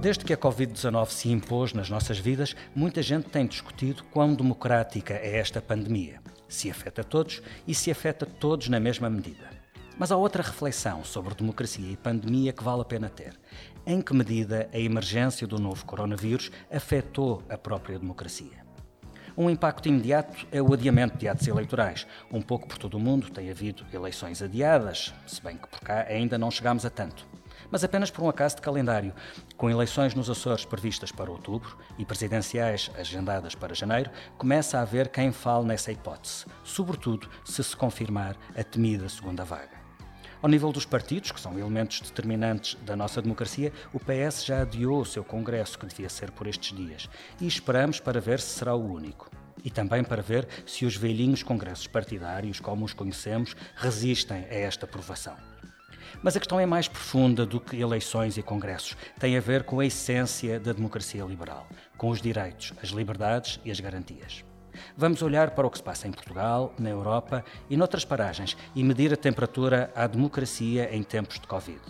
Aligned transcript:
Desde 0.00 0.24
que 0.24 0.32
a 0.32 0.36
Covid-19 0.38 1.10
se 1.10 1.30
impôs 1.30 1.74
nas 1.74 1.90
nossas 1.90 2.18
vidas, 2.18 2.56
muita 2.74 3.02
gente 3.02 3.28
tem 3.28 3.46
discutido 3.46 4.02
quão 4.04 4.34
democrática 4.34 5.12
é 5.12 5.36
esta 5.36 5.60
pandemia, 5.60 6.22
se 6.48 6.70
afeta 6.70 7.04
todos 7.04 7.42
e 7.68 7.74
se 7.74 7.90
afeta 7.90 8.24
todos 8.24 8.70
na 8.70 8.80
mesma 8.80 9.10
medida. 9.10 9.50
Mas 9.98 10.10
há 10.10 10.16
outra 10.16 10.42
reflexão 10.42 11.04
sobre 11.04 11.34
democracia 11.34 11.92
e 11.92 11.98
pandemia 11.98 12.50
que 12.50 12.64
vale 12.64 12.80
a 12.80 12.84
pena 12.86 13.10
ter. 13.10 13.38
Em 13.86 14.00
que 14.00 14.14
medida 14.14 14.70
a 14.72 14.78
emergência 14.78 15.46
do 15.46 15.58
novo 15.58 15.84
coronavírus 15.84 16.50
afetou 16.72 17.42
a 17.50 17.58
própria 17.58 17.98
democracia? 17.98 18.64
Um 19.36 19.50
impacto 19.50 19.90
imediato 19.90 20.46
é 20.50 20.62
o 20.62 20.72
adiamento 20.72 21.18
de 21.18 21.28
atos 21.28 21.46
eleitorais. 21.46 22.06
Um 22.32 22.40
pouco 22.40 22.66
por 22.66 22.78
todo 22.78 22.94
o 22.94 23.00
mundo 23.00 23.28
tem 23.28 23.50
havido 23.50 23.84
eleições 23.92 24.40
adiadas, 24.40 25.12
se 25.26 25.42
bem 25.42 25.58
que 25.58 25.68
por 25.68 25.80
cá 25.80 26.06
ainda 26.08 26.38
não 26.38 26.50
chegamos 26.50 26.86
a 26.86 26.90
tanto 26.90 27.28
mas 27.70 27.84
apenas 27.84 28.10
por 28.10 28.22
um 28.22 28.28
acaso 28.28 28.56
de 28.56 28.62
calendário, 28.62 29.14
com 29.56 29.70
eleições 29.70 30.14
nos 30.14 30.30
Açores 30.30 30.64
previstas 30.64 31.12
para 31.12 31.30
outubro 31.30 31.76
e 31.98 32.04
presidenciais 32.04 32.90
agendadas 32.98 33.54
para 33.54 33.74
janeiro, 33.74 34.10
começa 34.36 34.78
a 34.78 34.82
haver 34.82 35.08
quem 35.08 35.32
fale 35.32 35.66
nessa 35.66 35.92
hipótese, 35.92 36.46
sobretudo 36.64 37.28
se 37.44 37.62
se 37.62 37.76
confirmar 37.76 38.36
a 38.56 38.64
temida 38.64 39.08
segunda 39.08 39.44
vaga. 39.44 39.80
Ao 40.42 40.48
nível 40.48 40.72
dos 40.72 40.86
partidos, 40.86 41.32
que 41.32 41.40
são 41.40 41.58
elementos 41.58 42.00
determinantes 42.00 42.74
da 42.82 42.96
nossa 42.96 43.20
democracia, 43.20 43.72
o 43.92 44.00
PS 44.00 44.44
já 44.46 44.62
adiou 44.62 45.02
o 45.02 45.04
seu 45.04 45.22
congresso, 45.22 45.78
que 45.78 45.84
devia 45.84 46.08
ser 46.08 46.30
por 46.30 46.46
estes 46.46 46.74
dias, 46.74 47.10
e 47.38 47.46
esperamos 47.46 48.00
para 48.00 48.22
ver 48.22 48.40
se 48.40 48.58
será 48.58 48.74
o 48.74 48.92
único. 48.92 49.30
E 49.62 49.70
também 49.70 50.02
para 50.02 50.22
ver 50.22 50.48
se 50.64 50.86
os 50.86 50.96
velhinhos 50.96 51.42
congressos 51.42 51.86
partidários, 51.86 52.58
como 52.58 52.86
os 52.86 52.94
conhecemos, 52.94 53.54
resistem 53.76 54.38
a 54.44 54.54
esta 54.54 54.86
provação. 54.86 55.49
Mas 56.22 56.36
a 56.36 56.40
questão 56.40 56.60
é 56.60 56.66
mais 56.66 56.88
profunda 56.88 57.46
do 57.46 57.60
que 57.60 57.80
eleições 57.80 58.36
e 58.36 58.42
congressos. 58.42 58.96
Tem 59.18 59.36
a 59.36 59.40
ver 59.40 59.64
com 59.64 59.80
a 59.80 59.86
essência 59.86 60.58
da 60.58 60.72
democracia 60.72 61.24
liberal, 61.24 61.66
com 61.96 62.10
os 62.10 62.20
direitos, 62.20 62.72
as 62.82 62.90
liberdades 62.90 63.60
e 63.64 63.70
as 63.70 63.80
garantias. 63.80 64.44
Vamos 64.96 65.22
olhar 65.22 65.50
para 65.50 65.66
o 65.66 65.70
que 65.70 65.78
se 65.78 65.84
passa 65.84 66.08
em 66.08 66.12
Portugal, 66.12 66.74
na 66.78 66.90
Europa 66.90 67.44
e 67.68 67.76
noutras 67.76 68.04
paragens 68.04 68.56
e 68.74 68.82
medir 68.82 69.12
a 69.12 69.16
temperatura 69.16 69.90
à 69.94 70.06
democracia 70.06 70.94
em 70.94 71.02
tempos 71.02 71.38
de 71.38 71.46
Covid. 71.46 71.80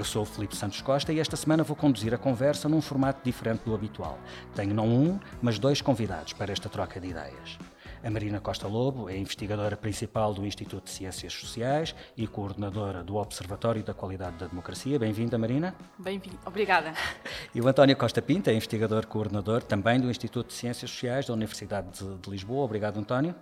Eu 0.00 0.04
sou 0.04 0.22
o 0.22 0.24
Felipe 0.24 0.56
Santos 0.56 0.80
Costa 0.80 1.12
e 1.12 1.20
esta 1.20 1.36
semana 1.36 1.62
vou 1.62 1.76
conduzir 1.76 2.14
a 2.14 2.16
conversa 2.16 2.70
num 2.70 2.80
formato 2.80 3.20
diferente 3.22 3.64
do 3.66 3.74
habitual. 3.74 4.18
Tenho 4.54 4.72
não 4.72 4.88
um, 4.88 5.20
mas 5.42 5.58
dois 5.58 5.82
convidados 5.82 6.32
para 6.32 6.50
esta 6.50 6.70
troca 6.70 6.98
de 6.98 7.08
ideias. 7.08 7.58
A 8.02 8.08
Marina 8.08 8.40
Costa 8.40 8.66
Lobo 8.66 9.10
é 9.10 9.18
investigadora 9.18 9.76
principal 9.76 10.32
do 10.32 10.46
Instituto 10.46 10.84
de 10.84 10.90
Ciências 10.90 11.34
Sociais 11.34 11.94
e 12.16 12.26
coordenadora 12.26 13.04
do 13.04 13.16
Observatório 13.16 13.84
da 13.84 13.92
Qualidade 13.92 14.38
da 14.38 14.46
Democracia. 14.46 14.98
Bem-vinda, 14.98 15.36
Marina. 15.36 15.74
Bem-vinda, 15.98 16.38
obrigada. 16.46 16.94
E 17.54 17.60
o 17.60 17.68
António 17.68 17.94
Costa 17.94 18.22
Pinta 18.22 18.50
é 18.50 18.54
investigador 18.54 19.06
coordenador 19.06 19.62
também 19.62 20.00
do 20.00 20.08
Instituto 20.08 20.46
de 20.46 20.54
Ciências 20.54 20.90
Sociais 20.90 21.26
da 21.26 21.34
Universidade 21.34 21.88
de, 21.98 22.16
de 22.16 22.30
Lisboa. 22.30 22.64
Obrigado, 22.64 22.98
António. 22.98 23.34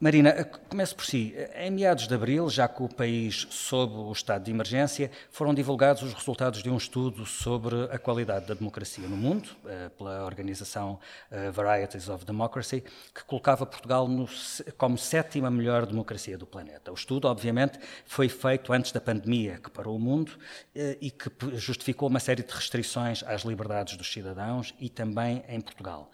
Marina, 0.00 0.44
começo 0.68 0.94
por 0.94 1.04
si. 1.04 1.34
Em 1.56 1.72
meados 1.72 2.06
de 2.06 2.14
abril, 2.14 2.48
já 2.48 2.68
que 2.68 2.80
o 2.84 2.88
país 2.88 3.48
sob 3.50 3.96
o 3.96 4.12
estado 4.12 4.44
de 4.44 4.50
emergência, 4.52 5.10
foram 5.28 5.52
divulgados 5.52 6.04
os 6.04 6.14
resultados 6.14 6.62
de 6.62 6.70
um 6.70 6.76
estudo 6.76 7.26
sobre 7.26 7.74
a 7.90 7.98
qualidade 7.98 8.46
da 8.46 8.54
democracia 8.54 9.08
no 9.08 9.16
mundo, 9.16 9.48
eh, 9.66 9.88
pela 9.98 10.24
organização 10.24 11.00
eh, 11.32 11.50
Varieties 11.50 12.08
of 12.08 12.24
Democracy, 12.24 12.84
que 13.12 13.24
colocava 13.24 13.66
Portugal 13.66 14.06
no, 14.06 14.28
como 14.76 14.96
sétima 14.96 15.50
melhor 15.50 15.84
democracia 15.84 16.38
do 16.38 16.46
planeta. 16.46 16.92
O 16.92 16.94
estudo, 16.94 17.26
obviamente, 17.26 17.80
foi 18.06 18.28
feito 18.28 18.72
antes 18.72 18.92
da 18.92 19.00
pandemia 19.00 19.58
que 19.58 19.68
parou 19.68 19.96
o 19.96 19.98
mundo 19.98 20.30
eh, 20.76 20.96
e 21.00 21.10
que 21.10 21.28
justificou 21.56 22.08
uma 22.08 22.20
série 22.20 22.44
de 22.44 22.54
restrições 22.54 23.24
às 23.24 23.42
liberdades 23.42 23.96
dos 23.96 24.12
cidadãos 24.12 24.72
e 24.78 24.88
também 24.88 25.42
em 25.48 25.60
Portugal. 25.60 26.08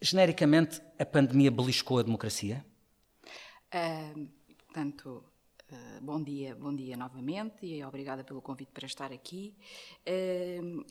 Genericamente, 0.00 0.80
a 0.96 1.04
pandemia 1.04 1.50
beliscou 1.50 1.98
a 1.98 2.02
democracia? 2.04 2.64
Portanto, 4.66 5.24
uh, 5.72 6.00
bom 6.00 6.22
dia, 6.22 6.54
bom 6.54 6.72
dia 6.72 6.96
novamente 6.96 7.66
e 7.66 7.84
obrigada 7.84 8.22
pelo 8.22 8.40
convite 8.40 8.70
para 8.70 8.86
estar 8.86 9.10
aqui. 9.12 9.52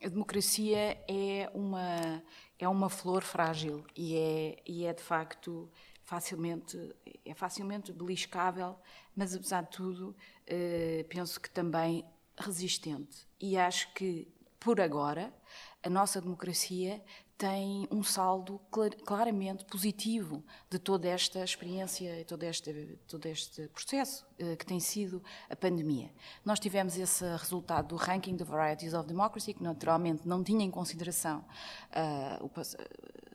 A 0.03 0.09
democracia 0.09 1.01
é 1.07 1.49
uma 1.53 2.21
é 2.59 2.67
uma 2.67 2.89
flor 2.89 3.23
frágil 3.23 3.85
e 3.95 4.17
é 4.17 4.61
e 4.67 4.85
é 4.85 4.93
de 4.93 5.01
facto 5.01 5.71
facilmente 6.03 6.77
é 7.23 7.33
facilmente 7.33 7.93
beliscável, 7.93 8.77
mas 9.15 9.33
apesar 9.33 9.63
de 9.63 9.69
tudo 9.69 10.13
ah, 10.49 11.05
penso 11.07 11.39
que 11.39 11.49
também 11.49 12.03
resistente. 12.37 13.25
E 13.39 13.57
acho 13.57 13.93
que 13.93 14.27
por 14.59 14.81
agora 14.81 15.33
a 15.81 15.89
nossa 15.89 16.19
democracia 16.19 17.01
tem 17.37 17.87
um 17.91 18.03
saldo 18.03 18.59
clar, 18.71 18.93
claramente 19.05 19.65
positivo 19.65 20.43
de 20.69 20.77
toda 20.77 21.07
esta 21.07 21.43
experiência 21.43 22.19
e 22.19 22.23
todo 22.23 22.43
este, 22.43 22.99
todo 23.07 23.25
este 23.25 23.67
processo 23.69 24.25
uh, 24.39 24.55
que 24.55 24.65
tem 24.65 24.79
sido 24.79 25.23
a 25.49 25.55
pandemia. 25.55 26.11
Nós 26.45 26.59
tivemos 26.59 26.97
esse 26.97 27.25
resultado 27.35 27.89
do 27.89 27.95
ranking 27.95 28.35
de 28.35 28.43
Varieties 28.43 28.93
of 28.93 29.07
Democracy, 29.07 29.53
que 29.53 29.63
naturalmente 29.63 30.27
não 30.27 30.43
tinha 30.43 30.63
em 30.63 30.71
consideração 30.71 31.43
uh, 31.89 32.49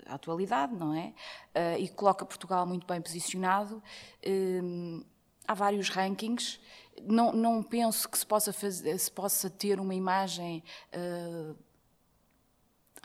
a 0.06 0.14
atualidade, 0.14 0.74
não 0.74 0.94
é? 0.94 1.12
Uh, 1.54 1.80
e 1.80 1.88
coloca 1.88 2.24
Portugal 2.24 2.66
muito 2.66 2.86
bem 2.86 3.00
posicionado. 3.00 3.82
há 5.46 5.54
vários 5.54 5.88
rankings. 5.88 6.60
Não, 7.02 7.32
não 7.32 7.62
penso 7.62 8.08
que 8.08 8.18
se 8.18 8.26
possa, 8.26 8.52
fazer, 8.52 8.98
se 8.98 9.10
possa 9.10 9.48
ter 9.48 9.78
uma 9.78 9.94
imagem 9.94 10.64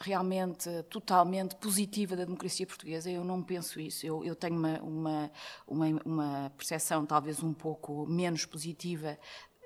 realmente 0.04 0.70
totalmente 0.90 1.56
positiva 1.56 2.16
da 2.16 2.26
democracia 2.26 2.68
portuguesa. 2.68 3.10
Eu 3.10 3.24
não 3.24 3.42
penso 3.42 3.80
isso. 3.80 4.06
Eu, 4.06 4.24
eu 4.24 4.36
tenho 4.36 4.56
uma, 4.56 4.80
uma, 4.82 5.32
uma, 5.68 6.02
uma 6.06 6.52
percepção 6.58 7.06
talvez 7.06 7.42
um 7.42 7.54
pouco 7.54 8.06
menos 8.06 8.46
positiva 8.46 9.18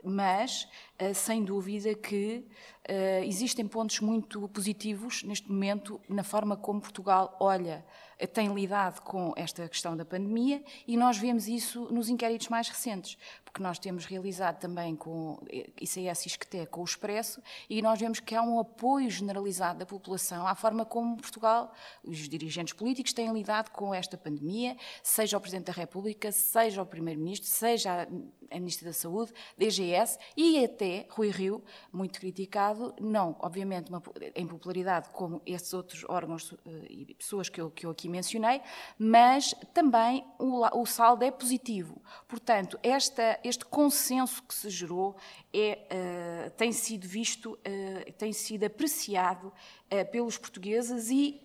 mas 0.03 0.67
sem 1.13 1.43
dúvida 1.43 1.93
que 1.93 2.43
uh, 2.89 3.23
existem 3.23 3.67
pontos 3.67 3.99
muito 3.99 4.47
positivos 4.49 5.23
neste 5.23 5.49
momento 5.51 6.01
na 6.09 6.23
forma 6.23 6.57
como 6.57 6.81
Portugal 6.81 7.37
olha, 7.39 7.85
uh, 8.19 8.27
tem 8.27 8.53
lidado 8.53 9.01
com 9.01 9.31
esta 9.35 9.67
questão 9.69 9.95
da 9.95 10.03
pandemia 10.03 10.63
e 10.87 10.97
nós 10.97 11.17
vemos 11.17 11.47
isso 11.47 11.87
nos 11.91 12.09
inquéritos 12.09 12.47
mais 12.49 12.67
recentes 12.67 13.17
que 13.57 13.63
nós 13.63 13.79
temos 13.79 14.05
realizado 14.05 14.59
também 14.59 14.95
com 14.95 15.39
ICS 15.81 16.25
e 16.25 16.29
ISCTE, 16.29 16.67
com 16.67 16.81
o 16.81 16.83
Expresso, 16.83 17.41
e 17.67 17.81
nós 17.81 17.99
vemos 17.99 18.19
que 18.19 18.35
há 18.35 18.41
um 18.41 18.59
apoio 18.59 19.09
generalizado 19.09 19.79
da 19.79 19.85
população 19.85 20.45
à 20.45 20.53
forma 20.53 20.85
como 20.85 21.17
Portugal, 21.17 21.73
os 22.03 22.29
dirigentes 22.29 22.73
políticos 22.73 23.13
têm 23.13 23.33
lidado 23.33 23.71
com 23.71 23.91
esta 23.91 24.15
pandemia, 24.15 24.77
seja 25.01 25.37
o 25.37 25.41
Presidente 25.41 25.65
da 25.65 25.73
República, 25.73 26.31
seja 26.31 26.83
o 26.83 26.85
Primeiro-Ministro, 26.85 27.49
seja 27.49 28.07
a 28.51 28.55
Ministra 28.59 28.89
da 28.89 28.93
Saúde, 28.93 29.33
DGS 29.57 30.19
e 30.37 30.63
até 30.63 30.86
Rui 31.09 31.29
Rio, 31.29 31.63
muito 31.91 32.19
criticado, 32.19 32.93
não, 32.99 33.35
obviamente, 33.39 33.89
uma, 33.89 34.01
em 34.35 34.47
popularidade 34.47 35.09
como 35.09 35.41
esses 35.45 35.73
outros 35.73 36.03
órgãos 36.07 36.53
eh, 36.65 36.69
e 36.89 37.15
pessoas 37.15 37.49
que 37.49 37.59
eu, 37.59 37.69
que 37.71 37.85
eu 37.85 37.91
aqui 37.91 38.07
mencionei, 38.09 38.61
mas 38.97 39.53
também 39.73 40.25
o, 40.39 40.65
o 40.79 40.85
saldo 40.85 41.23
é 41.23 41.31
positivo. 41.31 42.01
Portanto, 42.27 42.79
esta, 42.83 43.39
este 43.44 43.65
consenso 43.65 44.44
que 44.44 44.53
se 44.53 44.69
gerou 44.69 45.15
é, 45.53 46.47
uh, 46.47 46.51
tem 46.51 46.71
sido 46.71 47.07
visto, 47.07 47.53
uh, 47.53 48.13
tem 48.13 48.33
sido 48.33 48.65
apreciado 48.65 49.47
uh, 49.47 50.12
pelos 50.12 50.38
portugueses 50.38 51.09
e 51.09 51.41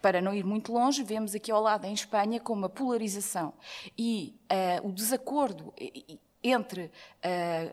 para 0.00 0.20
não 0.20 0.32
ir 0.32 0.44
muito 0.44 0.72
longe, 0.72 1.02
vemos 1.02 1.34
aqui 1.34 1.50
ao 1.50 1.60
lado 1.60 1.84
em 1.84 1.92
Espanha 1.92 2.38
como 2.38 2.64
a 2.66 2.68
polarização 2.68 3.52
e 3.98 4.32
o 4.84 4.92
desacordo 4.92 5.74
entre, 6.42 6.90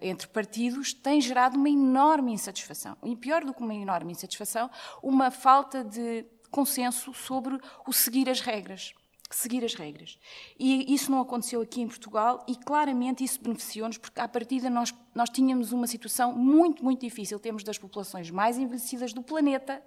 entre 0.02 0.28
partidos 0.28 0.94
tem 0.94 1.22
gerado 1.22 1.58
uma 1.58 1.70
enorme 1.70 2.32
insatisfação. 2.34 2.98
E 3.04 3.16
pior 3.16 3.44
do 3.44 3.54
que 3.54 3.62
uma 3.62 3.74
enorme 3.74 4.12
insatisfação, 4.12 4.70
uma 5.02 5.30
falta 5.32 5.84
de 5.84 6.26
consenso 6.50 7.14
sobre 7.14 7.60
o 7.86 7.94
seguir 7.94 8.30
as 8.30 8.40
regras 8.40 8.94
seguir 9.30 9.66
as 9.66 9.74
regras. 9.74 10.18
E 10.58 10.94
isso 10.94 11.12
não 11.12 11.20
aconteceu 11.20 11.62
aqui 11.62 11.82
em 11.82 11.88
Portugal 11.88 12.46
e 12.48 12.56
claramente 12.56 13.24
isso 13.24 13.42
beneficiou-nos 13.42 13.98
porque 13.98 14.20
à 14.20 14.28
partida 14.28 14.70
nós, 14.70 14.94
nós 15.16 15.30
tínhamos 15.30 15.72
uma 15.72 15.88
situação 15.88 16.34
muito, 16.34 16.84
muito 16.84 17.00
difícil. 17.00 17.40
Temos 17.40 17.64
das 17.64 17.78
populações 17.78 18.30
mais 18.30 18.58
envelhecidas 18.58 19.14
do 19.14 19.24
planeta, 19.24 19.82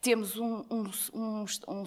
temos 0.00 0.36
um, 0.36 0.62
um, 0.70 0.84
um, 1.14 1.44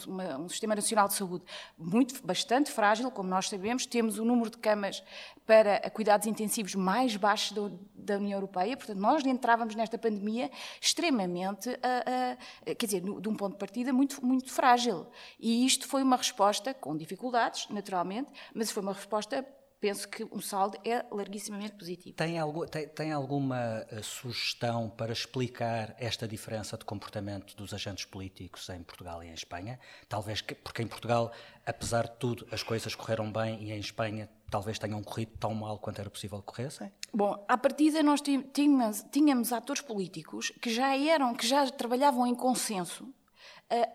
uma, 0.07 0.37
um 0.39 0.49
sistema 0.49 0.73
nacional 0.73 1.07
de 1.07 1.13
saúde 1.13 1.45
muito, 1.77 2.25
bastante 2.25 2.71
frágil, 2.71 3.11
como 3.11 3.29
nós 3.29 3.47
sabemos, 3.47 3.85
temos 3.85 4.17
o 4.17 4.25
número 4.25 4.49
de 4.49 4.57
camas 4.57 5.03
para 5.45 5.79
cuidados 5.91 6.25
intensivos 6.25 6.73
mais 6.73 7.15
baixo 7.15 7.53
do, 7.53 7.79
da 7.93 8.17
União 8.17 8.37
Europeia, 8.37 8.75
portanto 8.75 8.99
nós 8.99 9.23
entrávamos 9.25 9.75
nesta 9.75 9.97
pandemia 9.97 10.49
extremamente, 10.81 11.69
uh, 11.69 11.73
uh, 11.73 12.75
quer 12.75 12.85
dizer, 12.85 13.01
de 13.01 13.29
um 13.29 13.35
ponto 13.35 13.53
de 13.53 13.59
partida 13.59 13.93
muito, 13.93 14.25
muito 14.25 14.51
frágil. 14.51 15.05
E 15.39 15.65
isto 15.65 15.87
foi 15.87 16.01
uma 16.01 16.17
resposta 16.17 16.73
com 16.73 16.97
dificuldades, 16.97 17.67
naturalmente, 17.69 18.31
mas 18.53 18.71
foi 18.71 18.81
uma 18.81 18.93
resposta 18.93 19.45
penso 19.79 20.07
que 20.07 20.23
um 20.25 20.41
saldo 20.41 20.77
é 20.83 21.05
larguissimamente 21.11 21.73
positivo. 21.73 22.15
Tem, 22.15 22.37
algo, 22.37 22.65
tem, 22.65 22.87
tem 22.87 23.11
alguma 23.11 23.85
uh, 23.91 24.03
sugestão 24.03 24.89
para 24.89 25.13
explicar 25.13 25.95
esta 25.99 26.27
diferença 26.27 26.77
de 26.77 26.85
comportamento 26.85 27.55
dos 27.55 27.73
agentes 27.73 28.05
políticos 28.05 28.67
em 28.69 28.81
Portugal 28.83 29.23
e 29.23 29.27
em 29.27 29.33
Espanha? 29.33 29.79
Talvez 30.09 30.41
que, 30.41 30.55
porque 30.55 30.81
em 30.81 30.87
Portugal, 30.87 31.31
apesar 31.65 32.07
de 32.07 32.15
tudo, 32.17 32.47
as 32.51 32.63
coisas 32.63 32.95
correram 32.95 33.31
bem 33.31 33.63
e 33.63 33.71
em 33.71 33.79
Espanha 33.79 34.29
talvez 34.49 34.79
tenham 34.79 35.03
corrido 35.03 35.31
tão 35.37 35.53
mal 35.53 35.77
quanto 35.77 35.99
era 35.99 36.09
possível 36.09 36.39
que 36.39 36.45
corressem? 36.45 36.91
Bom, 37.13 37.43
à 37.47 37.57
partida 37.57 38.01
nós 38.01 38.21
tínhamos, 38.21 39.05
tínhamos 39.11 39.51
atores 39.51 39.81
políticos 39.81 40.51
que 40.61 40.69
já 40.69 40.97
eram, 40.97 41.33
que 41.33 41.45
já 41.45 41.69
trabalhavam 41.69 42.25
em 42.25 42.35
consenso 42.35 43.05
eh, 43.05 43.26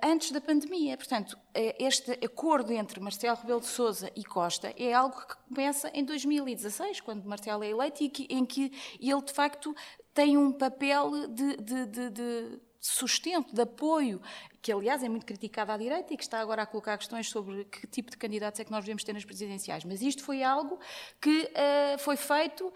antes 0.02 0.30
da 0.30 0.40
pandemia. 0.40 0.96
Portanto, 0.96 1.38
eh, 1.54 1.76
este 1.78 2.12
acordo 2.24 2.72
entre 2.72 3.00
Marcelo 3.00 3.36
Rebelo 3.36 3.60
de 3.60 3.66
Sousa 3.66 4.10
e 4.14 4.24
Costa 4.24 4.74
é 4.76 4.92
algo 4.92 5.16
que 5.26 5.36
começa 5.48 5.90
em 5.94 6.04
2016, 6.04 7.00
quando 7.00 7.24
Marcelo 7.24 7.64
é 7.64 7.70
eleito, 7.70 8.02
e 8.02 8.08
que, 8.08 8.26
em 8.28 8.44
que 8.44 8.70
ele, 9.00 9.22
de 9.22 9.32
facto, 9.32 9.74
tem 10.12 10.36
um 10.36 10.52
papel 10.52 11.26
de, 11.28 11.56
de, 11.56 11.86
de, 11.86 12.10
de 12.10 12.60
sustento, 12.78 13.54
de 13.54 13.62
apoio, 13.62 14.20
que 14.60 14.72
aliás 14.72 15.02
é 15.02 15.08
muito 15.08 15.24
criticado 15.24 15.72
à 15.72 15.76
direita 15.76 16.12
e 16.12 16.16
que 16.16 16.22
está 16.22 16.40
agora 16.40 16.62
a 16.62 16.66
colocar 16.66 16.98
questões 16.98 17.28
sobre 17.28 17.64
que 17.64 17.86
tipo 17.86 18.10
de 18.10 18.16
candidatos 18.16 18.60
é 18.60 18.64
que 18.64 18.70
nós 18.70 18.84
devemos 18.84 19.04
ter 19.04 19.12
nas 19.12 19.24
presidenciais. 19.24 19.84
Mas 19.84 20.02
isto 20.02 20.22
foi 20.22 20.42
algo 20.42 20.78
que 21.20 21.44
uh, 21.44 21.98
foi 21.98 22.16
feito 22.16 22.72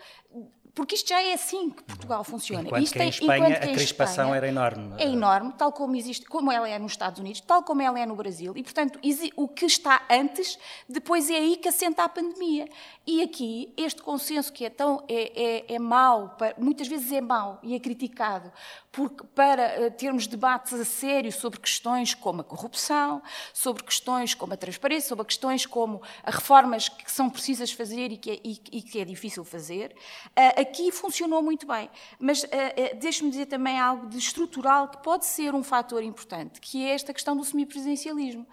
porque 0.77 0.95
isto 0.95 1.09
já 1.09 1.23
é 1.23 1.33
assim 1.33 1.71
que 1.71 1.83
Portugal 1.83 2.23
funciona. 2.23 2.69
Enquanto 2.69 2.83
isto 2.83 2.93
que 2.93 2.99
em 2.99 3.07
é, 3.07 3.09
Espanha 3.09 3.57
a 3.57 3.61
crispação 3.61 4.25
Espanha, 4.25 4.37
era 4.37 4.49
enorme. 4.49 4.95
É 4.99 5.09
enorme, 5.09 5.55
tal 5.57 5.73
como 5.73 5.97
existe, 5.97 6.27
como 6.27 6.53
ela 6.53 6.69
é 6.69 6.79
nos 6.79 6.93
Estados 6.93 7.19
Unidos, 7.19 7.41
tal 7.41 7.63
como 7.63 7.81
ela 7.81 7.99
é 7.99 8.05
no 8.05 8.15
Brasil. 8.15 8.53
E, 8.55 8.63
portanto, 8.63 9.01
o 9.37 9.49
que 9.49 9.65
está 9.65 10.03
antes, 10.11 10.59
depois 10.87 11.31
é 11.31 11.37
aí 11.37 11.57
que 11.57 11.67
assenta 11.67 12.05
a 12.05 12.09
pandemia. 12.11 12.69
E 13.07 13.23
aqui, 13.23 13.73
este 13.75 14.03
consenso 14.03 14.53
que 14.53 14.67
é 14.67 14.71
tão 14.71 15.03
é, 15.09 15.65
é, 15.71 15.75
é 15.77 15.79
mau, 15.79 16.37
muitas 16.59 16.87
vezes 16.87 17.11
é 17.11 17.23
mau 17.23 17.59
e 17.63 17.75
é 17.75 17.81
criticado, 17.81 18.53
porque 18.97 19.25
para 19.35 19.63
eh, 19.63 19.91
termos 19.91 20.27
debates 20.27 20.73
a 20.73 20.83
sério 20.83 21.31
sobre 21.31 21.61
questões 21.61 22.15
como 22.15 22.41
a 22.41 22.45
corrupção, 22.45 23.23
sobre 23.53 23.85
questões 23.85 24.35
como 24.35 24.55
a 24.55 24.57
transparência, 24.57 25.11
sobre 25.11 25.27
questões 25.27 25.67
como 25.67 26.01
as 26.25 26.35
reformas 26.35 26.89
que 26.89 27.13
são 27.13 27.29
precisas 27.29 27.71
fazer 27.71 28.11
e 28.11 28.17
que 28.17 28.31
é, 28.31 28.41
e, 28.43 28.59
e 28.73 28.81
que 28.81 28.99
é 28.99 29.05
difícil 29.05 29.45
fazer, 29.45 29.95
uh, 30.31 30.61
aqui 30.63 30.91
funcionou 30.91 31.43
muito 31.43 31.67
bem. 31.67 31.91
Mas 32.19 32.43
uh, 32.45 32.49
deixe-me 32.99 33.29
dizer 33.29 33.47
também 33.47 33.79
algo 33.79 34.07
de 34.09 34.17
estrutural 34.17 34.89
que 34.89 35.03
pode 35.03 35.27
ser 35.27 35.55
um 35.55 35.63
fator 35.63 36.03
importante, 36.03 36.59
que 36.59 36.83
é 36.83 36.95
esta 36.95 37.13
questão 37.13 37.37
do 37.37 37.45
semipresidencialismo. 37.45 38.47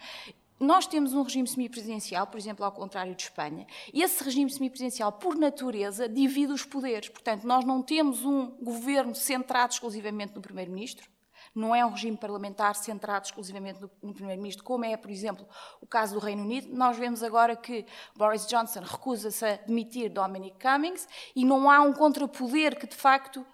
Nós 0.63 0.87
temos 0.87 1.13
um 1.13 1.23
regime 1.23 1.45
semipresidencial, 1.45 2.25
por 2.25 2.37
exemplo, 2.37 2.63
ao 2.63 2.71
contrário 2.71 3.13
de 3.13 3.23
Espanha, 3.23 3.67
e 3.93 4.01
esse 4.01 4.23
regime 4.23 4.49
semipresidencial, 4.49 5.11
por 5.11 5.35
natureza, 5.35 6.07
divide 6.07 6.53
os 6.53 6.63
poderes. 6.63 7.09
Portanto, 7.09 7.43
nós 7.43 7.65
não 7.65 7.81
temos 7.81 8.23
um 8.23 8.45
governo 8.61 9.13
centrado 9.13 9.73
exclusivamente 9.73 10.33
no 10.33 10.41
Primeiro-Ministro, 10.41 11.09
não 11.53 11.75
é 11.75 11.85
um 11.85 11.89
regime 11.89 12.15
parlamentar 12.15 12.75
centrado 12.75 13.25
exclusivamente 13.25 13.81
no, 14.01 14.13
Primeiro-Ministro, 14.13 14.63
como 14.63 14.85
é, 14.85 14.95
por 14.95 15.11
exemplo, 15.11 15.45
o 15.81 15.85
caso 15.85 16.13
do 16.13 16.19
Reino 16.19 16.43
Unido. 16.43 16.73
Nós 16.73 16.97
vemos 16.97 17.21
agora 17.21 17.57
que 17.57 17.85
Boris 18.15 18.47
Johnson 18.47 18.79
recusa-se 18.79 19.45
a 19.45 19.57
demitir 19.57 20.09
Dominic 20.09 20.55
Cummings 20.61 21.09
e 21.35 21.43
não 21.43 21.69
há 21.69 21.81
um 21.81 21.91
contrapoder 21.91 22.79
que, 22.79 22.87
de 22.87 22.95
facto, 22.95 23.45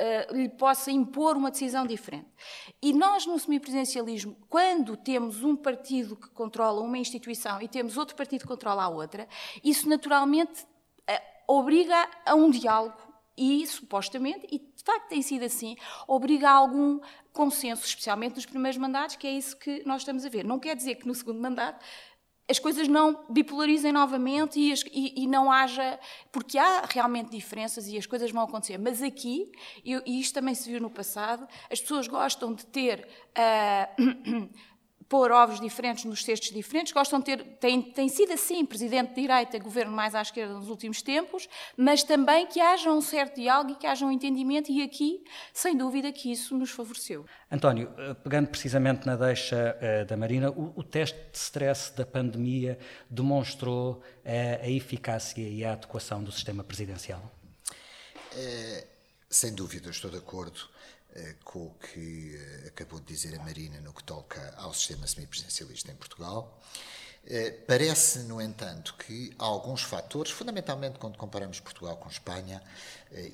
Uh, 0.00 0.34
lhe 0.34 0.48
possa 0.48 0.90
impor 0.90 1.36
uma 1.36 1.50
decisão 1.50 1.86
diferente. 1.86 2.28
E 2.80 2.90
nós, 2.94 3.26
no 3.26 3.38
semipresidencialismo, 3.38 4.34
quando 4.48 4.96
temos 4.96 5.44
um 5.44 5.54
partido 5.54 6.16
que 6.16 6.30
controla 6.30 6.80
uma 6.80 6.96
instituição 6.96 7.60
e 7.60 7.68
temos 7.68 7.98
outro 7.98 8.16
partido 8.16 8.40
que 8.40 8.46
controla 8.46 8.84
a 8.84 8.88
outra, 8.88 9.28
isso 9.62 9.86
naturalmente 9.86 10.62
uh, 10.62 11.52
obriga 11.52 12.08
a 12.24 12.34
um 12.34 12.50
diálogo 12.50 13.10
e, 13.36 13.66
supostamente, 13.66 14.46
e 14.50 14.58
de 14.58 14.84
facto 14.84 15.08
tem 15.08 15.22
sido 15.22 15.44
assim, 15.44 15.76
obriga 16.06 16.50
a 16.50 16.52
algum 16.52 17.00
consenso, 17.32 17.84
especialmente 17.86 18.36
nos 18.36 18.46
primeiros 18.46 18.78
mandatos, 18.78 19.16
que 19.16 19.26
é 19.26 19.32
isso 19.32 19.56
que 19.56 19.82
nós 19.86 20.02
estamos 20.02 20.24
a 20.24 20.28
ver. 20.28 20.44
Não 20.44 20.58
quer 20.58 20.76
dizer 20.76 20.96
que 20.96 21.06
no 21.06 21.14
segundo 21.14 21.40
mandato 21.40 21.84
as 22.50 22.58
coisas 22.58 22.88
não 22.88 23.24
bipolarizem 23.30 23.92
novamente 23.92 24.58
e, 24.58 24.72
as, 24.72 24.82
e, 24.92 25.22
e, 25.22 25.26
não 25.28 25.50
haja. 25.52 25.98
Porque 26.32 26.58
há 26.58 26.84
realmente 26.88 27.30
diferenças 27.30 27.86
e 27.86 27.96
as 27.96 28.06
coisas 28.06 28.30
vão 28.32 28.42
acontecer. 28.42 28.76
Mas 28.76 29.00
aqui, 29.00 29.50
eu, 29.84 30.02
e 30.04 30.20
isto 30.20 30.34
também 30.34 30.54
se 30.54 30.68
viu 30.68 30.80
no 30.80 30.90
passado, 30.90 31.46
as 31.70 31.80
pessoas 31.80 32.08
gostam 32.08 32.52
de 32.52 32.66
ter. 32.66 33.08
Uh, 33.38 34.50
pôr 35.10 35.32
ovos 35.32 35.60
diferentes 35.60 36.04
nos 36.04 36.24
cestos 36.24 36.50
diferentes, 36.50 36.92
gostam 36.92 37.18
de 37.18 37.24
ter, 37.24 37.42
tem, 37.58 37.82
tem 37.82 38.08
sido 38.08 38.32
assim, 38.32 38.64
presidente 38.64 39.08
de 39.08 39.22
direita, 39.22 39.58
governo 39.58 39.90
mais 39.92 40.14
à 40.14 40.22
esquerda 40.22 40.54
nos 40.54 40.68
últimos 40.68 41.02
tempos, 41.02 41.48
mas 41.76 42.04
também 42.04 42.46
que 42.46 42.60
haja 42.60 42.92
um 42.92 43.00
certo 43.00 43.34
diálogo 43.34 43.72
e 43.72 43.74
que 43.74 43.88
haja 43.88 44.06
um 44.06 44.12
entendimento, 44.12 44.70
e 44.70 44.80
aqui, 44.80 45.24
sem 45.52 45.76
dúvida, 45.76 46.12
que 46.12 46.30
isso 46.30 46.56
nos 46.56 46.70
favoreceu. 46.70 47.26
António, 47.50 47.92
eh, 47.98 48.14
pegando 48.14 48.46
precisamente 48.46 49.04
na 49.04 49.16
deixa 49.16 49.76
uh, 49.76 50.06
da 50.06 50.16
Marina, 50.16 50.48
o, 50.48 50.72
o, 50.76 50.84
teste 50.84 51.18
de 51.32 51.36
stress 51.36 51.92
da 51.96 52.06
pandemia 52.06 52.78
demonstrou 53.10 53.94
uh, 53.94 54.62
a 54.62 54.70
eficácia 54.70 55.42
e 55.42 55.64
a 55.64 55.72
adequação 55.72 56.22
do 56.22 56.30
sistema 56.30 56.62
presidencial? 56.62 57.20
É, 58.36 58.86
sem 59.28 59.52
dúvida, 59.52 59.90
estou 59.90 60.08
de 60.08 60.18
acordo. 60.18 60.60
Eh, 61.12 61.34
com 61.42 61.66
o 61.66 61.74
que 61.74 62.36
eh, 62.36 62.68
acabou 62.68 63.00
de 63.00 63.06
dizer 63.06 63.34
a 63.34 63.42
Marina 63.42 63.80
no 63.80 63.92
que 63.92 64.04
toca 64.04 64.54
ao 64.56 64.72
sistema 64.72 65.08
semipresidencialista 65.08 65.90
em 65.90 65.96
Portugal. 65.96 66.56
Eh, 67.26 67.50
parece, 67.66 68.20
no 68.20 68.40
entanto, 68.40 68.94
que 68.94 69.34
alguns 69.36 69.82
fatores, 69.82 70.30
fundamentalmente 70.30 71.00
quando 71.00 71.18
comparamos 71.18 71.58
Portugal 71.58 71.96
com 71.96 72.08
Espanha, 72.08 72.62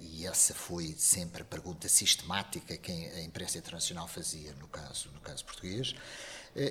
e 0.01 0.27
essa 0.27 0.55
foi 0.55 0.95
sempre 0.99 1.43
a 1.43 1.45
pergunta 1.45 1.87
sistemática 1.87 2.79
que 2.79 2.91
a 2.91 3.21
imprensa 3.21 3.59
internacional 3.59 4.09
fazia 4.09 4.55
no 4.55 4.69
caso, 4.69 5.11
no 5.13 5.21
caso 5.21 5.45
português, 5.45 5.95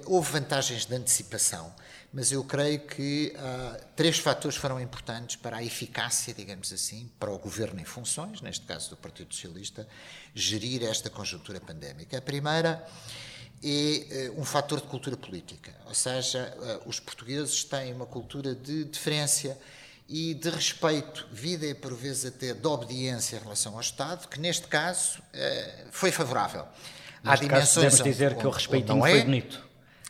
houve 0.06 0.32
vantagens 0.32 0.86
de 0.86 0.96
antecipação 0.96 1.74
mas 2.16 2.32
eu 2.32 2.46
creio 2.46 2.80
que 2.80 3.36
uh, 3.36 3.86
três 3.94 4.20
fatores 4.20 4.56
foram 4.56 4.80
importantes 4.80 5.36
para 5.36 5.58
a 5.58 5.64
eficácia, 5.64 6.34
digamos 6.34 6.72
assim, 6.72 7.12
para 7.20 7.30
o 7.30 7.38
governo 7.38 7.78
em 7.82 7.84
funções, 7.84 8.40
neste 8.40 8.66
caso 8.66 8.92
do 8.92 8.96
Partido 8.96 9.36
Socialista, 9.36 9.86
gerir 10.34 10.82
esta 10.84 11.10
conjuntura 11.10 11.60
pandémica. 11.60 12.18
A 12.18 12.22
primeira 12.22 12.88
é 13.62 14.32
uh, 14.34 14.40
um 14.40 14.46
fator 14.46 14.80
de 14.80 14.88
cultura 14.88 15.18
política, 15.18 15.76
ou 15.86 15.94
seja, 15.94 16.56
uh, 16.58 16.88
os 16.90 17.02
portugueses 17.02 17.66
têm 17.66 17.94
uma 17.94 18.06
cultura 18.06 18.56
de 18.56 18.86
deferência 18.86 19.58
e 20.08 20.34
de 20.36 20.50
respeito, 20.50 21.28
vida 21.34 21.66
e 21.66 21.74
por 21.74 21.94
vezes 21.94 22.28
até 22.28 22.54
de 22.54 22.66
obediência 22.66 23.36
em 23.36 23.40
relação 23.40 23.74
ao 23.74 23.82
Estado, 23.82 24.30
que 24.30 24.40
neste 24.40 24.68
caso 24.68 25.20
foi 25.92 26.12
favorável. 26.12 26.66
Neste 27.24 27.28
Há 27.28 27.36
dimensões 27.36 27.86
caso, 27.86 27.98
podemos 27.98 28.04
dizer 28.04 28.32
onde, 28.32 28.40
que 28.40 28.48
o 28.48 28.50
respeitinho 28.52 29.00
foi 29.00 29.20
é, 29.20 29.24
bonito. 29.24 29.65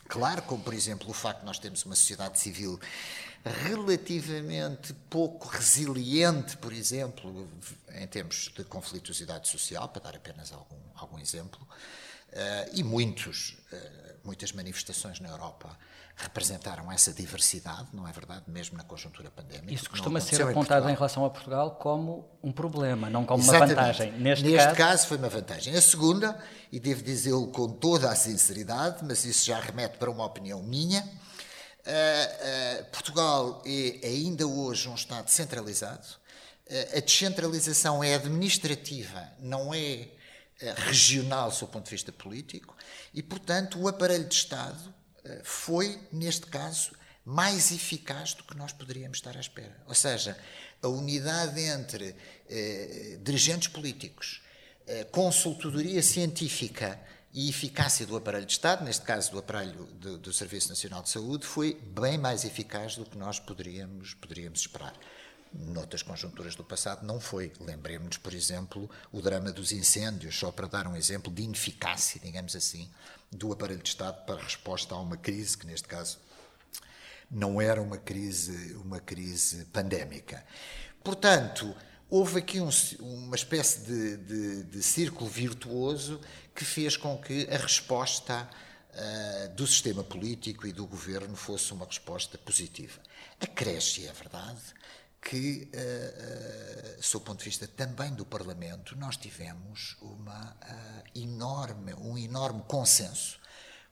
Claro, 0.07 0.41
como 0.43 0.63
por 0.63 0.73
exemplo 0.73 1.09
o 1.09 1.13
facto 1.13 1.39
de 1.39 1.45
nós 1.45 1.59
termos 1.59 1.83
uma 1.83 1.95
sociedade 1.95 2.39
civil 2.39 2.79
relativamente 3.43 4.93
pouco 5.09 5.47
resiliente, 5.47 6.57
por 6.57 6.73
exemplo, 6.73 7.47
em 7.93 8.07
termos 8.07 8.51
de 8.55 8.63
conflituosidade 8.63 9.47
social, 9.47 9.87
para 9.89 10.01
dar 10.03 10.15
apenas 10.15 10.51
algum, 10.51 10.79
algum 10.95 11.19
exemplo, 11.19 11.61
uh, 11.61 12.69
e 12.73 12.83
muitos, 12.83 13.57
uh, 13.71 14.17
muitas 14.23 14.51
manifestações 14.51 15.19
na 15.19 15.29
Europa 15.29 15.77
representaram 16.17 16.89
essa 16.91 17.11
diversidade, 17.11 17.89
não 17.91 18.07
é 18.07 18.11
verdade? 18.11 18.43
Mesmo 18.47 18.77
na 18.77 18.83
conjuntura 18.83 19.29
pandémica. 19.29 19.73
Isso 19.73 19.89
costuma 19.89 20.21
ser 20.21 20.41
apontado 20.41 20.87
em, 20.87 20.93
em, 20.93 20.95
relação 20.95 21.25
a 21.25 21.29
Portugal 21.29 21.71
como 21.71 22.29
um 22.41 22.53
problema, 22.53 23.09
não 23.09 23.25
como 23.25 23.43
Exatamente. 23.43 23.73
uma 23.73 23.81
vantagem. 23.81 24.11
Neste, 24.13 24.45
Neste 24.45 24.67
caso... 24.67 24.77
caso... 24.77 25.07
foi 25.07 25.17
uma 25.17 25.27
vantagem. 25.27 25.75
A 25.75 25.81
segunda, 25.81 26.41
e 26.71 26.79
devo 26.79 27.03
dizê-lo 27.03 27.47
com 27.47 27.67
toda 27.67 28.09
a 28.09 28.15
sinceridade, 28.15 29.03
mas 29.03 29.25
isso 29.25 29.45
já 29.45 29.59
remete 29.59 29.97
para 29.97 30.09
uma 30.09 30.23
opinião 30.23 30.63
minha, 30.63 31.01
uh, 31.01 32.81
uh, 32.81 32.85
Portugal 32.91 33.61
é 33.65 34.07
ainda 34.07 34.47
hoje 34.47 34.87
um 34.87 34.95
Estado 34.95 35.27
centralizado. 35.27 36.07
Uh, 36.65 36.97
a 36.97 36.99
descentralização 37.01 38.01
é 38.01 38.15
administrativa, 38.15 39.21
não 39.39 39.73
é 39.73 40.07
regional, 40.87 41.51
do 41.51 41.67
ponto 41.67 41.83
de 41.83 41.91
vista 41.91 42.13
político, 42.13 42.73
e, 43.13 43.21
portanto, 43.21 43.77
o 43.77 43.89
aparelho 43.89 44.23
de 44.23 44.33
Estado 44.33 44.94
foi, 45.43 45.99
neste 46.11 46.47
caso, 46.47 46.91
mais 47.25 47.71
eficaz 47.71 48.33
do 48.35 48.43
que 48.43 48.55
nós 48.55 48.71
poderíamos 48.71 49.17
estar 49.17 49.35
à 49.35 49.39
espera. 49.39 49.75
Ou 49.87 49.95
seja, 49.95 50.37
a 50.81 50.87
unidade 50.87 51.59
entre 51.59 52.15
eh, 52.47 53.17
dirigentes 53.23 53.67
políticos, 53.67 54.43
eh, 54.85 55.03
consultoria 55.05 56.03
científica 56.03 56.99
e 57.33 57.49
eficácia 57.49 58.05
do 58.05 58.15
aparelho 58.15 58.45
de 58.45 58.51
Estado, 58.51 58.85
neste 58.85 59.03
caso 59.03 59.31
do 59.31 59.39
aparelho 59.39 59.85
do, 59.95 60.17
do 60.19 60.31
Serviço 60.31 60.69
Nacional 60.69 61.01
de 61.01 61.09
Saúde, 61.09 61.45
foi 61.47 61.73
bem 61.73 62.17
mais 62.17 62.45
eficaz 62.45 62.95
do 62.95 63.05
que 63.05 63.17
nós 63.17 63.39
poderíamos, 63.39 64.13
poderíamos 64.13 64.59
esperar. 64.59 64.93
Noutras 65.57 66.03
conjunturas 66.03 66.55
do 66.55 66.63
passado 66.63 67.05
não 67.05 67.19
foi. 67.19 67.51
Lembremos-nos, 67.59 68.17
por 68.17 68.33
exemplo, 68.33 68.89
o 69.11 69.21
drama 69.21 69.51
dos 69.51 69.71
incêndios, 69.71 70.37
só 70.37 70.51
para 70.51 70.67
dar 70.67 70.87
um 70.87 70.95
exemplo 70.95 71.31
de 71.31 71.43
ineficácia, 71.43 72.19
digamos 72.21 72.55
assim, 72.55 72.89
do 73.31 73.53
aparelho 73.53 73.81
de 73.81 73.89
Estado 73.89 74.25
para 74.25 74.41
resposta 74.41 74.93
a 74.93 74.99
uma 74.99 75.17
crise 75.17 75.57
que, 75.57 75.65
neste 75.65 75.87
caso, 75.87 76.19
não 77.29 77.61
era 77.61 77.81
uma 77.81 77.97
crise, 77.97 78.73
uma 78.75 78.99
crise 78.99 79.65
pandémica. 79.65 80.43
Portanto, 81.03 81.75
houve 82.09 82.39
aqui 82.39 82.59
um, 82.59 82.69
uma 82.99 83.35
espécie 83.35 83.79
de, 83.81 84.17
de, 84.17 84.63
de, 84.63 84.83
círculo 84.83 85.29
virtuoso 85.29 86.19
que 86.53 86.63
fez 86.63 86.97
com 86.97 87.17
que 87.17 87.47
a 87.49 87.57
resposta 87.57 88.49
uh, 88.93 89.49
do 89.55 89.65
sistema 89.65 90.03
político 90.03 90.67
e 90.67 90.71
do 90.71 90.85
governo 90.85 91.35
fosse 91.35 91.73
uma 91.73 91.85
resposta 91.85 92.37
positiva. 92.37 92.99
Acresce, 93.39 94.07
é 94.07 94.13
verdade, 94.13 94.61
que, 95.25 95.67
uh, 95.73 96.99
uh, 96.99 97.03
sob 97.03 97.23
o 97.23 97.25
ponto 97.25 97.39
de 97.39 97.45
vista 97.45 97.67
também 97.67 98.13
do 98.13 98.23
Parlamento, 98.23 98.95
nós 98.95 99.17
tivemos 99.17 99.97
uma, 99.99 100.55
enorme, 101.15 101.95
um 101.95 102.15
enorme 102.15 102.61
consenso 102.67 103.39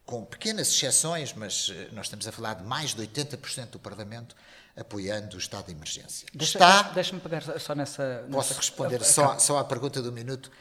com 0.06 0.24
pequenas 0.24 0.68
exceções, 0.68 1.34
mas 1.34 1.72
nós 1.92 2.06
estamos 2.06 2.28
a 2.28 2.32
falar 2.32 2.56
de 2.56 2.64
mais 2.64 2.94
de 2.94 3.02
80% 3.02 3.72
do 3.72 3.80
Parlamento 3.80 4.36
apoiando 4.76 5.36
o 5.36 5.40
estado 5.40 5.68
de 5.68 5.72
emergência. 5.72 6.28
Deixa, 6.34 6.58
Está. 6.58 6.84
Deixa-me 6.92 7.22
pegar 7.22 7.42
só 7.60 7.74
nessa. 7.74 8.26
Posso 8.32 8.50
nessa, 8.50 8.54
responder 8.54 9.02
a, 9.02 9.04
só, 9.04 9.40
só 9.40 9.58
à 9.58 9.64
pergunta 9.64 10.02
do 10.02 10.12
minuto? 10.12 10.52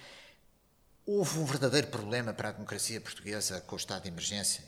Houve 1.05 1.39
um 1.39 1.45
verdadeiro 1.45 1.89
problema 1.89 2.33
para 2.33 2.51
a 2.51 2.53
democracia 2.53 3.01
portuguesa 3.01 3.61
com 3.63 3.75
o 3.75 3.79
estado 3.79 4.03
de 4.03 4.09
emergência? 4.09 4.65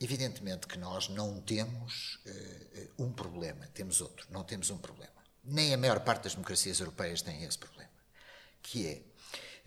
Evidentemente 0.00 0.66
que 0.66 0.78
nós 0.78 1.08
não 1.08 1.40
temos 1.42 2.18
uh, 2.26 3.04
um 3.04 3.12
problema, 3.12 3.68
temos 3.74 4.00
outro, 4.00 4.26
não 4.30 4.42
temos 4.42 4.70
um 4.70 4.78
problema. 4.78 5.19
Nem 5.42 5.74
a 5.74 5.78
maior 5.78 6.00
parte 6.00 6.24
das 6.24 6.34
democracias 6.34 6.80
europeias 6.80 7.22
tem 7.22 7.42
esse 7.44 7.58
problema, 7.58 7.90
que 8.62 8.86
é 8.86 9.02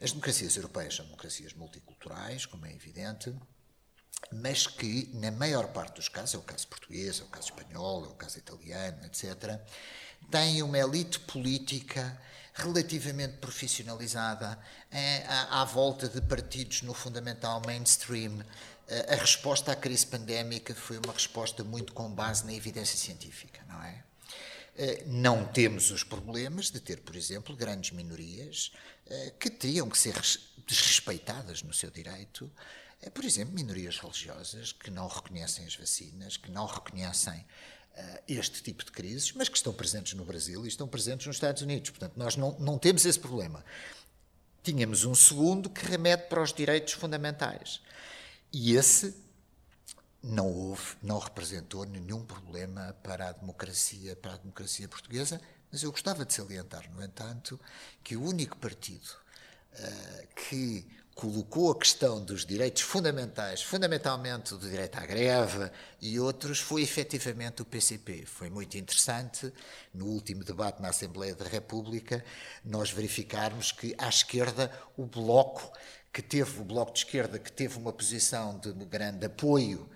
as 0.01 0.11
democracias 0.11 0.55
europeias 0.55 0.95
são 0.95 1.05
democracias 1.05 1.53
multiculturais, 1.53 2.45
como 2.45 2.65
é 2.65 2.73
evidente, 2.73 3.33
mas 4.31 4.67
que, 4.67 5.09
na 5.13 5.31
maior 5.31 5.67
parte 5.67 5.95
dos 5.95 6.09
casos, 6.09 6.35
é 6.35 6.37
o 6.37 6.41
caso 6.41 6.67
português, 6.67 7.19
é 7.19 7.23
o 7.23 7.27
caso 7.27 7.47
espanhol, 7.47 8.05
é 8.05 8.07
o 8.07 8.15
caso 8.15 8.37
italiano, 8.37 9.05
etc., 9.05 9.59
têm 10.31 10.63
uma 10.63 10.77
elite 10.77 11.19
política 11.19 12.19
relativamente 12.53 13.37
profissionalizada 13.37 14.59
é, 14.91 15.25
à, 15.27 15.61
à, 15.61 15.65
volta 15.65 16.07
de 16.07 16.21
partidos 16.21 16.81
no 16.81 16.93
fundamental 16.93 17.61
mainstream. 17.65 18.39
A 19.09 19.15
resposta 19.15 19.71
à 19.71 19.75
crise 19.75 20.05
pandémica 20.05 20.73
foi 20.75 20.97
uma 20.97 21.13
resposta 21.13 21.63
muito 21.63 21.93
com 21.93 22.09
base 22.13 22.45
na 22.45 22.53
evidência 22.53 22.97
científica, 22.97 23.61
não 23.67 23.81
é? 23.81 24.03
Eh, 24.75 25.03
não 25.05 25.45
temos 25.45 25.91
os 25.91 26.03
problemas 26.03 26.71
de 26.71 26.79
ter, 26.79 27.01
por 27.01 27.15
exemplo, 27.15 27.55
grandes 27.55 27.91
minorias 27.91 28.71
eh, 29.05 29.33
que 29.39 29.49
teriam 29.49 29.89
que 29.89 29.97
ser 29.97 30.15
desrespeitadas 30.65 31.61
no 31.61 31.73
seu 31.73 31.91
direito 31.91 32.51
é, 33.01 33.09
por 33.09 33.25
exemplo, 33.25 33.53
minorias 33.53 33.97
religiosas 33.99 34.71
que 34.71 34.89
não 34.89 35.07
reconhecem 35.07 35.65
as 35.65 35.75
vacinas, 35.75 36.37
que 36.37 36.49
não 36.49 36.65
reconhecem 36.65 37.45
este 38.27 38.63
tipo 38.63 38.83
de 38.83 38.91
crises, 38.91 39.31
mas 39.33 39.47
que 39.47 39.57
estão 39.57 39.71
presentes 39.73 40.13
no 40.13 40.25
Brasil 40.25 40.65
e 40.65 40.67
estão 40.67 40.87
presentes 40.87 41.27
nos 41.27 41.35
Estados 41.35 41.61
Unidos. 41.61 41.91
Portanto, 41.91 42.13
nós 42.15 42.35
não, 42.35 42.57
não 42.59 42.77
temos 42.79 43.05
esse 43.05 43.19
problema. 43.19 43.63
Tínhamos 44.63 45.03
um 45.03 45.13
segundo 45.13 45.69
que 45.69 45.85
remete 45.85 46.27
para 46.27 46.41
os 46.41 46.53
direitos 46.53 46.93
fundamentais. 46.93 47.81
E 48.51 48.75
esse 48.75 49.13
não 50.23 50.49
houve, 50.49 50.95
não 51.03 51.19
representou 51.19 51.85
nenhum 51.85 52.23
problema 52.23 52.95
para 53.03 53.29
a 53.29 53.31
democracia, 53.33 54.15
para 54.15 54.35
a 54.35 54.37
democracia 54.37 54.87
portuguesa, 54.87 55.41
mas 55.69 55.83
eu 55.83 55.91
gostava 55.91 56.23
de 56.23 56.33
salientar, 56.33 56.89
no 56.91 57.03
entanto, 57.03 57.59
que 58.01 58.15
o 58.15 58.23
único 58.23 58.55
partido 58.57 59.09
uh, 59.73 60.27
que 60.35 60.87
colocou 61.13 61.71
a 61.71 61.77
questão 61.77 62.23
dos 62.23 62.45
direitos 62.45 62.81
fundamentais, 62.81 63.61
fundamentalmente 63.61 64.55
do 64.55 64.69
direito 64.69 64.97
à 64.97 65.05
greve 65.05 65.69
e 66.01 66.19
outros, 66.19 66.59
foi 66.59 66.81
efetivamente 66.81 67.61
o 67.61 67.65
PCP. 67.65 68.25
Foi 68.25 68.49
muito 68.49 68.77
interessante, 68.77 69.51
no 69.93 70.05
último 70.05 70.43
debate 70.43 70.81
na 70.81 70.89
Assembleia 70.89 71.35
da 71.35 71.45
República, 71.45 72.23
nós 72.63 72.89
verificarmos 72.89 73.71
que 73.71 73.93
à 73.97 74.07
esquerda 74.07 74.71
o 74.97 75.05
Bloco, 75.05 75.71
que 76.11 76.21
teve, 76.21 76.61
o 76.61 76.63
Bloco 76.63 76.93
de 76.93 76.99
Esquerda, 76.99 77.37
que 77.37 77.51
teve 77.51 77.77
uma 77.77 77.91
posição 77.91 78.57
de 78.57 78.71
grande 78.85 79.25
apoio 79.25 79.89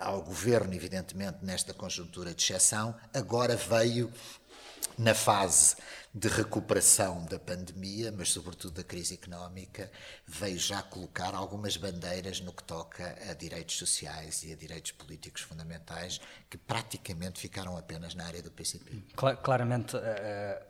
ao 0.00 0.22
governo, 0.22 0.74
evidentemente, 0.74 1.38
nesta 1.42 1.72
conjuntura 1.72 2.34
de 2.34 2.42
exceção, 2.42 2.94
agora 3.12 3.56
veio 3.56 4.12
na 4.98 5.14
fase 5.14 5.76
de 6.12 6.28
recuperação 6.28 7.24
da 7.24 7.38
pandemia, 7.38 8.12
mas 8.12 8.30
sobretudo 8.30 8.74
da 8.74 8.84
crise 8.84 9.14
económica, 9.14 9.90
veio 10.26 10.58
já 10.58 10.82
colocar 10.82 11.34
algumas 11.34 11.76
bandeiras 11.76 12.40
no 12.40 12.52
que 12.52 12.64
toca 12.64 13.16
a 13.30 13.32
direitos 13.32 13.76
sociais 13.76 14.42
e 14.42 14.52
a 14.52 14.56
direitos 14.56 14.90
políticos 14.92 15.42
fundamentais, 15.42 16.20
que 16.50 16.58
praticamente 16.58 17.40
ficaram 17.40 17.76
apenas 17.76 18.14
na 18.14 18.26
área 18.26 18.42
do 18.42 18.50
PCP. 18.50 19.02
Claramente, 19.42 19.96
uh, 19.96 20.00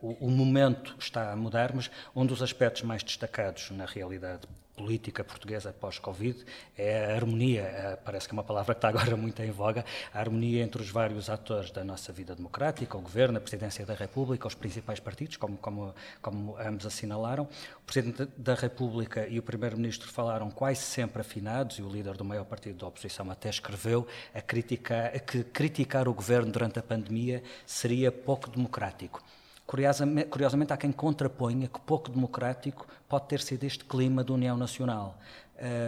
o, 0.01 0.27
o 0.27 0.31
momento 0.31 0.95
está 0.99 1.33
a 1.33 1.37
mudar, 1.37 1.75
mas 1.75 1.91
um 2.15 2.27
dos 2.27 2.43
aspectos 2.43 2.83
mais 2.83 3.03
destacados 3.03 3.71
na 3.71 3.87
realidade 3.87 4.47
política 4.81 5.23
portuguesa 5.23 5.75
pós-Covid 5.75 6.43
é 6.77 7.13
a 7.13 7.15
harmonia, 7.15 7.99
parece 8.03 8.27
que 8.27 8.33
é 8.33 8.37
uma 8.37 8.43
palavra 8.43 8.75
que 8.75 8.79
está 8.79 8.89
agora 8.89 9.15
muito 9.17 9.43
em 9.43 9.51
voga, 9.51 9.85
a 10.13 10.19
harmonia 10.19 10.63
entre 10.63 10.81
os 10.81 10.89
vários 10.89 11.29
atores 11.29 11.71
da 11.71 11.85
nossa 11.85 12.11
vida 12.13 12.35
democrática, 12.35 12.97
o 12.97 13.01
Governo, 13.03 13.37
a 13.37 13.41
Presidência 13.43 13.85
da 13.85 13.93
República, 13.93 14.49
os 14.49 14.55
principais 14.55 14.99
partidos, 14.99 15.37
como, 15.37 15.59
como, 15.59 15.95
como 16.23 16.57
ambos 16.59 16.87
assinalaram. 16.87 17.45
O 17.77 17.85
Presidente 17.87 18.27
da 18.39 18.55
República 18.55 19.27
e 19.29 19.39
o 19.39 19.43
Primeiro-Ministro 19.43 20.09
falaram 20.09 20.51
quase 20.51 20.81
sempre 20.81 21.21
afinados 21.21 21.79
e 21.79 21.83
o 21.83 21.89
líder 21.89 22.17
do 22.17 22.25
maior 22.25 22.47
partido 22.47 22.79
da 22.79 22.87
oposição 22.87 23.31
até 23.31 23.51
escreveu 23.51 24.07
a 24.35 24.41
criticar, 24.41 25.13
que 25.21 25.45
criticar 25.45 26.09
o 26.09 26.15
Governo 26.15 26.51
durante 26.51 26.79
a 26.79 26.83
pandemia 26.83 27.43
seria 27.67 28.11
pouco 28.11 28.49
democrático. 28.49 29.23
Curiosamente, 29.71 30.29
curiosamente, 30.29 30.73
há 30.73 30.77
quem 30.77 30.91
contraponha 30.91 31.69
que 31.69 31.79
pouco 31.79 32.11
democrático 32.11 32.89
pode 33.09 33.29
ter 33.29 33.41
sido 33.41 33.63
este 33.63 33.85
clima 33.85 34.25
de 34.25 34.33
união 34.33 34.57
nacional. 34.57 35.17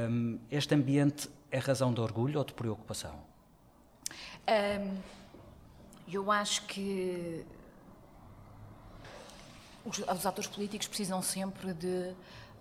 Um, 0.09 0.39
este 0.49 0.73
ambiente 0.73 1.29
é 1.51 1.59
razão 1.59 1.93
de 1.93 2.01
orgulho 2.01 2.39
ou 2.39 2.45
de 2.45 2.53
preocupação? 2.53 3.19
Um, 4.49 5.01
eu 6.07 6.31
acho 6.31 6.65
que 6.67 7.45
os, 9.85 9.99
os, 9.99 10.27
atores 10.27 10.49
políticos 10.49 10.87
precisam 10.87 11.21
sempre 11.21 11.75
de, 11.75 12.15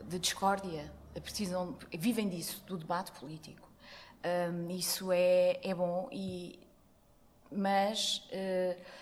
de 0.03 0.17
discórdia, 0.17 0.91
precisam, 1.21 1.77
vivem 1.93 2.27
disso, 2.29 2.63
do 2.65 2.75
debate 2.79 3.11
político. 3.11 3.69
Um, 4.25 4.71
isso 4.71 5.11
é, 5.11 5.59
é 5.61 5.75
bom, 5.75 6.09
e, 6.11 6.59
mas. 7.51 8.27
Uh, 8.31 9.00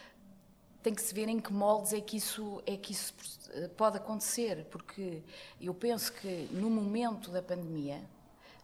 tem 0.81 0.93
que 0.93 1.01
se 1.01 1.13
ver 1.13 1.27
em 1.27 1.39
que 1.39 1.51
moldes 1.51 1.93
é 1.93 2.01
que 2.01 2.17
isso 2.17 2.61
é 2.65 2.77
que 2.77 2.91
isso 2.93 3.13
eh, 3.51 3.67
pode 3.75 3.97
acontecer, 3.97 4.65
porque 4.71 5.21
eu 5.59 5.73
penso 5.73 6.13
que 6.13 6.47
no 6.51 6.69
momento 6.69 7.31
da 7.31 7.41
pandemia, 7.41 8.01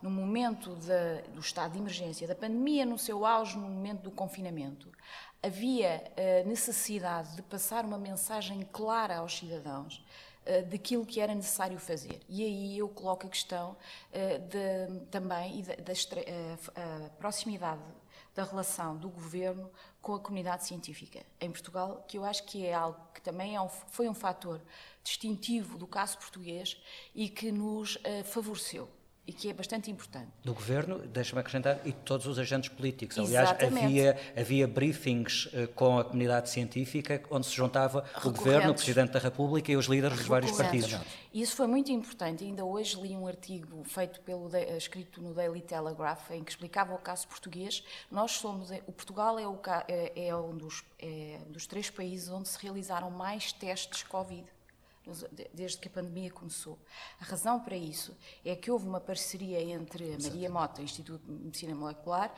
no 0.01 0.09
momento 0.09 0.75
da, 0.75 1.21
do 1.33 1.39
estado 1.39 1.73
de 1.73 1.79
emergência, 1.79 2.27
da 2.27 2.35
pandemia 2.35 2.85
no 2.85 2.97
seu 2.97 3.25
auge, 3.25 3.57
no 3.57 3.67
momento 3.67 4.03
do 4.03 4.11
confinamento, 4.11 4.89
havia 5.43 6.03
eh, 6.15 6.43
necessidade 6.45 7.35
de 7.35 7.41
passar 7.41 7.83
uma 7.83 7.97
mensagem 7.97 8.61
clara 8.71 9.17
aos 9.17 9.37
cidadãos 9.37 10.03
uh, 10.45 10.65
daquilo 10.67 11.05
que 11.05 11.19
era 11.19 11.35
necessário 11.35 11.77
fazer. 11.79 12.21
E 12.29 12.43
aí 12.43 12.77
eu 12.77 12.87
coloco 12.87 13.27
a 13.27 13.29
questão 13.29 13.75
de, 14.11 15.05
também 15.11 15.61
da, 15.63 15.75
da 15.75 17.09
proximidade 17.19 17.81
da 18.35 18.43
relação 18.43 18.97
do 18.97 19.09
governo 19.09 19.71
com 20.01 20.13
a 20.13 20.19
comunidade 20.19 20.65
científica 20.65 21.25
em 21.39 21.49
Portugal, 21.49 22.03
que 22.07 22.17
eu 22.17 22.25
acho 22.25 22.43
que 22.43 22.65
é 22.65 22.73
algo 22.73 22.99
que 23.13 23.21
também 23.21 23.55
é 23.55 23.61
um, 23.61 23.69
foi 23.69 24.09
um 24.09 24.13
fator 24.13 24.61
distintivo 25.03 25.77
do 25.77 25.87
caso 25.87 26.17
português 26.17 26.77
e 27.15 27.29
que 27.29 27.51
nos 27.51 27.95
uh, 27.95 28.23
favoreceu 28.25 28.89
e 29.27 29.33
que 29.33 29.49
é 29.49 29.53
bastante 29.53 29.89
importante. 29.89 30.27
Do 30.43 30.53
governo, 30.53 30.99
deixa-me 30.99 31.39
acrescentar, 31.39 31.79
e 31.83 31.91
de 31.91 31.97
todos 31.99 32.27
os 32.27 32.37
agentes 32.37 32.69
políticos. 32.69 33.17
Aliás, 33.17 33.49
havia, 33.51 34.17
havia 34.37 34.67
briefings 34.67 35.45
uh, 35.47 35.67
com 35.73 35.97
a 35.97 36.03
comunidade 36.03 36.49
científica 36.49 37.21
onde 37.29 37.47
se 37.47 37.55
juntava 37.55 38.05
o 38.23 38.31
governo, 38.31 38.71
o 38.71 38.75
Presidente 38.75 39.11
da 39.11 39.19
República 39.19 39.71
e 39.71 39.75
os 39.75 39.85
líderes 39.85 40.17
dos 40.17 40.27
vários 40.27 40.51
partidos. 40.51 40.99
E 41.33 41.41
isso 41.41 41.55
foi 41.55 41.67
muito 41.67 41.91
importante. 41.91 42.43
Ainda 42.43 42.63
hoje 42.63 42.99
li 43.01 43.15
um 43.15 43.27
artigo 43.27 43.83
feito 43.83 44.21
pelo 44.21 44.53
eh, 44.55 44.77
escrito 44.77 45.21
no 45.21 45.33
Daily 45.33 45.61
Telegraph 45.61 46.31
em 46.31 46.43
que 46.43 46.51
explicava 46.51 46.93
o 46.93 46.97
caso 46.97 47.27
português. 47.27 47.83
Nós 48.09 48.31
somos, 48.31 48.69
o 48.87 48.91
Portugal 48.91 49.37
é, 49.39 49.47
o, 49.47 49.59
é, 49.87 50.27
é 50.27 50.35
um 50.35 50.55
dos, 50.55 50.83
é, 50.99 51.39
dos 51.49 51.67
três 51.67 51.89
países 51.89 52.29
onde 52.29 52.47
se 52.47 52.57
realizaram 52.61 53.09
mais 53.09 53.51
testes 53.51 54.03
Covid 54.03 54.54
desde 55.53 55.77
que 55.77 55.87
a 55.87 55.91
pandemia 55.91 56.31
começou. 56.31 56.79
A 57.19 57.25
razão 57.25 57.59
para 57.59 57.75
isso 57.75 58.15
é 58.43 58.55
que 58.55 58.71
houve 58.71 58.87
uma 58.87 58.99
parceria 58.99 59.61
entre 59.61 60.13
a 60.13 60.17
Maria 60.19 60.49
Mota, 60.49 60.81
Instituto 60.81 61.25
de 61.25 61.45
Medicina 61.45 61.75
Molecular, 61.75 62.33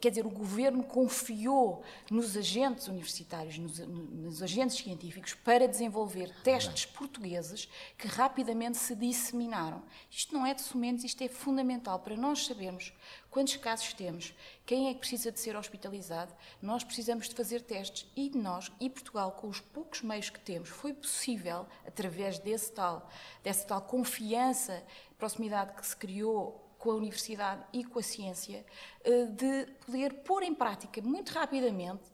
quer 0.00 0.10
dizer, 0.10 0.26
o 0.26 0.30
governo 0.30 0.82
confiou 0.82 1.82
nos 2.10 2.36
agentes 2.36 2.88
universitários, 2.88 3.58
nos, 3.58 3.78
nos, 3.78 4.42
agentes 4.42 4.76
científicos, 4.76 5.34
para 5.34 5.68
desenvolver 5.68 6.34
testes 6.42 6.86
portugueses 6.86 7.68
que 7.96 8.06
rapidamente 8.06 8.78
se 8.78 8.94
disseminaram. 8.94 9.82
Isto 10.10 10.34
não 10.34 10.46
é 10.46 10.54
de 10.54 10.62
somente, 10.62 11.06
isto 11.06 11.22
é 11.22 11.28
fundamental 11.28 11.98
para 12.00 12.16
nós 12.16 12.46
sabermos 12.46 12.92
quantos 13.30 13.56
casos 13.56 13.92
temos, 13.92 14.34
quem 14.66 14.88
é 14.88 14.94
que 14.94 15.00
precisa 15.00 15.30
de 15.30 15.38
ser 15.38 15.56
hospitalizado, 15.56 16.34
nós 16.60 16.82
precisamos 16.82 17.28
de 17.28 17.34
fazer 17.34 17.62
testes. 17.62 18.10
E 18.16 18.30
nós, 18.36 18.70
e 18.80 18.90
Portugal, 18.90 19.32
com 19.32 19.48
os 19.48 19.60
poucos 19.60 20.02
meios 20.02 20.30
que 20.30 20.40
temos, 20.40 20.68
foi 20.68 20.92
possível, 20.92 21.66
através 21.86 22.38
desse 22.38 22.72
tal, 22.72 23.08
dessa 23.42 23.66
tal 23.66 23.82
confiança, 23.82 24.82
proximidade 25.18 25.72
que 25.74 25.86
se 25.86 25.96
criou 25.96 26.66
com 26.78 26.90
a 26.90 26.94
universidade 26.94 27.62
e 27.72 27.84
com 27.84 27.98
a 27.98 28.02
ciência, 28.02 28.64
eh, 29.04 29.26
de 29.26 29.66
poder 29.84 30.14
pôr 30.22 30.42
em 30.42 30.54
prática 30.54 31.00
muito 31.02 31.30
rapidamente 31.30 32.10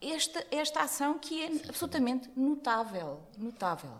esta, 0.00 0.44
esta 0.50 0.80
ação 0.82 1.18
que 1.18 1.42
é 1.42 1.46
absolutamente 1.68 2.28
notável, 2.36 3.20
notável. 3.38 3.92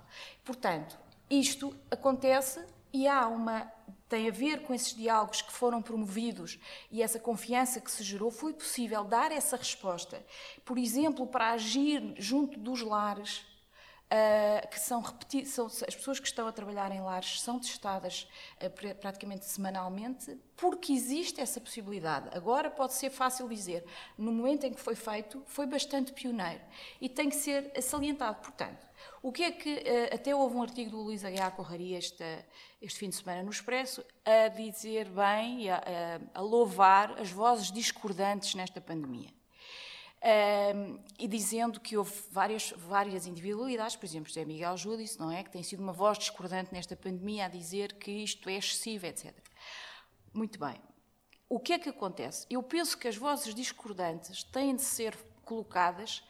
Portanto, 0.45 0.99
isto 1.29 1.77
acontece 1.91 2.65
e 2.93 3.07
há 3.07 3.27
uma 3.29 3.71
tem 4.11 4.29
a 4.29 4.33
ver 4.33 4.65
com 4.65 4.75
esses 4.75 4.93
diálogos 4.93 5.41
que 5.41 5.53
foram 5.53 5.81
promovidos 5.81 6.59
e 6.91 7.01
essa 7.01 7.21
confiança 7.21 7.81
que 7.81 7.91
se 7.91 8.03
gerou, 8.03 8.29
foi 8.29 8.53
possível 8.53 9.05
dar 9.05 9.31
essa 9.31 9.57
resposta. 9.57 10.27
Por 10.65 10.77
exemplo, 10.77 11.29
para 11.29 11.53
agir 11.53 12.15
junto 12.19 12.59
dos 12.59 12.83
lares, 12.83 13.49
Uh, 14.13 14.67
que 14.67 14.81
são 14.81 15.01
repetidas, 15.01 15.51
são, 15.51 15.67
as 15.67 15.95
pessoas 15.95 16.19
que 16.19 16.27
estão 16.27 16.49
a 16.49 16.51
trabalhar 16.51 16.91
em 16.91 17.01
lares 17.01 17.41
são 17.41 17.61
testadas 17.61 18.27
uh, 18.61 18.95
praticamente 18.97 19.45
semanalmente, 19.45 20.37
porque 20.57 20.93
existe 20.93 21.41
essa 21.41 21.61
possibilidade. 21.61 22.29
Agora 22.37 22.69
pode 22.69 22.95
ser 22.95 23.11
fácil 23.11 23.49
dizer, 23.49 23.85
no 24.19 24.33
momento 24.33 24.67
em 24.67 24.75
que 24.75 24.81
foi 24.81 24.97
feito, 24.97 25.41
foi 25.47 25.65
bastante 25.65 26.13
pioneiro 26.13 26.61
e 27.01 27.09
tem 27.09 27.29
que 27.29 27.37
ser 27.37 27.71
salientado. 27.81 28.41
Portanto, 28.41 28.85
o 29.23 29.33
que 29.33 29.43
é 29.43 29.51
que, 29.51 29.75
uh, 29.75 30.15
até 30.15 30.35
houve 30.35 30.57
um 30.57 30.63
artigo 30.63 30.91
do 30.91 31.03
Luís 31.03 31.25
Aguiar 31.25 31.55
Corraria 31.55 31.99
este, 31.99 32.25
este 32.81 32.99
fim 32.99 33.09
de 33.09 33.17
semana 33.17 33.43
no 33.43 33.51
Expresso, 33.51 34.05
a 34.25 34.49
dizer 34.49 35.09
bem 35.09 35.65
e 35.65 35.71
a, 35.71 35.77
a, 35.77 36.41
a 36.41 36.43
louvar 36.43 37.19
as 37.21 37.31
vozes 37.31 37.71
discordantes 37.71 38.55
nesta 38.55 38.81
pandemia 38.81 39.31
e 41.19 41.27
dizendo 41.27 41.81
que 41.81 41.97
houve 41.97 42.13
várias, 42.31 42.73
várias 42.77 43.27
individualidades, 43.27 43.97
por 43.97 44.05
exemplo, 44.05 44.29
José 44.29 44.45
Miguel 44.45 44.77
Júdice, 44.77 45.19
não 45.19 45.31
é? 45.31 45.43
Que 45.43 45.51
tem 45.51 45.63
sido 45.63 45.83
uma 45.83 45.93
voz 45.93 46.19
discordante 46.19 46.73
nesta 46.73 46.95
pandemia 46.95 47.47
a 47.47 47.49
dizer 47.49 47.95
que 47.95 48.11
isto 48.11 48.49
é 48.49 48.57
excessivo, 48.57 49.07
etc. 49.07 49.35
Muito 50.33 50.59
bem. 50.59 50.81
O 51.49 51.59
que 51.59 51.73
é 51.73 51.79
que 51.79 51.89
acontece? 51.89 52.47
Eu 52.51 52.63
penso 52.63 52.99
que 52.99 53.09
as 53.09 53.17
vozes 53.17 53.55
discordantes 53.55 54.45
têm 54.45 54.77
de 54.77 54.83
ser 54.83 55.17
colocadas 55.45 56.23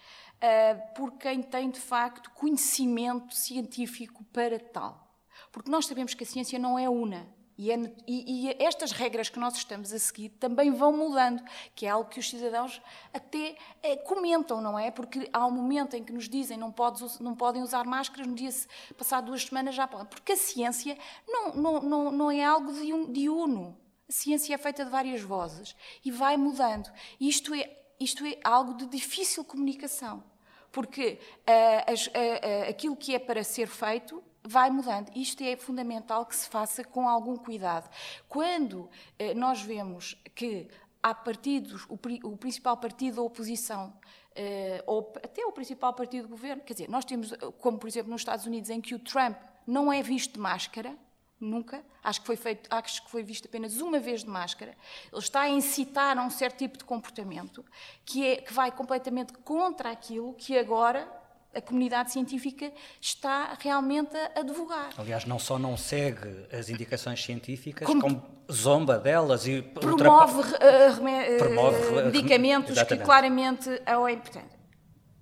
por 0.94 1.12
quem 1.12 1.42
tem, 1.42 1.70
de 1.70 1.80
facto, 1.80 2.30
conhecimento 2.30 3.34
científico 3.34 4.24
para 4.32 4.58
tal. 4.58 5.08
Porque 5.52 5.70
nós 5.70 5.86
sabemos 5.86 6.14
que 6.14 6.24
a 6.24 6.26
ciência 6.26 6.58
não 6.58 6.78
é 6.78 6.88
una. 6.88 7.26
E, 7.60 7.70
é, 7.70 7.76
e, 8.06 8.48
e, 8.48 8.56
estas 8.58 8.90
regras 8.90 9.28
que 9.28 9.38
nós 9.38 9.54
estamos 9.54 9.92
a 9.92 9.98
seguir 9.98 10.30
também 10.30 10.70
vão 10.70 10.96
mudando, 10.96 11.44
que 11.74 11.84
é 11.84 11.90
algo 11.90 12.08
que 12.08 12.18
os 12.18 12.30
cidadãos 12.30 12.80
até 13.12 13.54
é, 13.82 13.96
comentam, 13.96 14.62
não 14.62 14.78
é? 14.78 14.90
Porque 14.90 15.28
há 15.30 15.44
um 15.44 15.50
momento 15.50 15.94
em 15.94 16.02
que 16.02 16.10
nos 16.10 16.26
dizem 16.26 16.56
não, 16.56 16.72
podes, 16.72 17.18
não 17.18 17.36
podem 17.36 17.62
usar 17.62 17.84
máscaras, 17.84 18.26
no 18.26 18.34
dia 18.34 18.48
passado 18.96 19.26
duas 19.26 19.44
semanas 19.44 19.74
já 19.74 19.86
podem. 19.86 20.06
Porque 20.06 20.32
a 20.32 20.36
ciência 20.38 20.96
não, 21.28 21.52
não, 21.52 21.82
não, 21.82 22.10
não 22.10 22.30
é 22.30 22.42
algo 22.42 22.72
de, 22.72 22.94
un, 22.94 23.12
de 23.12 23.28
uno. 23.28 23.78
A 24.08 24.12
ciência 24.12 24.54
é 24.54 24.58
feita 24.58 24.82
de 24.82 24.90
várias 24.90 25.20
vozes 25.20 25.76
e 26.02 26.10
vai 26.10 26.38
mudando. 26.38 26.90
Isto 27.20 27.52
é, 27.52 27.70
isto 28.00 28.24
é 28.24 28.38
algo 28.42 28.72
de 28.72 28.86
difícil 28.86 29.44
comunicação. 29.44 30.24
Porque 30.72 31.18
uh, 31.48 31.92
as, 31.92 32.06
uh, 32.06 32.10
uh, 32.10 32.70
aquilo 32.70 32.96
que 32.96 33.14
é 33.14 33.18
para 33.18 33.42
ser 33.42 33.66
feito 33.66 34.22
vai 34.42 34.70
mudando. 34.70 35.10
Isto 35.14 35.42
é 35.42 35.56
fundamental 35.56 36.24
que 36.24 36.34
se 36.34 36.48
faça 36.48 36.82
com 36.82 37.08
algum 37.08 37.36
cuidado. 37.36 37.90
Quando 38.26 38.88
nós 39.36 39.60
vemos 39.60 40.16
que 40.34 40.66
há 41.02 41.14
partidos, 41.14 41.84
o, 41.90 41.98
o 42.24 42.36
principal 42.38 42.76
partido 42.78 43.16
da 43.16 43.22
oposição, 43.22 43.92
eh, 44.34 44.82
ou 44.86 45.12
até 45.16 45.44
o 45.44 45.52
principal 45.52 45.92
partido 45.92 46.22
do 46.22 46.30
governo, 46.30 46.62
quer 46.62 46.74
dizer, 46.74 46.88
nós 46.88 47.04
temos, 47.04 47.32
como 47.58 47.78
por 47.78 47.88
exemplo 47.88 48.10
nos 48.10 48.20
Estados 48.20 48.46
Unidos, 48.46 48.70
em 48.70 48.80
que 48.80 48.94
o 48.94 48.98
Trump 48.98 49.36
não 49.66 49.92
é 49.92 50.02
visto 50.02 50.34
de 50.34 50.40
máscara, 50.40 50.96
nunca, 51.40 51.82
acho 52.04 52.20
que 52.20 52.26
foi 52.26 52.36
feito, 52.36 52.68
acho 52.70 53.04
que 53.04 53.10
foi 53.10 53.22
visto 53.22 53.46
apenas 53.46 53.80
uma 53.80 53.98
vez 53.98 54.22
de 54.22 54.28
máscara. 54.28 54.76
Ele 55.10 55.20
está 55.20 55.42
a 55.42 55.48
incitar 55.48 56.18
a 56.18 56.22
um 56.22 56.30
certo 56.30 56.58
tipo 56.58 56.78
de 56.78 56.84
comportamento 56.84 57.64
que 58.04 58.26
é 58.26 58.36
que 58.36 58.52
vai 58.52 58.70
completamente 58.70 59.32
contra 59.44 59.90
aquilo 59.90 60.34
que 60.34 60.58
agora 60.58 61.08
a 61.54 61.60
comunidade 61.60 62.12
científica 62.12 62.72
está 63.00 63.56
realmente 63.58 64.16
a 64.16 64.40
advogar. 64.40 64.90
Aliás, 64.96 65.24
não 65.24 65.38
só 65.38 65.58
não 65.58 65.76
segue 65.76 66.46
as 66.52 66.68
indicações 66.68 67.22
científicas, 67.24 67.86
como, 67.86 68.00
como 68.00 68.22
zomba 68.50 68.98
delas 68.98 69.46
e 69.46 69.62
promove, 69.62 70.42
uh, 70.42 71.38
promove 71.38 72.02
medicamentos 72.04 72.70
exatamente. 72.72 73.00
que 73.00 73.04
claramente 73.04 73.68
é 73.84 74.12
importante. 74.12 74.60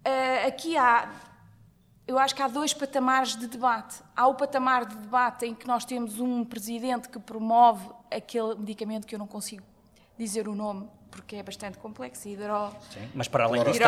Uh, 0.06 0.46
aqui 0.46 0.76
há, 0.76 1.10
eu 2.08 2.18
acho 2.18 2.34
que 2.34 2.40
há 2.40 2.48
dois 2.48 2.72
patamares 2.72 3.36
de 3.36 3.46
debate. 3.46 3.96
Há 4.16 4.26
o 4.26 4.34
patamar 4.34 4.86
de 4.86 4.96
debate 4.96 5.44
em 5.44 5.54
que 5.54 5.66
nós 5.66 5.84
temos 5.84 6.18
um 6.18 6.42
presidente 6.42 7.06
que 7.06 7.18
promove 7.18 7.86
aquele 8.10 8.54
medicamento 8.54 9.06
que 9.06 9.14
eu 9.14 9.18
não 9.18 9.26
consigo 9.26 9.62
dizer 10.16 10.48
o 10.48 10.54
nome, 10.54 10.88
porque 11.10 11.36
é 11.36 11.42
bastante 11.42 11.76
complexo, 11.76 12.26
hidro... 12.26 12.70
Sim, 12.90 13.10
mas 13.14 13.28
para 13.28 13.44
além 13.44 13.62
disso, 13.62 13.80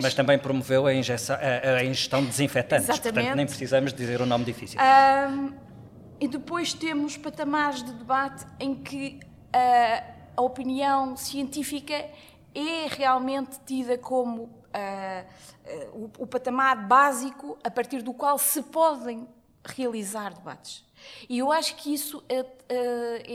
mas 0.00 0.14
também 0.14 0.38
promoveu 0.38 0.86
a, 0.86 0.94
injeção, 0.94 1.36
a, 1.36 1.78
a 1.78 1.84
ingestão 1.84 2.20
de 2.22 2.28
desinfetantes, 2.28 2.88
Exatamente. 2.88 3.14
portanto 3.14 3.36
nem 3.36 3.46
precisamos 3.46 3.92
dizer 3.92 4.20
o 4.20 4.24
um 4.24 4.26
nome 4.26 4.44
difícil. 4.44 4.78
Um, 4.80 5.52
e 6.20 6.28
depois 6.28 6.72
temos 6.72 7.16
patamares 7.16 7.82
de 7.82 7.92
debate 7.92 8.46
em 8.60 8.76
que 8.76 9.18
uh, 9.54 10.12
a 10.36 10.40
opinião 10.40 11.16
científica 11.16 11.94
é 12.54 12.86
realmente 12.88 13.58
tida 13.66 13.98
como 13.98 14.57
uh, 14.74 16.04
o, 16.18 16.24
o 16.24 16.26
patamar 16.26 16.86
básico 16.86 17.58
a 17.62 17.70
partir 17.70 18.02
do 18.02 18.12
qual 18.12 18.38
se 18.38 18.62
podem 18.62 19.28
realizar 19.64 20.32
debates. 20.34 20.86
E 21.28 21.38
eu 21.38 21.52
acho 21.52 21.76
que 21.76 21.92
isso 21.92 22.22
é, 22.28 22.44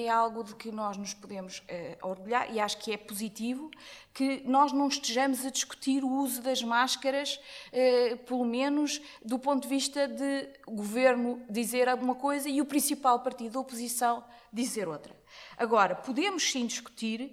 é, 0.04 0.10
algo 0.10 0.44
de 0.44 0.56
que 0.56 0.72
nós 0.72 0.98
nos 0.98 1.14
podemos 1.14 1.64
é, 1.68 1.98
orgulhar 2.02 2.54
e 2.54 2.60
acho 2.60 2.78
que 2.78 2.92
é 2.92 2.98
positivo 2.98 3.72
que 4.14 4.44
nós 4.46 4.72
não 4.72 4.88
estejamos 4.88 5.46
a 5.46 5.50
discutir 5.50 6.04
o 6.04 6.10
uso 6.10 6.42
das 6.42 6.62
máscaras, 6.62 7.40
é, 7.72 8.16
pelo 8.16 8.46
menos 8.46 9.02
do 9.24 9.40
ponto 9.40 9.64
de 9.64 9.68
vista 9.68 10.08
de 10.08 10.50
governo 10.68 11.42
dizer 11.50 11.90
alguma 11.90 12.16
coisa 12.16 12.50
e 12.50 12.62
o 12.62 12.66
principal 12.66 13.20
partido 13.22 13.54
da 13.54 13.60
oposição 13.60 14.24
dizer 14.52 14.88
outra. 14.88 15.16
Agora, 15.58 15.96
podemos 15.96 16.52
sim 16.52 16.66
discutir 16.66 17.32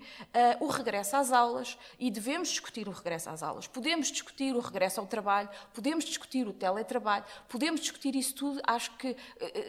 uh, 0.60 0.64
o 0.64 0.68
regresso 0.68 1.16
às 1.16 1.32
aulas 1.32 1.78
e 1.98 2.10
devemos 2.10 2.48
discutir 2.48 2.88
o 2.88 2.90
regresso 2.90 3.30
às 3.30 3.42
aulas. 3.42 3.66
Podemos 3.66 4.10
discutir 4.10 4.54
o 4.54 4.60
regresso 4.60 5.00
ao 5.00 5.06
trabalho, 5.06 5.48
podemos 5.72 6.04
discutir 6.04 6.46
o 6.46 6.52
teletrabalho, 6.52 7.24
podemos 7.48 7.80
discutir 7.80 8.14
isso 8.14 8.34
tudo. 8.34 8.60
Acho 8.66 8.90
que 8.96 9.10
uh, 9.10 9.16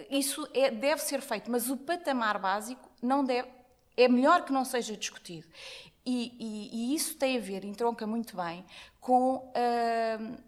isso 0.10 0.48
é, 0.54 0.70
deve 0.72 1.02
ser 1.02 1.22
feito, 1.22 1.50
mas 1.50 1.70
o 1.70 1.78
patamar 1.78 2.39
básico 2.39 2.89
não 3.02 3.24
deve, 3.24 3.50
é 3.96 4.08
melhor 4.08 4.46
que 4.46 4.52
não 4.52 4.65
seja 4.65 4.96
discutido. 4.96 5.48
E, 6.06 6.34
e, 6.39 6.70
e 6.74 6.96
isso 6.96 7.15
tem 7.15 7.38
a 7.38 7.39
ver, 7.39 7.63
entronca 7.63 8.08
muito 8.08 8.36
bem, 8.36 8.65
com 9.00 9.36
uh, 9.36 10.41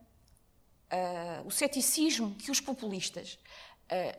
o 1.46 1.52
ceticismo 1.52 2.36
que 2.36 2.52
os 2.52 2.60
populistas 2.60 3.40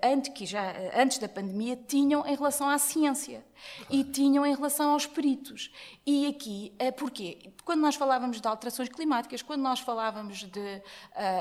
antes, 0.02 0.32
que 0.32 0.46
já, 0.46 0.64
eh, 0.64 0.92
antes 1.00 1.18
da 1.18 1.28
pandemia, 1.28 1.76
tinham 1.76 2.26
em 2.26 2.34
relação 2.34 2.68
à 2.68 2.78
ciência 2.78 3.44
e 3.88 4.04
tinham 4.04 4.44
em 4.44 4.54
relação 4.54 4.90
aos 4.90 5.06
peritos. 5.06 5.70
E 6.06 6.26
aqui, 6.26 6.72
eh, 6.78 6.90
porquê? 6.90 7.52
Quando 7.64 7.80
nós 7.80 7.94
falávamos 7.94 8.40
de 8.40 8.46
alterações 8.46 8.88
climáticas, 8.88 9.42
quando 9.42 9.62
nós 9.62 9.80
falávamos 9.80 10.44
de, 10.44 10.82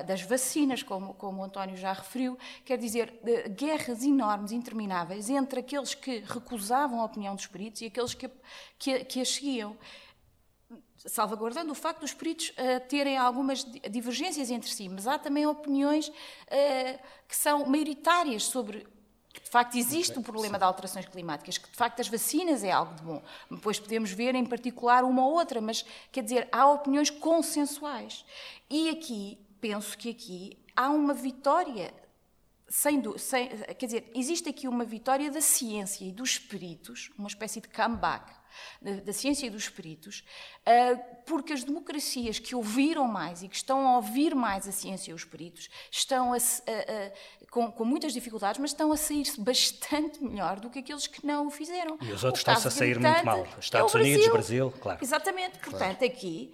das 0.07 0.21
vacinas, 0.21 0.81
como, 0.81 1.13
como 1.15 1.41
o 1.41 1.43
António 1.43 1.75
já 1.75 1.91
referiu, 1.91 2.37
quer 2.63 2.77
dizer, 2.77 3.19
guerras 3.57 4.03
enormes, 4.03 4.51
intermináveis, 4.51 5.29
entre 5.29 5.59
aqueles 5.59 5.93
que 5.93 6.19
recusavam 6.19 7.01
a 7.01 7.05
opinião 7.05 7.35
dos 7.35 7.45
peritos 7.45 7.81
e 7.81 7.87
aqueles 7.87 8.13
que, 8.13 8.29
que, 8.79 9.03
que 9.03 9.19
as 9.19 9.29
seguiam 9.29 9.77
salvaguardando 11.05 11.71
o 11.71 11.75
facto 11.75 12.01
dos 12.01 12.13
peritos 12.13 12.49
uh, 12.49 12.79
terem 12.87 13.17
algumas 13.17 13.65
divergências 13.89 14.49
entre 14.49 14.69
si, 14.69 14.87
mas 14.89 15.07
há 15.07 15.17
também 15.17 15.45
opiniões 15.45 16.07
uh, 16.07 16.99
que 17.27 17.35
são 17.35 17.65
maioritárias 17.65 18.43
sobre 18.43 18.87
que 19.33 19.41
de 19.41 19.49
facto 19.49 19.75
existe 19.75 20.15
o 20.15 20.19
um 20.19 20.23
problema 20.23 20.59
de 20.59 20.63
alterações 20.63 21.07
climáticas, 21.07 21.57
que 21.57 21.69
de 21.69 21.75
facto 21.75 21.99
as 21.99 22.07
vacinas 22.07 22.63
é 22.63 22.71
algo 22.71 22.93
de 22.93 23.01
bom. 23.01 23.21
Depois 23.49 23.79
podemos 23.79 24.11
ver 24.11 24.35
em 24.35 24.45
particular 24.45 25.03
uma 25.03 25.25
ou 25.25 25.33
outra, 25.33 25.59
mas 25.59 25.83
quer 26.11 26.23
dizer, 26.23 26.47
há 26.51 26.69
opiniões 26.69 27.09
consensuais. 27.09 28.23
E 28.69 28.89
aqui, 28.89 29.39
penso 29.59 29.97
que 29.97 30.11
aqui 30.11 30.57
há 30.75 30.89
uma 30.89 31.15
vitória 31.15 31.91
sem, 32.67 33.01
sem, 33.17 33.49
quer 33.49 33.85
dizer, 33.85 34.11
existe 34.15 34.49
aqui 34.49 34.67
uma 34.67 34.85
vitória 34.85 35.29
da 35.29 35.41
ciência 35.41 36.05
e 36.05 36.11
dos 36.11 36.31
espíritos, 36.31 37.11
uma 37.17 37.27
espécie 37.27 37.61
de 37.61 37.67
comeback 37.67 38.31
da, 38.81 38.95
da 38.95 39.13
ciência 39.13 39.47
e 39.47 39.49
dos 39.49 39.63
espíritos, 39.63 40.23
uh, 40.67 40.99
porque 41.25 41.53
as 41.53 41.63
democracias 41.63 42.39
que 42.39 42.55
ouviram 42.55 43.07
mais 43.07 43.43
e 43.43 43.47
que 43.47 43.55
estão 43.55 43.87
a 43.87 43.95
ouvir 43.95 44.35
mais 44.35 44.67
a 44.67 44.71
ciência 44.71 45.11
e 45.11 45.13
os 45.13 45.21
espíritos 45.21 45.69
estão 45.91 46.33
a, 46.33 46.37
a, 46.37 46.39
a, 46.39 47.51
com, 47.51 47.71
com, 47.71 47.85
muitas 47.85 48.13
dificuldades, 48.13 48.59
mas 48.59 48.71
estão 48.71 48.91
a 48.91 48.97
sair 48.97 49.25
bastante 49.37 50.23
melhor 50.23 50.59
do 50.59 50.69
que 50.69 50.79
aqueles 50.79 51.07
que 51.07 51.25
não 51.25 51.47
o 51.47 51.51
fizeram. 51.51 51.97
E 52.01 52.11
os 52.11 52.23
outros 52.23 52.41
estão-se 52.41 52.67
a 52.67 52.71
sair 52.71 52.99
muito 52.99 53.25
mal. 53.25 53.47
Estados 53.59 53.93
é 53.95 53.97
Unidos, 53.97 54.27
Brasil, 54.27 54.69
Brasil, 54.69 54.81
claro. 54.81 54.99
Exatamente. 55.01 55.59
Portanto, 55.59 55.97
claro. 55.97 56.13
aqui 56.13 56.53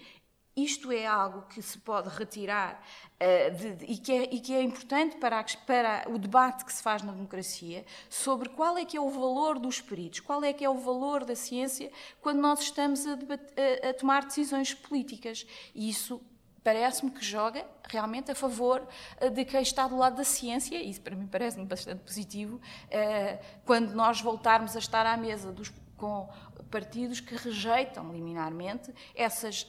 isto 0.63 0.91
é 0.91 1.05
algo 1.05 1.43
que 1.43 1.61
se 1.61 1.77
pode 1.77 2.09
retirar 2.09 2.83
uh, 3.15 3.55
de, 3.55 3.75
de, 3.75 3.85
e, 3.85 3.97
que 3.97 4.11
é, 4.11 4.23
e, 4.33 4.39
que 4.39 4.53
é, 4.53 4.61
importante 4.61 5.17
para, 5.17 5.39
a, 5.39 5.45
para, 5.65 6.05
o 6.09 6.17
debate 6.17 6.65
que 6.65 6.73
se 6.73 6.81
faz 6.81 7.01
na 7.01 7.11
democracia 7.11 7.85
sobre 8.09 8.49
qual 8.49 8.77
é 8.77 8.85
que 8.85 8.97
é 8.97 9.01
o 9.01 9.09
valor 9.09 9.59
dos 9.59 9.81
peritos, 9.81 10.19
qual 10.19 10.43
é 10.43 10.53
que 10.53 10.63
é 10.63 10.69
o 10.69 10.77
valor 10.77 11.25
da 11.25 11.35
ciência 11.35 11.91
quando 12.21 12.39
nós 12.39 12.61
estamos 12.61 13.05
a, 13.05 13.13
a, 13.13 13.89
a 13.89 13.93
tomar 13.93 14.25
decisões 14.25 14.73
políticas. 14.73 15.45
E 15.73 15.89
isso 15.89 16.21
parece-me 16.63 17.11
que 17.11 17.23
joga 17.23 17.65
realmente 17.87 18.31
a 18.31 18.35
favor 18.35 18.87
eh, 19.19 19.29
de 19.29 19.45
quem 19.45 19.61
está 19.61 19.87
do 19.87 19.97
lado 19.97 20.17
da 20.17 20.23
ciência, 20.23 20.77
e 20.77 20.89
isso 20.89 21.01
para 21.01 21.15
mim 21.15 21.27
parece-me 21.27 21.65
bastante 21.65 22.01
positivo, 22.03 22.57
uh, 22.57 23.45
quando 23.65 23.93
nós 23.93 24.21
voltarmos 24.21 24.75
a 24.75 24.79
estar 24.79 25.05
à 25.05 25.17
mesa 25.17 25.51
dos, 25.51 25.71
com 25.99 26.29
partidos 26.71 27.19
que 27.19 27.35
rejeitam 27.35 28.11
liminarmente 28.11 28.93
essas, 29.15 29.63
uh, 29.63 29.67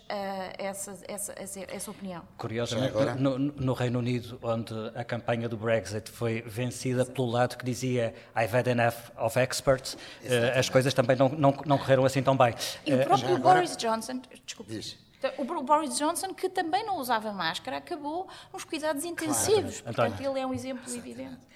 essas, 0.58 1.02
essa, 1.08 1.34
essa, 1.36 1.60
essa, 1.60 1.90
opinião. 1.90 2.22
Curiosamente, 2.36 2.94
no, 3.18 3.38
no, 3.38 3.72
Reino 3.72 3.98
Unido, 3.98 4.38
onde 4.42 4.74
a 4.94 5.02
campanha 5.02 5.48
do 5.48 5.56
Brexit 5.56 6.10
foi 6.10 6.42
vencida 6.42 7.04
Sim. 7.04 7.12
pelo 7.12 7.30
lado 7.30 7.56
que 7.56 7.64
dizia 7.64 8.14
I've 8.36 8.56
had 8.56 8.66
enough 8.68 8.94
of 9.18 9.38
experts, 9.38 9.94
uh, 9.94 10.58
as 10.58 10.68
coisas 10.68 10.94
também 10.94 11.16
não, 11.16 11.28
não, 11.30 11.54
não 11.64 11.78
correram 11.78 12.04
assim 12.04 12.22
tão 12.22 12.36
bem. 12.36 12.54
E 12.86 12.94
o 12.94 13.04
próprio 13.04 13.36
agora... 13.36 13.60
Boris 13.60 13.76
Johnson, 13.76 14.20
desculpe. 14.44 14.72
Diz. 14.72 14.98
O 15.36 15.62
Boris 15.62 15.98
Johnson, 15.98 16.32
que 16.32 16.48
também 16.48 16.84
não 16.84 16.96
usava 16.96 17.30
máscara, 17.30 17.76
acabou 17.76 18.26
nos 18.52 18.64
cuidados 18.64 19.04
intensivos. 19.04 19.82
Claro. 19.82 19.96
Portanto, 19.96 20.20
ele 20.20 20.40
é 20.40 20.46
um 20.46 20.54
exemplo 20.54 20.82
Exatamente. 20.86 21.20
evidente. 21.20 21.50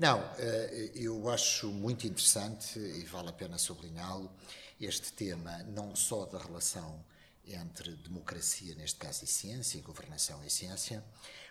Não, 0.00 0.18
eh, 0.38 0.92
eu 0.94 1.28
acho 1.28 1.66
muito 1.70 2.06
interessante 2.06 2.78
e 2.78 3.04
vale 3.04 3.28
a 3.28 3.32
pena 3.34 3.58
sublinhá-lo 3.58 4.34
este 4.80 5.12
tema 5.12 5.58
não 5.64 5.94
só 5.94 6.24
da 6.24 6.38
relação 6.38 7.04
entre 7.44 7.94
democracia, 7.96 8.74
neste 8.76 8.98
caso, 8.98 9.24
e 9.24 9.26
ciência, 9.26 9.76
e 9.76 9.82
governação 9.82 10.42
e 10.42 10.48
ciência, 10.48 11.04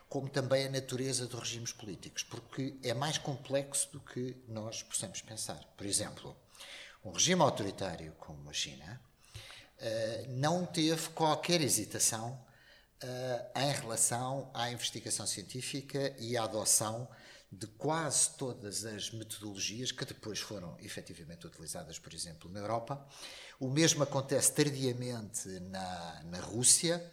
como 0.09 0.27
também 0.27 0.65
a 0.65 0.71
natureza 0.71 1.27
dos 1.27 1.39
regimes 1.41 1.71
políticos, 1.71 2.23
porque 2.23 2.75
é 2.81 2.91
mais 2.91 3.19
complexo 3.19 3.87
do 3.91 3.99
que 3.99 4.35
nós 4.47 4.81
possamos 4.81 5.21
pensar. 5.21 5.63
Por 5.77 5.85
exemplo, 5.85 6.35
um 7.05 7.11
regime 7.11 7.43
autoritário 7.43 8.13
como 8.13 8.49
a 8.49 8.53
China 8.53 8.99
eh, 9.77 10.25
não 10.27 10.65
teve 10.65 11.09
qualquer 11.09 11.61
hesitação 11.61 12.43
eh, 12.99 13.45
em 13.57 13.71
relação 13.73 14.49
à 14.55 14.71
investigação 14.71 15.27
científica 15.27 16.15
e 16.17 16.35
à 16.35 16.45
adoção 16.45 17.07
de 17.51 17.65
quase 17.65 18.31
todas 18.37 18.85
as 18.85 19.11
metodologias 19.11 19.91
que 19.91 20.05
depois 20.05 20.39
foram 20.39 20.77
efetivamente 20.79 21.47
utilizadas, 21.47 21.97
por 21.97 22.13
exemplo, 22.13 22.49
na 22.51 22.59
Europa. 22.59 23.03
O 23.59 23.69
mesmo 23.69 24.03
acontece 24.03 24.53
tardiamente 24.53 25.47
na, 25.61 26.23
na 26.25 26.39
Rússia. 26.39 27.03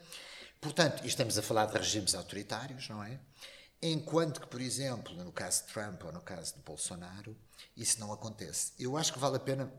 Portanto, 0.61 1.07
estamos 1.07 1.39
a 1.39 1.43
falar 1.43 1.67
de 1.67 1.79
regimes 1.79 2.15
autoritários, 2.15 2.89
não 2.89 3.03
é? 3.03 3.19
Enquanto 3.81 4.41
que, 4.41 4.47
por 4.47 4.61
exemplo, 4.61 5.15
no 5.15 5.33
caso 5.33 5.65
de 5.67 5.73
Trump 5.73 6.05
ou 6.05 6.13
no 6.13 6.21
caso 6.21 6.55
de 6.55 6.61
Bolsonaro, 6.61 7.37
isso 7.77 7.99
não 8.01 8.13
acontece. 8.13 8.73
Eu 8.79 8.97
acho 8.97 9.13
que 9.13 9.19
vale 9.19 9.37
a 9.37 9.41
pena, 9.41 9.73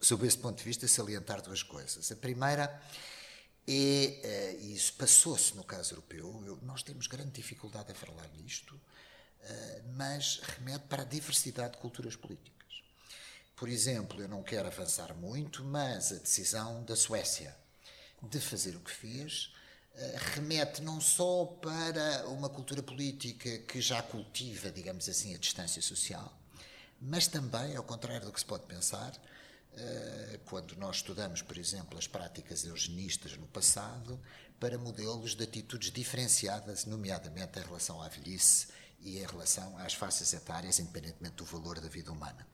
sob 0.00 0.26
esse 0.26 0.38
ponto 0.38 0.58
de 0.58 0.64
vista, 0.64 0.86
salientar 0.88 1.42
duas 1.42 1.62
coisas. 1.62 2.10
A 2.10 2.16
primeira 2.16 2.80
é, 3.66 3.72
eh, 4.22 4.58
e 4.60 4.74
isso 4.74 4.92
passou-se 4.94 5.56
no 5.56 5.64
caso 5.64 5.94
europeu, 5.94 6.42
eu, 6.46 6.58
nós 6.62 6.82
temos 6.82 7.06
grande 7.06 7.30
dificuldade 7.30 7.92
a 7.92 7.94
falar 7.94 8.28
nisto, 8.36 8.78
mas 9.94 10.40
remete 10.56 10.84
para 10.86 11.02
a 11.02 11.06
diversidade 11.06 11.72
de 11.72 11.78
culturas 11.78 12.16
políticas. 12.16 12.54
Por 13.56 13.68
exemplo, 13.68 14.20
eu 14.20 14.28
não 14.28 14.42
quero 14.42 14.66
avançar 14.66 15.14
muito, 15.14 15.64
mas 15.64 16.12
a 16.12 16.16
decisão 16.16 16.82
da 16.84 16.96
Suécia 16.96 17.56
de 18.22 18.40
fazer 18.40 18.74
o 18.76 18.80
que 18.80 18.90
fez 18.90 19.52
eh, 19.96 20.16
remete 20.34 20.82
não 20.82 21.00
só 21.00 21.44
para 21.44 22.26
uma 22.28 22.48
cultura 22.48 22.82
política 22.82 23.58
que 23.58 23.80
já 23.80 24.02
cultiva, 24.02 24.70
digamos 24.70 25.08
assim, 25.08 25.34
a 25.34 25.38
distância 25.38 25.80
social, 25.80 26.32
mas 27.00 27.28
também, 27.28 27.76
ao 27.76 27.84
contrário 27.84 28.26
do 28.26 28.32
que 28.32 28.40
se 28.40 28.46
pode 28.46 28.66
pensar, 28.66 29.12
eh, 29.76 30.40
quando 30.46 30.74
nós 30.76 30.96
estudamos, 30.96 31.42
por 31.42 31.56
exemplo, 31.56 31.96
as 31.96 32.08
práticas 32.08 32.64
eugenistas 32.64 33.36
no 33.36 33.46
passado, 33.46 34.20
para 34.58 34.78
modelos 34.78 35.34
de 35.34 35.44
atitudes 35.44 35.90
diferenciadas, 35.92 36.86
nomeadamente 36.86 37.58
em 37.58 37.62
relação 37.62 38.02
à 38.02 38.08
velhice 38.08 38.68
e 39.00 39.18
em 39.18 39.26
relação 39.26 39.76
às 39.78 39.94
faces 39.94 40.32
etárias, 40.32 40.78
independentemente 40.78 41.36
do 41.36 41.44
valor 41.44 41.80
da 41.80 41.88
vida 41.88 42.10
humana. 42.10 42.46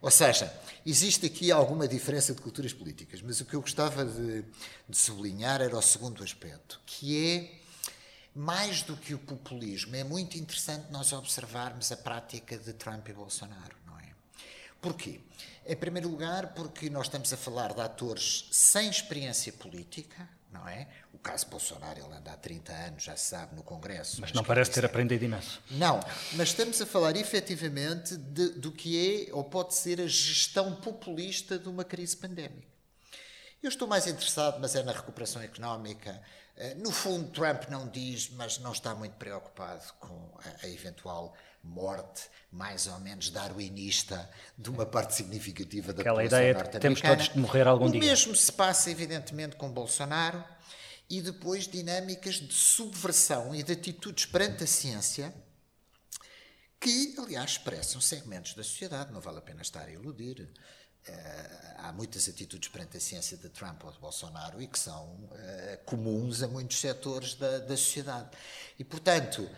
Ou 0.00 0.10
seja, 0.10 0.52
existe 0.84 1.26
aqui 1.26 1.50
alguma 1.50 1.88
diferença 1.88 2.34
de 2.34 2.40
culturas 2.40 2.72
políticas, 2.72 3.22
mas 3.22 3.40
o 3.40 3.44
que 3.44 3.54
eu 3.54 3.60
gostava 3.60 4.04
de, 4.04 4.44
de 4.88 4.96
sublinhar 4.96 5.62
era 5.62 5.76
o 5.76 5.82
segundo 5.82 6.22
aspecto, 6.22 6.80
que 6.84 7.26
é 7.26 7.66
mais 8.34 8.82
do 8.82 8.94
que 8.96 9.14
o 9.14 9.18
populismo, 9.18 9.96
é 9.96 10.04
muito 10.04 10.36
interessante 10.36 10.92
nós 10.92 11.12
observarmos 11.14 11.90
a 11.90 11.96
prática 11.96 12.58
de 12.58 12.74
Trump 12.74 13.08
e 13.08 13.12
Bolsonaro, 13.14 13.74
não 13.86 13.98
é? 13.98 14.10
Porquê? 14.80 15.20
Em 15.66 15.74
primeiro 15.74 16.10
lugar, 16.10 16.52
porque 16.52 16.90
nós 16.90 17.06
estamos 17.06 17.32
a 17.32 17.36
falar 17.36 17.72
de 17.72 17.80
atores 17.80 18.46
sem 18.52 18.90
experiência 18.90 19.52
política, 19.54 20.28
não 20.56 20.68
é? 20.68 20.88
O 21.12 21.18
caso 21.18 21.46
Bolsonaro, 21.48 21.98
ele 21.98 22.14
anda 22.14 22.32
há 22.32 22.36
30 22.36 22.72
anos, 22.72 23.04
já 23.04 23.16
se 23.16 23.26
sabe, 23.30 23.54
no 23.54 23.62
Congresso. 23.62 24.20
Mas, 24.20 24.30
mas 24.30 24.32
não 24.32 24.44
parece 24.44 24.70
ter 24.70 24.84
aprendido 24.84 25.24
imenso. 25.24 25.62
Não, 25.72 26.00
mas 26.32 26.48
estamos 26.48 26.80
a 26.80 26.86
falar 26.86 27.16
efetivamente 27.16 28.16
de, 28.16 28.50
do 28.50 28.72
que 28.72 29.28
é 29.28 29.34
ou 29.34 29.44
pode 29.44 29.74
ser 29.74 30.00
a 30.00 30.06
gestão 30.06 30.74
populista 30.76 31.58
de 31.58 31.68
uma 31.68 31.84
crise 31.84 32.16
pandémica. 32.16 32.66
Eu 33.62 33.68
estou 33.68 33.88
mais 33.88 34.06
interessado, 34.06 34.58
mas 34.60 34.74
é 34.74 34.82
na 34.82 34.92
recuperação 34.92 35.42
económica. 35.42 36.22
Eh, 36.56 36.74
no 36.74 36.90
fundo, 36.92 37.30
Trump 37.30 37.64
não 37.68 37.88
diz, 37.88 38.30
mas 38.30 38.58
não 38.58 38.72
está 38.72 38.94
muito 38.94 39.14
preocupado 39.14 39.82
com 39.98 40.38
a, 40.38 40.66
a 40.66 40.68
eventual 40.68 41.34
morte 41.66 42.22
mais 42.50 42.86
ou 42.86 42.98
menos 43.00 43.28
darwinista 43.30 44.28
de 44.56 44.70
uma 44.70 44.86
parte 44.86 45.14
significativa 45.14 45.92
da 45.92 46.00
Aquela 46.00 46.22
população 46.22 46.40
ideia 46.40 46.54
de 46.64 46.70
que 46.70 46.78
temos 46.78 47.00
todos 47.00 47.28
de 47.28 47.38
morrer 47.38 47.66
algum 47.66 47.86
o 47.86 47.90
dia. 47.90 48.00
O 48.00 48.04
mesmo 48.04 48.34
se 48.34 48.52
passa, 48.52 48.90
evidentemente, 48.90 49.56
com 49.56 49.70
Bolsonaro 49.70 50.42
e 51.08 51.20
depois 51.20 51.68
dinâmicas 51.68 52.36
de 52.36 52.52
subversão 52.52 53.54
e 53.54 53.62
de 53.62 53.72
atitudes 53.72 54.26
perante 54.26 54.64
a 54.64 54.66
ciência 54.66 55.34
que, 56.80 57.14
aliás, 57.18 57.52
expressam 57.52 58.00
segmentos 58.00 58.54
da 58.54 58.62
sociedade, 58.62 59.12
não 59.12 59.20
vale 59.20 59.38
a 59.38 59.42
pena 59.42 59.62
estar 59.62 59.86
a 59.86 59.90
iludir. 59.90 60.48
Uh, 61.08 61.12
há 61.78 61.92
muitas 61.92 62.28
atitudes 62.28 62.68
perante 62.68 62.96
a 62.96 63.00
ciência 63.00 63.36
de 63.36 63.48
Trump 63.48 63.84
ou 63.84 63.92
de 63.92 63.98
Bolsonaro 64.00 64.60
e 64.60 64.66
que 64.66 64.78
são 64.78 65.04
uh, 65.04 65.84
comuns 65.84 66.42
a 66.42 66.48
muitos 66.48 66.80
setores 66.80 67.34
da, 67.34 67.58
da 67.58 67.76
sociedade. 67.76 68.30
E, 68.76 68.84
portanto, 68.84 69.48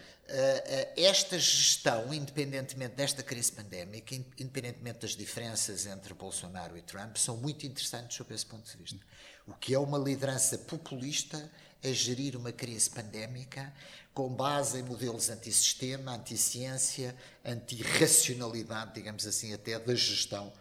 esta 0.97 1.39
gestão, 1.39 2.13
independentemente 2.13 2.95
desta 2.95 3.23
crise 3.23 3.51
pandémica, 3.51 4.15
independentemente 4.15 5.01
das 5.01 5.17
diferenças 5.17 5.87
entre 5.87 6.13
Bolsonaro 6.13 6.77
e 6.77 6.83
Trump, 6.83 7.17
são 7.17 7.37
muito 7.39 7.67
interessantes 7.67 8.17
sob 8.17 8.35
esse 8.35 8.45
ponto 8.45 8.71
de 8.71 8.77
vista. 8.77 8.99
O 9.47 9.55
que 9.55 9.73
é 9.73 9.79
uma 9.79 9.99
liderança 9.99 10.59
populista 10.59 11.51
a 11.83 11.89
gerir 11.89 12.37
uma 12.37 12.53
crise 12.53 12.91
pandémica 12.91 13.73
com 14.13 14.29
base 14.29 14.79
em 14.79 14.83
modelos 14.83 15.31
antissistema, 15.31 16.13
anticiência, 16.13 17.17
antirracionalidade, 17.45 18.95
digamos 18.95 19.27
assim, 19.27 19.55
até 19.55 19.79
da 19.79 19.95
gestão 19.95 20.53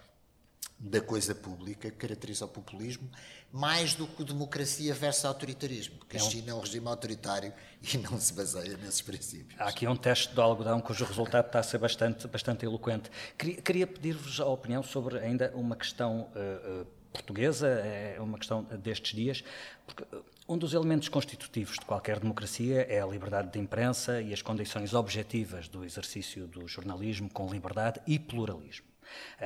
da 0.79 1.01
coisa 1.01 1.33
pública 1.33 1.89
que 1.89 1.97
caracteriza 1.97 2.45
o 2.45 2.47
populismo, 2.47 3.09
mais 3.51 3.95
do 3.95 4.05
que 4.07 4.23
democracia 4.23 4.93
versus 4.93 5.25
autoritarismo, 5.25 5.97
porque 5.97 6.17
é 6.17 6.23
um... 6.23 6.27
a 6.27 6.29
China 6.29 6.51
é 6.51 6.53
um 6.53 6.59
regime 6.59 6.87
autoritário 6.87 7.53
e 7.81 7.97
não 7.97 8.19
se 8.19 8.33
baseia 8.33 8.77
nesses 8.77 9.01
princípios. 9.01 9.59
Há 9.59 9.69
aqui 9.69 9.87
um 9.87 9.95
teste 9.95 10.33
do 10.33 10.41
algodão 10.41 10.79
cujo 10.79 11.03
resultado 11.05 11.47
está 11.47 11.59
a 11.59 11.63
ser 11.63 11.79
bastante, 11.79 12.27
bastante 12.27 12.65
eloquente. 12.65 13.09
Queria, 13.37 13.61
queria 13.61 13.87
pedir-vos 13.87 14.39
a 14.39 14.45
opinião 14.45 14.83
sobre 14.83 15.17
ainda 15.17 15.51
uma 15.55 15.75
questão 15.75 16.29
uh, 16.35 16.81
uh, 16.81 16.87
portuguesa, 17.11 17.67
é 17.67 18.17
uma 18.19 18.37
questão 18.37 18.63
destes 18.63 19.15
dias, 19.15 19.43
porque 19.85 20.05
um 20.47 20.57
dos 20.57 20.73
elementos 20.73 21.09
constitutivos 21.09 21.77
de 21.79 21.85
qualquer 21.85 22.19
democracia 22.19 22.85
é 22.87 23.01
a 23.01 23.05
liberdade 23.05 23.51
de 23.51 23.59
imprensa 23.59 24.21
e 24.21 24.31
as 24.31 24.41
condições 24.41 24.93
objetivas 24.93 25.67
do 25.67 25.83
exercício 25.83 26.47
do 26.47 26.67
jornalismo 26.67 27.29
com 27.29 27.49
liberdade 27.49 27.99
e 28.05 28.19
pluralismo. 28.19 28.86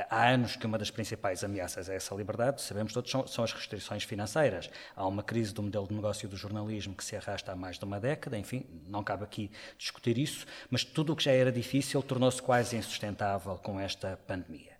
Há 0.10 0.30
anos 0.30 0.56
que 0.56 0.65
uma 0.65 0.78
das 0.78 0.91
principais 0.91 1.43
ameaças 1.43 1.89
a 1.89 1.93
essa 1.93 2.13
liberdade, 2.15 2.62
sabemos 2.62 2.93
todos, 2.93 3.10
são, 3.10 3.28
são, 3.28 3.43
as 3.43 3.54
restrições 3.54 4.04
financeiras. 4.04 4.69
Há 4.95 5.06
uma 5.08 5.24
crise 5.24 5.54
do 5.54 5.63
modelo 5.63 5.88
de 5.88 5.93
negócio 5.93 6.28
do 6.28 6.38
jornalismo 6.38 6.95
que 6.95 7.04
se 7.04 7.15
arrasta 7.15 7.52
há 7.52 7.56
mais 7.56 7.78
de 7.78 7.86
uma 7.86 8.00
década, 8.00 8.38
enfim, 8.38 8.65
não 8.88 9.04
cabe 9.04 9.24
aqui 9.24 9.52
discutir 9.78 10.17
isso, 10.17 10.45
mas 10.69 10.84
tudo 10.84 11.13
o 11.13 11.15
que 11.15 11.24
já 11.24 11.32
era 11.32 11.52
difícil 11.52 12.02
tornou-se 12.02 12.41
quase 12.41 12.76
insustentável 12.76 13.58
com 13.58 13.80
esta 13.80 14.17
pandemia. 14.28 14.70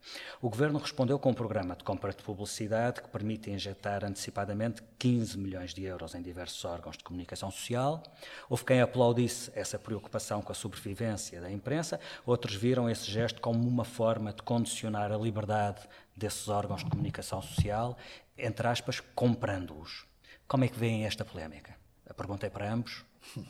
O 0.42 0.50
Governo 0.50 0.80
respondeu 0.80 1.20
com 1.20 1.30
um 1.30 1.34
programa 1.34 1.76
de 1.76 1.84
compra 1.84 2.12
de 2.12 2.24
publicidade 2.24 3.02
que 3.02 3.08
permite 3.10 3.50
injetar 3.52 4.04
antecipadamente 4.04 4.82
15 4.98 5.38
milhões 5.38 5.74
de 5.74 5.84
euros 5.84 6.16
em 6.16 6.22
diversos 6.22 6.64
órgãos 6.66 6.98
de 6.98 7.04
comunicação 7.04 7.52
social. 7.52 8.04
Houve 8.50 8.66
quem 8.66 8.82
aplaudisse 8.82 9.52
essa 9.54 9.78
preocupação 9.78 10.42
com 10.42 10.52
a 10.52 10.56
sobrevivência 10.56 11.40
da 11.40 11.52
imprensa, 11.52 12.00
outros 12.26 12.56
viram 12.56 12.90
esse 12.90 13.10
gesto 13.10 13.40
como 13.40 13.68
uma 13.68 13.86
forma 13.86 14.34
de 14.34 14.42
condicionar 14.42 15.12
a 15.12 15.18
liberdade 15.18 15.88
desses 16.16 16.48
órgãos 16.48 16.84
de 16.84 16.90
comunicação 16.90 17.42
social, 17.42 17.98
entre 18.38 18.68
aspas, 18.68 19.00
comprando-os. 19.00 20.06
Como 20.48 20.64
é 20.66 20.68
que 20.68 20.78
veem 20.78 21.06
esta 21.06 21.24
polémica? 21.24 21.76
A 22.06 22.14
pergunta 22.14 22.46
é 22.46 22.50
para 22.50 22.72
ambos. 22.72 23.06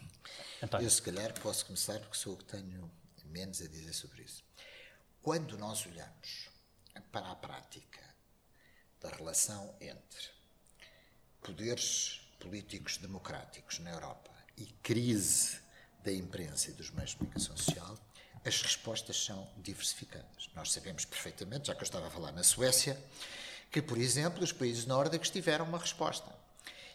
António. 0.62 0.86
Eu, 0.86 0.90
se 0.92 1.02
calhar, 1.02 1.34
posso 1.40 1.66
começar 1.66 2.00
porque 2.00 2.18
sou 2.18 2.34
o 2.34 2.38
que 2.38 2.46
tenho 2.46 2.92
menos 3.26 3.62
a 3.62 3.68
dizer 3.68 3.94
sobre 3.94 4.24
isso. 4.24 4.44
Quando 5.22 5.56
nós 5.56 5.86
olhamos 5.86 6.50
para 7.12 7.30
a 7.30 7.36
prática 7.36 8.02
da 9.00 9.10
relação 9.10 9.72
entre 9.80 10.30
poderes 11.44 12.22
políticos 12.40 12.98
democráticos 12.98 13.78
na 13.78 13.92
Europa 13.92 14.32
e 14.58 14.66
crise 14.82 15.60
da 16.04 16.12
imprensa 16.12 16.72
e 16.72 16.74
dos 16.74 16.90
meios 16.90 17.12
de 17.12 17.18
comunicação 17.18 17.56
social, 17.56 17.96
as 18.44 18.64
respostas 18.64 19.24
são 19.24 19.48
diversificadas. 19.58 20.50
Nós 20.56 20.72
sabemos 20.72 21.06
perfeitamente, 21.06 21.68
já 21.68 21.76
que 21.76 21.82
eu 21.82 21.86
estava 21.86 22.08
a 22.08 22.10
falar 22.10 22.32
na 22.32 22.44
Suécia, 22.44 23.00
que, 23.70 23.80
por 23.80 24.00
exemplo, 24.00 24.44
os 24.44 24.52
países 24.52 24.88
nórdicos 24.88 25.30
tiveram 25.30 25.66
uma 25.66 25.78
resposta. 25.78 26.34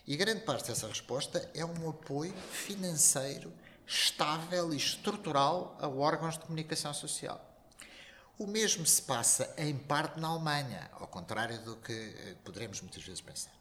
E 0.05 0.17
grande 0.17 0.41
parte 0.41 0.67
dessa 0.67 0.89
resposta 0.89 1.49
é 1.55 1.65
um 1.65 1.89
apoio 1.89 2.35
financeiro 2.51 3.53
estável 3.87 4.75
e 4.75 4.77
estrutural 4.77 5.79
a 5.81 5.87
órgãos 5.87 6.35
de 6.35 6.41
comunicação 6.41 6.93
social. 6.93 7.56
O 8.39 8.47
mesmo 8.47 8.85
se 8.85 9.01
passa 9.01 9.55
em 9.57 9.77
parte 9.77 10.21
na 10.21 10.29
Alemanha, 10.29 10.91
ao 10.93 11.07
contrário 11.07 11.59
do 11.63 11.77
que 11.77 11.93
eh, 11.93 12.37
poderemos 12.45 12.83
muitas 12.83 13.03
vezes 13.03 13.21
pensar. 13.23 13.55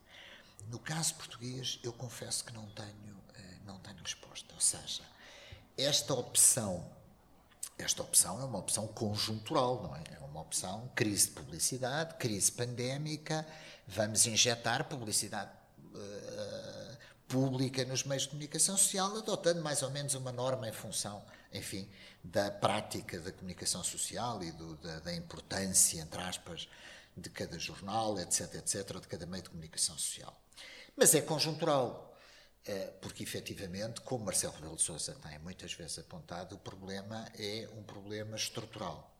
No 0.68 0.80
caso 0.80 1.16
português, 1.16 1.80
eu 1.82 1.94
confesso 1.94 2.44
que 2.44 2.52
não 2.52 2.66
tenho, 2.72 3.24
eh, 3.36 3.58
não 3.66 3.80
tenho 3.80 3.98
resposta. 4.04 4.54
Ou 4.54 4.60
seja, 4.60 5.04
esta 5.78 6.14
opção, 6.14 6.86
esta 7.78 8.04
opção 8.04 8.42
é 8.42 8.44
uma 8.44 8.60
opção 8.60 8.86
conjuntural, 8.88 9.82
não 9.82 9.96
é? 9.96 10.04
É 10.14 10.20
uma 10.26 10.42
opção 10.42 10.92
crise 10.94 11.28
de 11.28 11.34
publicidade, 11.34 12.16
crise 12.16 12.52
pandémica, 12.52 13.48
vamos 13.88 14.26
injetar 14.26 14.90
publicidade 14.90 15.52
uh, 15.94 16.98
pública 17.28 17.86
nos 17.86 18.04
meios 18.04 18.24
de 18.24 18.30
comunicação 18.30 18.78
social, 18.78 19.16
adotando 19.18 19.62
mais 19.62 19.82
ou 19.82 19.90
menos 19.90 20.14
uma 20.16 20.32
norma 20.32 20.68
em 20.68 20.74
função, 20.74 21.24
enfim, 21.54 21.90
da 22.26 22.50
prática 22.50 23.20
da 23.20 23.32
comunicação 23.32 23.84
social 23.84 24.42
e 24.44 24.52
do, 24.52 24.76
da, 24.78 25.00
da, 25.00 25.14
importância, 25.14 26.02
entre 26.02 26.20
aspas, 26.22 26.68
de 27.16 27.30
cada 27.30 27.58
jornal, 27.60 28.20
etc., 28.20 28.56
etc., 28.56 29.00
de 29.00 29.08
cada 29.08 29.26
meio 29.28 29.44
de 29.44 29.50
comunicação 29.50 29.96
social. 29.96 30.36
Mas 30.96 31.14
é 31.14 31.22
conjuntural, 31.22 32.18
eh, 32.66 32.94
porque 33.00 33.22
efetivamente, 33.22 34.02
como 34.02 34.26
Marcelo 34.26 34.54
Rebelo 34.56 34.76
de 34.76 34.82
Sousa 34.82 35.14
tem 35.16 35.38
muitas 35.40 35.74
vezes 35.74 36.00
apontado, 36.00 36.56
o 36.56 36.60
problema 36.60 37.32
é 37.38 37.70
um 37.74 37.84
problema 37.84 38.36
estrutural. 38.36 39.16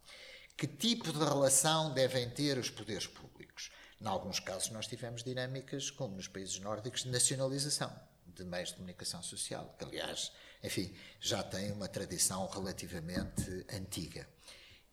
Que 0.58 0.66
tipo 0.66 1.14
de 1.14 1.20
relação 1.20 1.94
devem 1.94 2.30
ter 2.30 2.58
os 2.58 2.72
poderes 2.72 3.06
públicos? 3.06 3.70
Em 4.02 4.08
alguns 4.08 4.40
casos, 4.40 4.72
nós 4.72 4.88
tivemos 4.88 5.24
dinâmicas, 5.24 5.92
como 5.92 6.16
nos 6.16 6.28
países 6.28 6.60
nórdicos, 6.60 7.04
de 7.04 7.10
nacionalização 7.10 7.94
de 8.26 8.44
meios 8.44 8.70
de 8.70 8.76
comunicação 8.76 9.24
social, 9.24 9.76
que, 9.78 9.86
aliás, 9.86 10.32
enfim, 10.66 10.94
já 11.20 11.44
tem 11.44 11.72
uma 11.72 11.88
tradição 11.88 12.48
relativamente 12.48 13.66
antiga. 13.72 14.28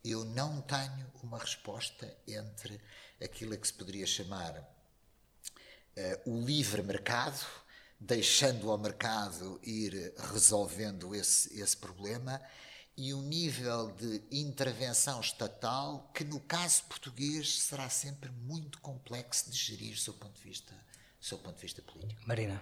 Eu 0.03 0.23
não 0.25 0.61
tenho 0.61 1.11
uma 1.23 1.39
resposta 1.39 2.15
entre 2.27 2.79
aquilo 3.23 3.57
que 3.57 3.67
se 3.67 3.73
poderia 3.73 4.05
chamar 4.05 4.57
uh, 4.59 6.29
o 6.29 6.45
livre 6.45 6.83
mercado, 6.83 7.45
deixando 7.99 8.69
ao 8.69 8.77
mercado 8.77 9.59
ir 9.63 10.13
resolvendo 10.31 11.15
esse, 11.15 11.59
esse 11.59 11.77
problema, 11.77 12.41
e 12.95 13.13
o 13.13 13.21
nível 13.21 13.91
de 13.91 14.21
intervenção 14.31 15.19
estatal 15.19 16.11
que, 16.13 16.23
no 16.23 16.39
caso 16.41 16.83
português, 16.83 17.61
será 17.61 17.89
sempre 17.89 18.29
muito 18.29 18.79
complexo 18.81 19.49
de 19.49 19.57
gerir 19.57 19.93
do 19.93 19.99
seu 19.99 20.13
ponto 20.13 20.37
de 20.37 20.43
vista, 20.43 20.73
do 21.19 21.25
seu 21.25 21.39
ponto 21.39 21.55
de 21.55 21.61
vista 21.61 21.81
político. 21.81 22.21
Marina. 22.27 22.61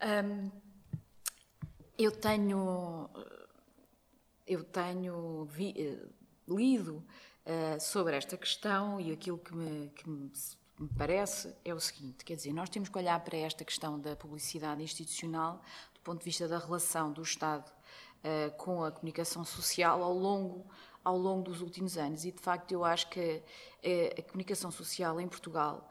Um, 0.00 0.50
eu 1.98 2.10
tenho, 2.10 3.08
eu 4.46 4.62
tenho 4.64 5.44
vi, 5.46 5.74
eh, 5.76 6.06
lido 6.46 6.96
uh, 6.96 7.80
sobre 7.80 8.16
esta 8.16 8.36
questão 8.36 9.00
e 9.00 9.12
aquilo 9.12 9.38
que 9.38 9.54
me, 9.54 9.88
que 9.90 10.08
me, 10.08 10.30
parece 10.96 11.54
é 11.64 11.74
o 11.74 11.80
seguinte: 11.80 12.24
quer 12.24 12.36
dizer, 12.36 12.52
nós 12.52 12.68
temos 12.68 12.88
que 12.88 12.98
olhar 12.98 13.18
para 13.20 13.36
esta 13.38 13.64
questão 13.64 13.98
da 13.98 14.14
publicidade 14.14 14.82
institucional 14.82 15.62
do 15.94 16.00
ponto 16.00 16.18
de 16.18 16.24
vista 16.24 16.46
da 16.46 16.58
relação 16.58 17.12
do 17.12 17.22
Estado 17.22 17.70
uh, 17.70 18.56
com 18.56 18.84
a 18.84 18.92
comunicação 18.92 19.44
social 19.44 20.02
ao 20.02 20.12
longo 20.12 20.66
ao 21.02 21.16
longo 21.16 21.44
dos 21.44 21.60
últimos 21.60 21.96
anos. 21.96 22.24
E 22.24 22.32
de 22.32 22.40
facto 22.40 22.72
eu 22.72 22.84
acho 22.84 23.08
que 23.10 23.40
a 24.18 24.22
comunicação 24.22 24.72
social 24.72 25.20
em 25.20 25.28
Portugal 25.28 25.88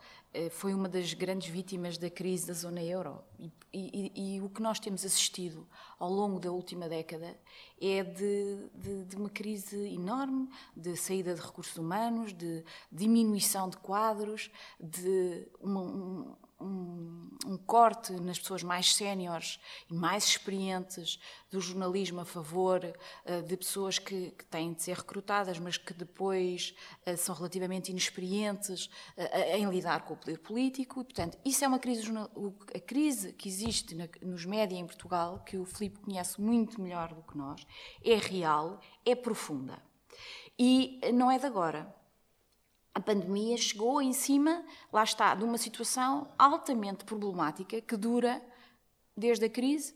foi 0.51 0.73
uma 0.73 0.89
das 0.89 1.13
grandes 1.13 1.49
vítimas 1.49 1.97
da 1.97 2.09
crise 2.09 2.47
da 2.47 2.53
zona 2.53 2.83
euro. 2.83 3.23
E, 3.39 3.51
e, 3.73 4.35
e, 4.35 4.41
o 4.41 4.49
que 4.49 4.61
nós 4.61 4.79
temos 4.79 5.05
assistido 5.05 5.67
ao 5.99 6.09
longo 6.09 6.39
da 6.39 6.51
última 6.51 6.87
década 6.87 7.37
é 7.81 8.03
de, 8.03 8.69
de, 8.73 9.03
de 9.05 9.15
uma 9.15 9.29
crise 9.29 9.93
enorme 9.93 10.49
de 10.75 10.95
saída 10.95 11.33
de 11.33 11.41
recursos 11.41 11.75
humanos, 11.77 12.33
de 12.33 12.63
diminuição 12.91 13.69
de 13.69 13.77
quadros, 13.77 14.49
de 14.79 15.47
uma, 15.59 15.81
um, 15.81 16.35
um, 16.65 17.29
um, 17.45 17.57
corte 17.57 18.11
nas 18.13 18.39
pessoas 18.39 18.63
mais 18.63 18.95
séniores 18.95 19.59
e 19.89 19.93
mais 19.93 20.25
experientes 20.25 21.19
do 21.51 21.61
jornalismo 21.61 22.21
a 22.21 22.25
favor 22.25 22.81
uh, 22.83 23.41
de 23.43 23.55
pessoas 23.55 23.99
que, 23.99 24.31
que, 24.31 24.45
têm 24.45 24.73
de 24.73 24.81
ser 24.81 24.97
recrutadas, 24.97 25.59
mas 25.59 25.77
que 25.77 25.93
depois 25.93 26.75
uh, 27.05 27.15
são 27.17 27.35
relativamente 27.35 27.91
inexperientes 27.91 28.85
uh, 29.17 29.55
em 29.55 29.69
lidar 29.69 30.05
com 30.05 30.15
o 30.15 30.17
poder 30.17 30.39
político. 30.39 31.01
E, 31.01 31.03
portanto, 31.03 31.37
isso 31.45 31.63
é 31.63 31.67
uma 31.67 31.79
crise, 31.79 32.11
a 32.73 32.79
crise 32.79 33.33
que 33.33 33.47
existe 33.47 33.93
na, 33.95 34.07
nos 34.21 34.45
média 34.45 34.75
em 34.75 34.85
Portugal, 34.85 35.43
que 35.45 35.57
o 35.57 35.65
Filipe 35.65 35.99
conhece 35.99 36.41
muito 36.41 36.81
melhor 36.81 37.13
do 37.13 37.21
que 37.21 37.37
nós, 37.37 37.65
é 38.03 38.15
real, 38.15 38.79
é 39.05 39.15
profunda. 39.15 39.81
E 40.57 40.99
não 41.13 41.29
é 41.29 41.37
de 41.37 41.45
agora 41.45 41.93
a 42.95 42.99
pandemia 43.01 43.57
chegou 43.57 44.01
em 44.01 44.13
cima, 44.13 44.63
lá 44.91 45.03
está, 45.03 45.35
de 45.35 45.43
uma 45.43 45.57
situação 45.57 46.29
altamente 46.39 47.03
problemática 47.03 47.81
que 47.81 47.97
dura 47.97 48.41
desde 49.15 49.45
a 49.45 49.49
crise, 49.49 49.93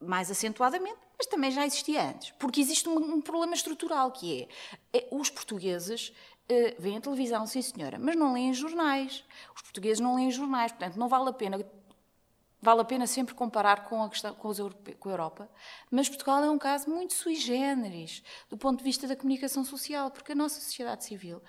mais 0.00 0.30
acentuadamente, 0.30 0.98
mas 1.18 1.26
também 1.26 1.50
já 1.50 1.66
existia 1.66 2.10
antes. 2.10 2.30
Porque 2.38 2.60
existe 2.60 2.88
um, 2.88 2.96
um 2.96 3.20
problema 3.20 3.54
estrutural 3.54 4.12
que 4.12 4.48
é, 4.92 4.98
é 4.98 5.08
os 5.10 5.28
portugueses 5.28 6.10
uh, 6.48 6.80
veem 6.80 6.98
a 6.98 7.00
televisão, 7.00 7.44
sim 7.48 7.60
senhora, 7.60 7.98
mas 7.98 8.14
não 8.14 8.32
leem 8.32 8.54
jornais. 8.54 9.24
Os 9.54 9.62
portugueses 9.62 9.98
não 9.98 10.14
leem 10.14 10.30
jornais, 10.30 10.70
portanto 10.70 10.96
não 10.96 11.08
vale 11.08 11.30
a 11.30 11.32
pena 11.32 11.66
Vale 12.66 12.80
a 12.80 12.84
pena 12.84 13.06
sempre 13.06 13.32
comparar 13.32 13.84
com 13.84 14.02
a, 14.02 14.10
questão, 14.10 14.34
com, 14.34 14.52
com 14.98 15.08
a 15.08 15.12
Europa, 15.12 15.48
mas 15.88 16.08
Portugal 16.08 16.42
é 16.42 16.50
um 16.50 16.58
caso 16.58 16.90
muito 16.90 17.14
sui 17.14 17.36
generis 17.36 18.24
do 18.50 18.56
ponto 18.56 18.78
de 18.78 18.84
vista 18.84 19.06
da 19.06 19.14
comunicação 19.14 19.64
social, 19.64 20.10
porque 20.10 20.32
a 20.32 20.34
nossa 20.34 20.60
sociedade 20.60 21.04
civil 21.04 21.40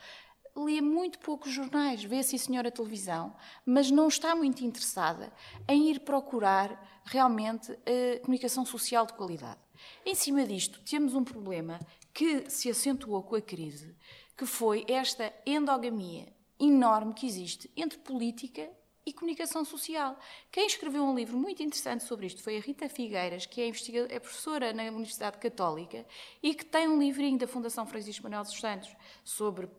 lê 0.55 0.79
muito 0.79 1.17
poucos 1.17 1.51
jornais, 1.51 2.03
vê 2.03 2.21
sim 2.21 2.37
senhora 2.37 2.69
televisão, 2.69 3.35
mas 3.65 3.89
não 3.89 4.07
está 4.09 4.35
muito 4.35 4.63
interessada 4.63 5.33
em 5.67 5.89
ir 5.89 6.01
procurar 6.01 7.01
realmente 7.03 7.71
a 7.71 8.19
comunicação 8.19 8.63
social 8.63 9.07
de 9.07 9.13
qualidade. 9.13 9.59
Em 10.05 10.13
cima 10.13 10.45
disto, 10.45 10.79
temos 10.81 11.15
um 11.15 11.23
problema 11.23 11.79
que 12.13 12.47
se 12.47 12.69
acentuou 12.69 13.23
com 13.23 13.35
a 13.35 13.41
crise, 13.41 13.95
que 14.37 14.45
foi 14.45 14.85
esta 14.87 15.33
endogamia 15.47 16.31
enorme 16.59 17.15
que 17.15 17.25
existe 17.25 17.71
entre 17.75 17.97
política 17.97 18.69
e 19.07 19.13
comunicação 19.13 19.63
social. 19.63 20.19
Quem 20.51 20.67
escreveu 20.67 21.01
um 21.01 21.15
livro 21.15 21.37
muito 21.37 21.63
interessante 21.63 22.03
sobre 22.03 22.27
isto 22.27 22.43
foi 22.43 22.57
a 22.57 22.59
Rita 22.59 22.89
Figueiras, 22.89 23.45
que 23.45 23.61
é, 23.61 23.69
é 24.09 24.19
professora 24.19 24.73
na 24.73 24.83
Universidade 24.83 25.37
Católica 25.37 26.05
e 26.43 26.53
que 26.53 26.65
tem 26.65 26.89
um 26.89 26.99
livrinho 26.99 27.39
da 27.39 27.47
Fundação 27.47 27.87
Francisco 27.87 28.23
Manuel 28.23 28.43
dos 28.43 28.59
Santos 28.59 28.93
sobre 29.23 29.69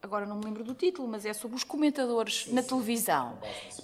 agora 0.00 0.24
não 0.24 0.38
me 0.38 0.44
lembro 0.44 0.62
do 0.62 0.74
título, 0.74 1.08
mas 1.08 1.26
é 1.26 1.32
sobre 1.32 1.56
os 1.56 1.64
comentadores 1.64 2.44
sim, 2.44 2.54
na 2.54 2.62
sim. 2.62 2.68
televisão. 2.68 3.38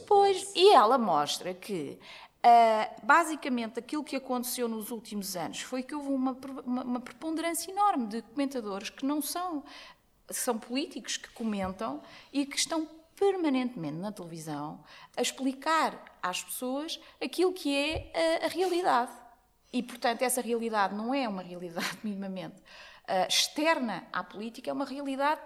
Pois, 0.07 0.51
e 0.55 0.73
ela 0.73 0.97
mostra 0.97 1.53
que 1.53 1.99
Uh, 2.37 3.05
basicamente, 3.05 3.81
aquilo 3.81 4.05
que 4.05 4.15
aconteceu 4.15 4.69
nos 4.69 4.93
últimos 4.93 5.35
anos 5.35 5.63
foi 5.63 5.83
que 5.83 5.93
houve 5.93 6.11
uma, 6.11 6.37
uma, 6.65 6.85
uma 6.85 7.01
preponderância 7.01 7.73
enorme 7.73 8.07
de 8.07 8.23
comentadores 8.23 8.89
que 8.89 9.05
não 9.05 9.21
são, 9.21 9.65
são 10.31 10.57
políticos 10.57 11.17
que 11.17 11.29
comentam 11.31 12.01
e 12.33 12.47
que 12.47 12.57
estão 12.57 12.87
permanentemente 13.17 13.97
na 13.97 14.13
televisão 14.13 14.83
a 15.17 15.23
explicar 15.23 16.19
às 16.23 16.45
pessoas 16.45 17.01
aquilo 17.23 17.53
que 17.53 17.75
é 17.75 18.41
a, 18.43 18.47
a 18.47 18.49
realidade. 18.49 19.13
E, 19.73 19.83
portanto, 19.83 20.23
essa 20.23 20.41
realidade 20.41 20.95
não 20.95 21.13
é 21.13 21.29
uma 21.29 21.43
realidade 21.43 21.99
minimamente 22.05 22.57
uh, 22.57 23.27
externa 23.29 24.07
à 24.13 24.23
política, 24.23 24.71
é 24.71 24.73
uma 24.73 24.85
realidade 24.85 25.41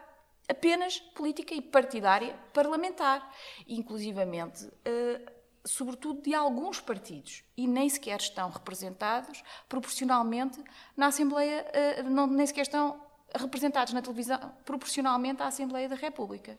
apenas 0.49 0.99
política 0.99 1.55
e 1.55 1.63
partidária 1.63 2.35
parlamentar, 2.53 3.33
inclusivamente, 3.67 4.65
uh, 4.65 5.31
sobretudo 5.65 6.23
de 6.23 6.35
alguns 6.35 6.81
partidos, 6.81 7.45
e 7.57 7.67
nem 7.67 7.89
sequer 7.89 8.19
estão 8.21 8.51
representados 8.51 9.43
proporcionalmente 9.69 10.63
na 10.97 11.07
Assembleia, 11.07 11.65
uh, 12.01 12.11
não, 12.11 12.27
nem 12.27 12.47
sequer 12.47 12.63
estão 12.63 13.01
representados 13.35 13.93
na 13.93 14.03
televisão 14.03 14.39
proporcionalmente 14.65 15.41
à 15.41 15.47
Assembleia 15.47 15.89
da 15.89 15.95
República 15.95 16.59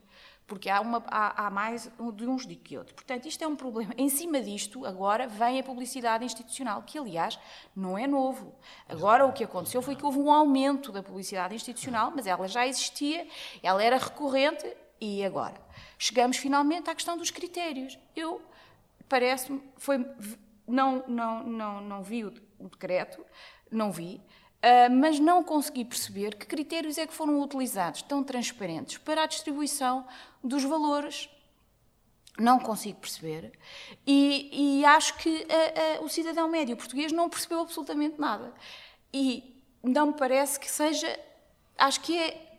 porque 0.51 0.69
há, 0.69 0.81
uma, 0.81 1.01
há, 1.07 1.47
há, 1.47 1.49
mais 1.49 1.89
de 2.13 2.27
uns 2.27 2.45
do 2.45 2.53
que 2.57 2.77
outros. 2.77 2.93
Portanto, 2.93 3.25
isto 3.25 3.41
é 3.41 3.47
um 3.47 3.55
problema. 3.55 3.93
Em 3.97 4.09
cima 4.09 4.41
disto, 4.41 4.85
agora 4.85 5.25
vem 5.25 5.61
a 5.61 5.63
publicidade 5.63 6.25
institucional, 6.25 6.83
que, 6.83 6.99
aliás, 6.99 7.39
não 7.73 7.97
é 7.97 8.05
novo. 8.05 8.53
Agora, 8.89 9.25
o 9.25 9.31
que 9.31 9.45
aconteceu 9.45 9.81
foi 9.81 9.95
que 9.95 10.05
houve 10.05 10.19
um 10.19 10.29
aumento 10.29 10.91
da 10.91 11.01
publicidade 11.01 11.55
institucional, 11.55 12.11
mas 12.13 12.27
ela 12.27 12.49
já 12.49 12.67
existia, 12.67 13.25
ela 13.63 13.81
era 13.81 13.95
recorrente, 13.95 14.67
e 14.99 15.23
agora? 15.23 15.55
Chegamos 15.97 16.35
finalmente 16.35 16.89
à 16.89 16.95
questão 16.95 17.17
dos 17.17 17.31
critérios. 17.31 17.97
Eu, 18.13 18.41
parece-me. 19.07 19.63
Não, 20.67 21.01
não, 21.07 21.43
não, 21.47 21.79
não 21.81 22.03
vi 22.03 22.25
o 22.25 22.31
decreto, 22.67 23.25
não 23.71 23.89
vi, 23.89 24.21
Uh, 24.63 24.91
mas 24.91 25.19
não 25.19 25.43
consegui 25.43 25.83
perceber 25.83 26.35
que 26.35 26.45
critérios 26.45 26.99
é 26.99 27.07
que 27.07 27.13
foram 27.13 27.41
utilizados 27.41 28.03
tão 28.03 28.23
transparentes 28.23 28.99
para 28.99 29.23
a 29.23 29.25
distribuição 29.25 30.05
dos 30.43 30.63
valores. 30.63 31.29
Não 32.37 32.59
consigo 32.59 32.99
perceber. 32.99 33.51
E, 34.05 34.79
e 34.81 34.85
acho 34.85 35.17
que 35.17 35.29
uh, 35.29 36.01
uh, 36.01 36.05
o 36.05 36.09
cidadão 36.09 36.47
médio 36.47 36.77
português 36.77 37.11
não 37.11 37.27
percebeu 37.27 37.61
absolutamente 37.61 38.19
nada. 38.19 38.53
E 39.11 39.63
não 39.83 40.07
me 40.07 40.13
parece 40.13 40.59
que 40.59 40.69
seja. 40.69 41.19
Acho 41.77 41.99
que 42.01 42.15
é 42.15 42.50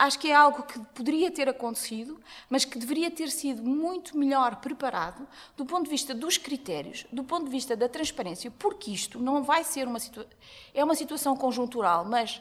acho 0.00 0.18
que 0.18 0.30
é 0.30 0.34
algo 0.34 0.62
que 0.62 0.78
poderia 0.78 1.30
ter 1.30 1.46
acontecido, 1.46 2.18
mas 2.48 2.64
que 2.64 2.78
deveria 2.78 3.10
ter 3.10 3.30
sido 3.30 3.62
muito 3.62 4.16
melhor 4.16 4.56
preparado 4.56 5.28
do 5.54 5.66
ponto 5.66 5.84
de 5.84 5.90
vista 5.90 6.14
dos 6.14 6.38
critérios, 6.38 7.06
do 7.12 7.22
ponto 7.22 7.44
de 7.44 7.50
vista 7.50 7.76
da 7.76 7.86
transparência, 7.86 8.50
porque 8.50 8.90
isto 8.90 9.18
não 9.18 9.42
vai 9.42 9.62
ser 9.62 9.86
uma 9.86 9.98
situação. 9.98 10.30
É 10.72 10.82
uma 10.82 10.94
situação 10.94 11.36
conjuntural, 11.36 12.06
mas, 12.06 12.40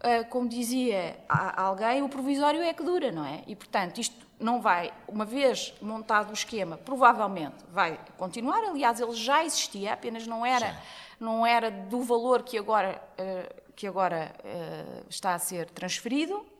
ah, 0.00 0.24
como 0.24 0.46
dizia 0.46 1.18
alguém, 1.56 2.02
o 2.02 2.10
provisório 2.10 2.60
é 2.60 2.74
que 2.74 2.82
dura, 2.82 3.10
não 3.10 3.24
é? 3.24 3.42
E, 3.46 3.56
portanto, 3.56 3.98
isto 3.98 4.26
não 4.38 4.60
vai, 4.60 4.92
uma 5.08 5.24
vez 5.24 5.72
montado 5.80 6.28
o 6.28 6.34
esquema, 6.34 6.76
provavelmente 6.76 7.56
vai 7.72 7.98
continuar. 8.18 8.62
Aliás, 8.64 9.00
ele 9.00 9.14
já 9.14 9.42
existia, 9.42 9.94
apenas 9.94 10.26
não 10.26 10.44
era, 10.44 10.78
não 11.18 11.46
era 11.46 11.70
do 11.70 12.02
valor 12.02 12.42
que 12.42 12.58
agora, 12.58 13.02
ah, 13.18 13.54
que 13.74 13.86
agora 13.86 14.34
ah, 14.44 15.02
está 15.08 15.32
a 15.32 15.38
ser 15.38 15.70
transferido 15.70 16.57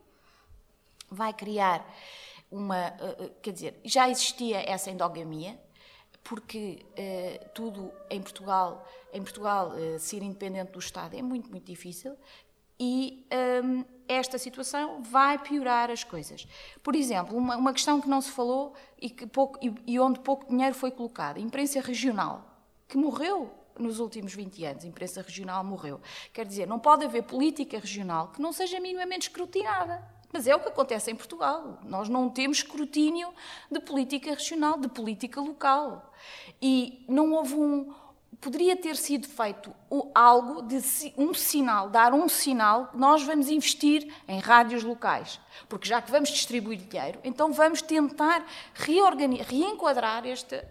vai 1.11 1.33
criar 1.33 1.85
uma. 2.51 2.79
Eh, 2.79 3.17
eh, 3.19 3.31
quer 3.43 3.53
dizer, 3.53 3.81
já 3.85 4.09
existia 4.09 4.59
essa 4.69 4.91
endogamia, 4.91 5.59
porque 6.23 6.85
uh, 6.93 7.49
tudo 7.55 7.91
em 8.11 8.21
Portugal, 8.21 8.87
em 9.13 9.23
Portugal 9.23 9.73
ser 9.99 10.23
independente 10.23 10.73
do 10.73 10.79
Estado 10.79 11.17
é 11.17 11.23
muito, 11.23 11.49
muito 11.51 11.65
difícil 11.65 12.17
e 12.79 13.27
ehm, 13.31 13.85
esta 14.07 14.39
situação 14.39 15.03
vai 15.03 15.39
piorar 15.39 15.91
as 15.91 16.05
coisas. 16.05 16.47
Por 16.83 16.95
exemplo, 16.95 17.37
uma, 17.37 17.57
uma 17.57 17.73
questão 17.73 18.01
que 18.01 18.09
não 18.09 18.21
se 18.21 18.31
falou 18.31 18.75
e, 19.01 19.11
que 19.11 19.27
pouco, 19.27 19.59
e, 19.61 19.75
e 19.87 19.99
onde 19.99 20.21
pouco 20.21 20.47
dinheiro 20.49 20.75
foi 20.75 20.91
colocado, 20.91 21.39
a 21.39 21.41
imprensa 21.41 21.81
regional, 21.81 22.45
que 22.87 22.97
morreu 22.97 23.51
nos 23.79 23.99
últimos 23.99 24.33
20 24.35 24.65
anos, 24.65 24.85
a 24.85 24.89
imprensa 24.89 25.23
regional 25.23 25.65
morreu. 25.65 26.01
Quer 26.33 26.47
dizer, 26.47 26.67
não 26.67 26.79
pode 26.79 27.05
haver 27.05 27.23
política 27.25 27.79
regional 27.79 28.29
que 28.29 28.41
não 28.41 28.53
seja 28.53 28.81
minimamente 28.81 29.29
escrutinada. 29.29 30.03
Mas 30.33 30.47
é 30.47 30.55
o 30.55 30.61
que 30.61 30.69
acontece 30.69 31.11
em 31.11 31.17
Portugal. 31.17 31.79
Nós 31.85 32.09
não 32.09 32.29
temos 32.29 32.59
escrutínio 32.59 33.33
de 33.71 33.81
política 33.81 34.31
regional, 34.31 34.79
de 34.79 34.89
política 34.89 35.41
local. 35.41 36.13
E 36.61 37.05
não 37.09 37.33
houve 37.33 37.55
um. 37.55 37.95
Poderia 38.41 38.77
ter 38.77 38.95
sido 38.97 39.27
feito 39.27 39.75
algo, 40.15 40.63
de 40.63 40.77
um 41.17 41.35
sinal, 41.35 41.89
dar 41.89 42.15
um 42.15 42.29
sinal, 42.29 42.89
nós 42.95 43.23
vamos 43.25 43.49
investir 43.49 44.15
em 44.29 44.39
rádios 44.39 44.85
locais. 44.85 45.41
Porque 45.69 45.89
já 45.89 46.01
que 46.01 46.11
vamos 46.11 46.29
distribuir 46.29 46.79
dinheiro, 46.79 47.19
então 47.25 47.53
vamos 47.53 47.83
tentar 47.83 48.47
reenquadrar 48.75 50.25
este, 50.25 50.63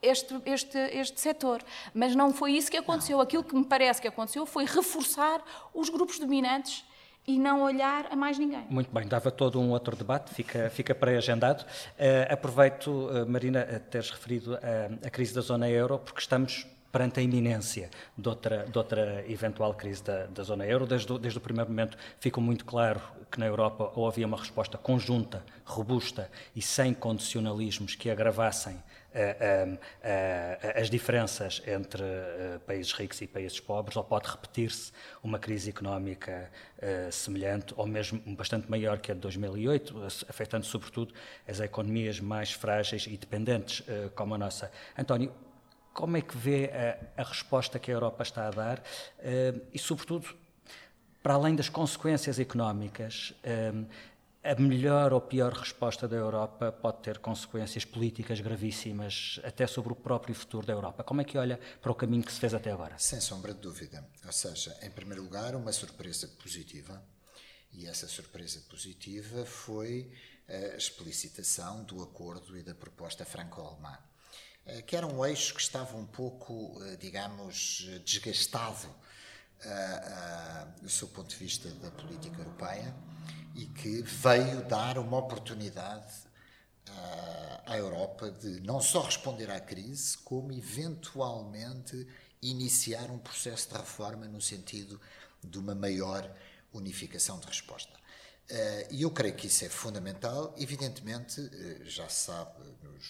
este, 0.00 0.40
este, 0.46 0.78
este 0.78 1.20
setor. 1.20 1.62
Mas 1.92 2.14
não 2.16 2.32
foi 2.32 2.52
isso 2.52 2.70
que 2.70 2.78
aconteceu. 2.78 3.20
Aquilo 3.20 3.44
que 3.44 3.54
me 3.54 3.64
parece 3.64 4.00
que 4.00 4.08
aconteceu 4.08 4.46
foi 4.46 4.64
reforçar 4.64 5.42
os 5.74 5.90
grupos 5.90 6.18
dominantes 6.18 6.84
e 7.26 7.38
não 7.38 7.62
olhar 7.62 8.06
a 8.10 8.16
mais 8.16 8.38
ninguém. 8.38 8.64
Muito 8.70 8.92
bem, 8.92 9.06
dava 9.06 9.30
todo 9.30 9.60
um 9.60 9.70
outro 9.70 9.96
debate, 9.96 10.32
fica, 10.32 10.70
fica 10.70 10.94
pré-agendado. 10.94 11.64
Uh, 11.64 12.32
aproveito, 12.32 12.88
uh, 12.88 13.26
Marina, 13.26 13.62
a 13.62 13.80
teres 13.80 14.10
referido 14.10 14.54
a, 14.56 15.06
a 15.06 15.10
crise 15.10 15.34
da 15.34 15.40
zona 15.40 15.68
euro, 15.68 15.98
porque 15.98 16.20
estamos 16.20 16.66
perante 16.96 17.20
a 17.20 17.22
iminência 17.22 17.90
de 18.16 18.28
outra, 18.28 18.64
de 18.64 18.78
outra 18.78 19.24
eventual 19.28 19.74
crise 19.74 20.02
da, 20.02 20.26
da 20.26 20.42
zona 20.42 20.64
euro. 20.64 20.86
Desde 20.86 21.18
desde 21.18 21.38
o 21.38 21.42
primeiro 21.42 21.68
momento 21.68 21.98
ficou 22.18 22.42
muito 22.42 22.64
claro 22.64 23.00
que 23.30 23.38
na 23.38 23.46
Europa 23.46 23.92
ou 23.94 24.06
havia 24.06 24.26
uma 24.26 24.38
resposta 24.38 24.78
conjunta, 24.78 25.44
robusta 25.64 26.30
e 26.54 26.62
sem 26.62 26.94
condicionalismos 26.94 27.94
que 27.96 28.08
agravassem 28.08 28.76
as 30.74 30.90
diferenças 30.90 31.62
entre 31.66 32.02
eh, 32.02 32.60
países 32.66 32.92
ricos 32.92 33.20
e 33.22 33.26
países 33.26 33.58
pobres, 33.58 33.96
ou 33.96 34.04
pode 34.04 34.28
repetir-se 34.28 34.92
uma 35.22 35.38
crise 35.38 35.70
económica 35.70 36.50
eh, 36.78 37.08
semelhante, 37.10 37.72
ou 37.76 37.86
mesmo 37.86 38.20
bastante 38.36 38.70
maior 38.70 38.98
que 38.98 39.10
a 39.10 39.14
de 39.14 39.20
2008, 39.20 40.02
afetando 40.28 40.66
sobretudo 40.66 41.14
as 41.48 41.60
economias 41.60 42.20
mais 42.20 42.52
frágeis 42.52 43.06
e 43.06 43.16
dependentes 43.16 43.82
eh, 43.88 44.10
como 44.14 44.34
a 44.34 44.38
nossa. 44.38 44.70
António, 44.98 45.32
como 45.94 46.16
é 46.16 46.20
que 46.20 46.36
vê 46.36 46.70
a, 47.16 47.22
a 47.22 47.24
resposta 47.24 47.78
que 47.78 47.90
a 47.90 47.94
Europa 47.94 48.22
está 48.22 48.48
a 48.48 48.50
dar 48.50 48.82
e, 49.72 49.78
sobretudo, 49.78 50.28
para 51.22 51.32
além 51.32 51.56
das 51.56 51.70
consequências 51.70 52.38
económicas, 52.38 53.32
a 54.46 54.54
melhor 54.54 55.12
ou 55.12 55.20
pior 55.20 55.52
resposta 55.52 56.06
da 56.06 56.16
Europa 56.16 56.70
pode 56.70 57.02
ter 57.02 57.18
consequências 57.18 57.84
políticas 57.84 58.40
gravíssimas, 58.40 59.40
até 59.42 59.66
sobre 59.66 59.92
o 59.92 59.96
próprio 59.96 60.34
futuro 60.34 60.64
da 60.64 60.72
Europa. 60.72 61.02
Como 61.02 61.20
é 61.20 61.24
que 61.24 61.36
olha 61.36 61.58
para 61.80 61.90
o 61.90 61.94
caminho 61.94 62.22
que 62.22 62.32
se 62.32 62.38
fez 62.38 62.54
até 62.54 62.70
agora? 62.70 62.96
Sem 62.98 63.20
sombra 63.20 63.52
de 63.52 63.60
dúvida. 63.60 64.08
Ou 64.24 64.32
seja, 64.32 64.76
em 64.82 64.90
primeiro 64.90 65.22
lugar, 65.22 65.56
uma 65.56 65.72
surpresa 65.72 66.28
positiva. 66.40 67.02
E 67.72 67.86
essa 67.86 68.06
surpresa 68.06 68.60
positiva 68.70 69.44
foi 69.44 70.12
a 70.48 70.76
explicitação 70.76 71.82
do 71.82 72.02
acordo 72.02 72.56
e 72.56 72.62
da 72.62 72.74
proposta 72.74 73.24
franco-alemã, 73.24 73.98
eh, 74.64 74.82
que 74.82 74.96
era 74.96 75.06
um 75.06 75.26
eixo 75.26 75.54
que 75.54 75.60
estava 75.60 75.96
um 75.96 76.06
pouco, 76.06 76.80
eh, 76.84 76.96
digamos, 76.96 77.84
desgastado 78.04 78.86
uh, 78.86 80.80
do 80.80 80.88
seu 80.88 81.08
ponto 81.08 81.30
de 81.30 81.36
vista 81.36 81.68
da 81.70 81.90
política 81.90 82.38
europeia 82.38 82.94
e 83.56 83.64
que 83.64 84.02
veio 84.02 84.62
dar 84.66 84.98
uma 84.98 85.16
oportunidade 85.16 86.12
uh, 86.88 87.62
à 87.64 87.78
Europa 87.78 88.30
de 88.30 88.60
não 88.60 88.82
só 88.82 89.00
responder 89.00 89.50
à 89.50 89.58
crise, 89.58 90.18
como 90.18 90.52
eventualmente 90.52 92.06
iniciar 92.42 93.10
um 93.10 93.18
processo 93.18 93.70
de 93.70 93.76
reforma 93.76 94.28
no 94.28 94.42
sentido 94.42 95.00
de 95.42 95.58
uma 95.58 95.74
maior 95.74 96.30
unificação 96.70 97.40
de 97.40 97.46
resposta. 97.46 97.94
Uh, 98.50 98.92
e 98.92 99.02
eu 99.02 99.10
creio 99.10 99.34
que 99.34 99.46
isso 99.46 99.64
é 99.64 99.70
fundamental. 99.70 100.54
Evidentemente, 100.58 101.40
uh, 101.40 101.84
já 101.86 102.10
se 102.10 102.26
sabe, 102.26 102.52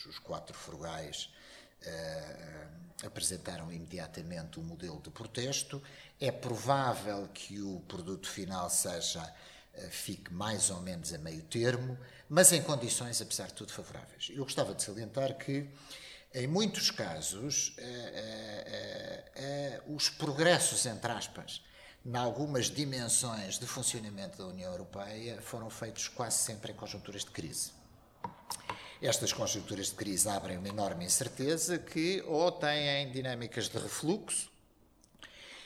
os, 0.06 0.18
quatro 0.20 0.56
frugais 0.56 1.28
apresentaram 3.04 3.70
imediatamente 3.70 4.58
um 4.58 4.62
modelo 4.62 5.00
de 5.00 5.10
protesto. 5.10 5.82
É 6.20 6.32
provável 6.32 7.28
que 7.28 7.60
o 7.60 7.80
produto 7.80 8.28
final 8.28 8.68
seja 8.70 9.22
eh, 9.22 9.55
fique 9.90 10.32
mais 10.32 10.70
ou 10.70 10.80
menos 10.80 11.12
a 11.12 11.18
meio 11.18 11.42
termo, 11.44 11.98
mas 12.28 12.52
em 12.52 12.62
condições, 12.62 13.20
apesar 13.20 13.48
de 13.48 13.54
tudo, 13.54 13.72
favoráveis. 13.72 14.30
Eu 14.30 14.44
gostava 14.44 14.74
de 14.74 14.82
salientar 14.82 15.36
que, 15.36 15.68
em 16.34 16.46
muitos 16.46 16.90
casos, 16.90 17.74
eh, 17.78 19.24
eh, 19.34 19.82
os 19.88 20.08
progressos, 20.08 20.84
entre 20.86 21.10
aspas, 21.12 21.62
em 22.04 22.16
algumas 22.16 22.70
dimensões 22.70 23.58
de 23.58 23.66
funcionamento 23.66 24.38
da 24.38 24.46
União 24.46 24.70
Europeia 24.70 25.40
foram 25.42 25.68
feitos 25.68 26.06
quase 26.08 26.38
sempre 26.38 26.72
em 26.72 26.74
conjunturas 26.74 27.24
de 27.24 27.30
crise. 27.30 27.72
estas 29.02 29.32
conjunturas 29.32 29.88
de 29.88 29.94
crise 29.94 30.28
abrem 30.28 30.56
uma 30.56 30.68
enorme 30.68 31.04
incerteza 31.04 31.78
que 31.78 32.22
ou 32.26 32.50
têm 32.52 33.10
dinâmicas 33.12 33.68
de 33.68 33.76
refluxo, 33.78 34.50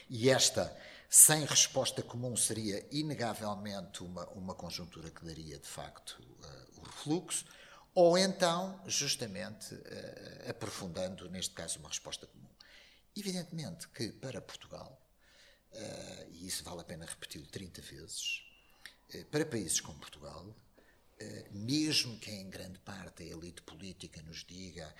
e 0.09 0.29
esta, 0.29 0.75
sem 1.13 1.43
resposta 1.43 2.01
comum, 2.01 2.37
seria 2.37 2.87
inegavelmente 2.89 4.01
uma, 4.01 4.25
uma 4.29 4.55
conjuntura 4.55 5.11
que 5.11 5.25
daria, 5.25 5.59
de 5.59 5.67
facto, 5.67 6.17
uh, 6.21 6.79
o 6.79 6.83
refluxo, 6.85 7.45
ou 7.93 8.17
então, 8.17 8.81
justamente, 8.87 9.75
uh, 9.75 10.49
aprofundando, 10.49 11.29
neste 11.29 11.53
caso, 11.53 11.79
uma 11.79 11.89
resposta 11.89 12.25
comum. 12.25 12.47
Evidentemente 13.13 13.89
que 13.89 14.09
para 14.09 14.39
Portugal, 14.39 15.05
uh, 15.73 16.31
e 16.31 16.47
isso 16.47 16.63
vale 16.63 16.79
a 16.79 16.85
pena 16.85 17.05
repetir 17.05 17.45
30 17.45 17.81
vezes, 17.81 18.41
para 19.29 19.45
países 19.45 19.81
como 19.81 19.99
Portugal, 19.99 20.55
mesmo 21.51 22.17
que 22.19 22.31
em 22.31 22.49
grande 22.49 22.79
parte 22.79 23.23
a 23.23 23.25
elite 23.25 23.61
política 23.63 24.21
nos 24.21 24.45
diga 24.45 24.95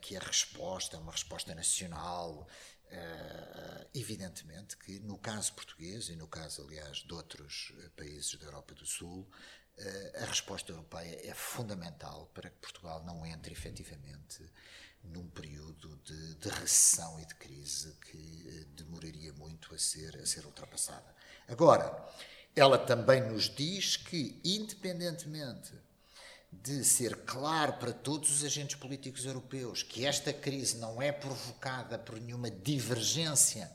que 0.00 0.16
a 0.16 0.20
resposta 0.20 0.96
é 0.96 1.00
uma 1.00 1.10
resposta 1.10 1.52
nacional, 1.52 2.46
Uh, 2.90 3.88
evidentemente 3.94 4.76
que 4.76 4.98
no 4.98 5.16
caso 5.16 5.52
português 5.54 6.08
e 6.08 6.16
no 6.16 6.26
caso, 6.26 6.62
aliás, 6.62 6.98
de 6.98 7.14
outros 7.14 7.72
eh, 7.78 7.88
países 7.96 8.34
da 8.34 8.46
Europa 8.46 8.74
do 8.74 8.84
Sul, 8.84 9.20
uh, 9.78 10.22
a 10.22 10.24
resposta 10.24 10.72
europeia 10.72 11.20
é 11.22 11.32
fundamental 11.32 12.26
para 12.34 12.50
que 12.50 12.58
Portugal 12.58 13.04
não 13.04 13.24
entre 13.24 13.52
efetivamente 13.52 14.44
num 15.04 15.28
período 15.28 15.96
de, 15.98 16.34
de 16.34 16.48
recessão 16.48 17.20
e 17.20 17.26
de 17.26 17.34
crise 17.36 17.96
que 18.10 18.66
demoraria 18.74 19.32
muito 19.34 19.72
a 19.72 19.78
ser, 19.78 20.16
a 20.16 20.26
ser 20.26 20.44
ultrapassada. 20.44 21.14
Agora, 21.46 22.12
ela 22.54 22.76
também 22.76 23.22
nos 23.22 23.48
diz 23.48 23.96
que, 23.96 24.40
independentemente 24.44 25.72
de 26.52 26.84
ser 26.84 27.16
claro 27.24 27.74
para 27.74 27.92
todos 27.92 28.30
os 28.30 28.44
agentes 28.44 28.76
políticos 28.76 29.24
europeus 29.24 29.82
que 29.82 30.04
esta 30.04 30.32
crise 30.32 30.78
não 30.78 31.00
é 31.00 31.12
provocada 31.12 31.98
por 31.98 32.20
nenhuma 32.20 32.50
divergência 32.50 33.70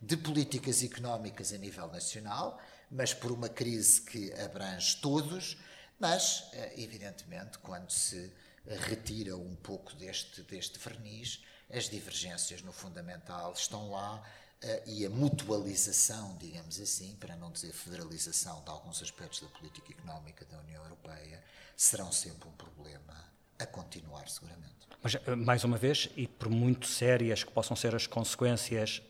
de 0.00 0.16
políticas 0.16 0.82
económicas 0.82 1.52
a 1.52 1.58
nível 1.58 1.88
nacional, 1.88 2.60
mas 2.90 3.14
por 3.14 3.32
uma 3.32 3.48
crise 3.48 4.02
que 4.02 4.32
abrange 4.34 4.96
todos, 4.98 5.56
mas, 5.98 6.48
eh, 6.52 6.74
evidentemente, 6.76 7.58
quando 7.58 7.90
se 7.90 8.30
retira 8.66 9.36
um 9.36 9.54
pouco 9.56 9.94
deste, 9.94 10.42
deste 10.42 10.78
verniz, 10.78 11.42
as 11.70 11.88
divergências 11.88 12.62
no 12.62 12.72
fundamental 12.72 13.52
estão 13.52 13.90
lá 13.90 14.22
uh, 14.62 14.90
e 14.90 15.04
a 15.04 15.10
mutualização, 15.10 16.36
digamos 16.38 16.80
assim, 16.80 17.14
para 17.16 17.36
não 17.36 17.50
dizer 17.50 17.72
federalização 17.72 18.62
de 18.62 18.70
alguns 18.70 19.02
aspectos 19.02 19.40
da 19.40 19.48
política 19.48 19.92
económica 19.92 20.44
da 20.44 20.58
União 20.60 20.82
Europeia, 20.82 21.42
serão 21.76 22.12
sempre 22.12 22.48
um 22.48 22.52
problema 22.52 23.14
a 23.58 23.66
continuar, 23.66 24.28
seguramente. 24.28 24.74
Mas, 25.02 25.14
eh, 25.14 25.34
mais 25.34 25.64
uma 25.64 25.76
vez, 25.76 26.08
e 26.16 26.26
por 26.26 26.48
muito 26.48 26.86
sérias 26.86 27.44
que 27.44 27.50
possam 27.50 27.76
ser 27.76 27.94
as 27.94 28.06
consequências 28.06 29.02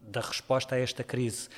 da 0.00 0.20
resposta 0.20 0.74
a 0.74 0.78
esta 0.78 1.02
crise 1.02 1.48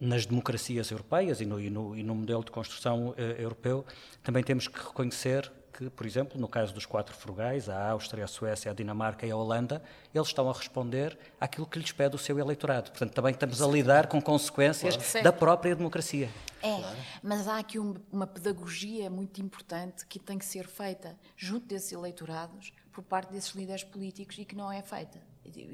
nas 0.00 0.26
democracias 0.26 0.90
europeias 0.90 1.40
e 1.40 1.46
no, 1.46 1.60
e 1.60 1.70
no, 1.70 1.96
e 1.96 2.02
no 2.02 2.14
modelo 2.14 2.44
de 2.44 2.50
construção 2.50 3.10
uh, 3.10 3.20
europeu, 3.38 3.86
também 4.22 4.42
temos 4.42 4.66
que 4.66 4.76
reconhecer 4.76 5.50
que, 5.72 5.88
por 5.88 6.06
exemplo, 6.06 6.38
no 6.38 6.46
caso 6.46 6.74
dos 6.74 6.84
quatro 6.84 7.14
frugais, 7.14 7.68
a 7.68 7.90
Áustria, 7.90 8.24
a 8.24 8.28
Suécia, 8.28 8.70
a 8.70 8.74
Dinamarca 8.74 9.26
e 9.26 9.30
a 9.30 9.36
Holanda, 9.36 9.82
eles 10.14 10.28
estão 10.28 10.48
a 10.50 10.52
responder 10.52 11.18
àquilo 11.40 11.66
que 11.66 11.78
lhes 11.78 11.90
pede 11.90 12.14
o 12.14 12.18
seu 12.18 12.38
eleitorado. 12.38 12.90
Portanto, 12.90 13.12
também 13.12 13.32
estamos 13.32 13.62
a 13.62 13.66
lidar 13.66 14.06
com 14.06 14.20
consequências 14.20 14.96
claro. 14.96 15.24
da 15.24 15.32
própria 15.32 15.74
democracia. 15.74 16.30
É, 16.62 16.78
claro. 16.78 16.96
mas 17.22 17.48
há 17.48 17.58
aqui 17.58 17.78
um, 17.78 17.94
uma 18.12 18.26
pedagogia 18.26 19.08
muito 19.08 19.40
importante 19.40 20.06
que 20.06 20.18
tem 20.18 20.38
que 20.38 20.44
ser 20.44 20.68
feita 20.68 21.18
junto 21.36 21.66
desses 21.66 21.90
eleitorados 21.90 22.72
por 22.92 23.02
parte 23.02 23.32
desses 23.32 23.52
líderes 23.52 23.82
políticos 23.82 24.38
e 24.38 24.44
que 24.44 24.54
não 24.54 24.70
é 24.70 24.82
feita. 24.82 25.20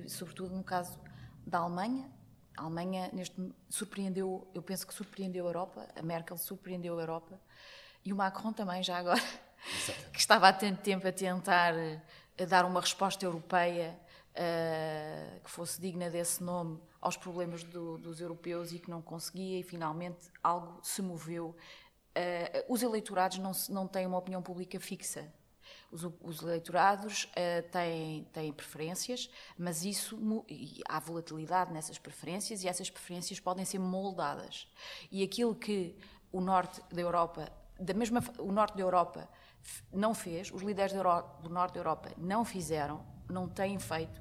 Sobretudo 0.07 0.55
no 0.55 0.63
caso 0.63 0.99
da 1.47 1.59
Alemanha, 1.59 2.09
a 2.57 2.63
Alemanha 2.63 3.11
neste 3.13 3.37
surpreendeu, 3.69 4.47
eu 4.55 4.63
penso 4.63 4.87
que 4.87 4.95
surpreendeu 4.95 5.45
a 5.47 5.49
Europa, 5.49 5.89
a 5.95 6.03
Merkel 6.03 6.39
surpreendeu 6.39 6.97
a 6.99 7.03
Europa 7.03 7.41
e 8.05 8.13
o 8.13 8.17
Macron 8.17 8.53
também 8.53 8.83
já 8.83 8.97
agora 8.97 9.21
que 10.13 10.19
estava 10.19 10.49
há 10.49 10.53
tanto 10.53 10.81
tempo 10.83 11.07
a 11.07 11.13
tentar 11.13 11.75
a 12.41 12.45
dar 12.45 12.65
uma 12.65 12.81
resposta 12.81 13.25
europeia 13.25 13.99
uh, 14.39 15.41
que 15.41 15.51
fosse 15.51 15.81
digna 15.81 16.09
desse 16.09 16.43
nome 16.43 16.81
aos 17.01 17.17
problemas 17.17 17.65
do, 17.65 17.99
dos 17.99 18.21
europeus 18.21 18.73
e 18.73 18.79
que 18.79 18.91
não 18.91 19.03
conseguia, 19.03 19.59
e 19.59 19.63
finalmente 19.63 20.31
algo 20.43 20.79
se 20.83 21.03
moveu. 21.03 21.57
Uh, 22.17 22.73
os 22.73 22.83
eleitorados 22.83 23.39
não, 23.39 23.53
não 23.69 23.87
têm 23.87 24.07
uma 24.07 24.19
opinião 24.19 24.43
pública 24.43 24.79
fixa. 24.79 25.33
Os, 25.91 26.05
os 26.21 26.43
eleitorados 26.43 27.25
uh, 27.25 27.71
têm, 27.71 28.25
têm 28.33 28.53
preferências, 28.53 29.31
mas 29.57 29.85
isso 29.85 30.19
há 30.89 30.99
volatilidade 30.99 31.73
nessas 31.73 31.99
preferências 31.99 32.63
e 32.63 32.69
essas 32.69 32.89
preferências 32.89 33.41
podem 33.41 33.65
ser 33.65 33.79
moldadas. 33.79 34.69
E 35.11 35.23
aquilo 35.23 35.55
que 35.55 35.97
o 36.31 36.41
norte 36.41 36.81
da 36.93 37.01
Europa, 37.01 37.51
da 37.79 37.95
mesma 37.95 38.23
o 38.39 38.53
norte 38.53 38.77
da 38.77 38.83
Europa 38.83 39.29
não 39.93 40.15
fez, 40.15 40.51
os 40.53 40.63
líderes 40.63 40.93
do 40.93 41.49
Norte 41.49 41.75
da 41.75 41.81
Europa 41.81 42.11
não 42.17 42.45
fizeram, 42.45 43.05
não 43.29 43.49
têm 43.49 43.79
feito, 43.79 44.21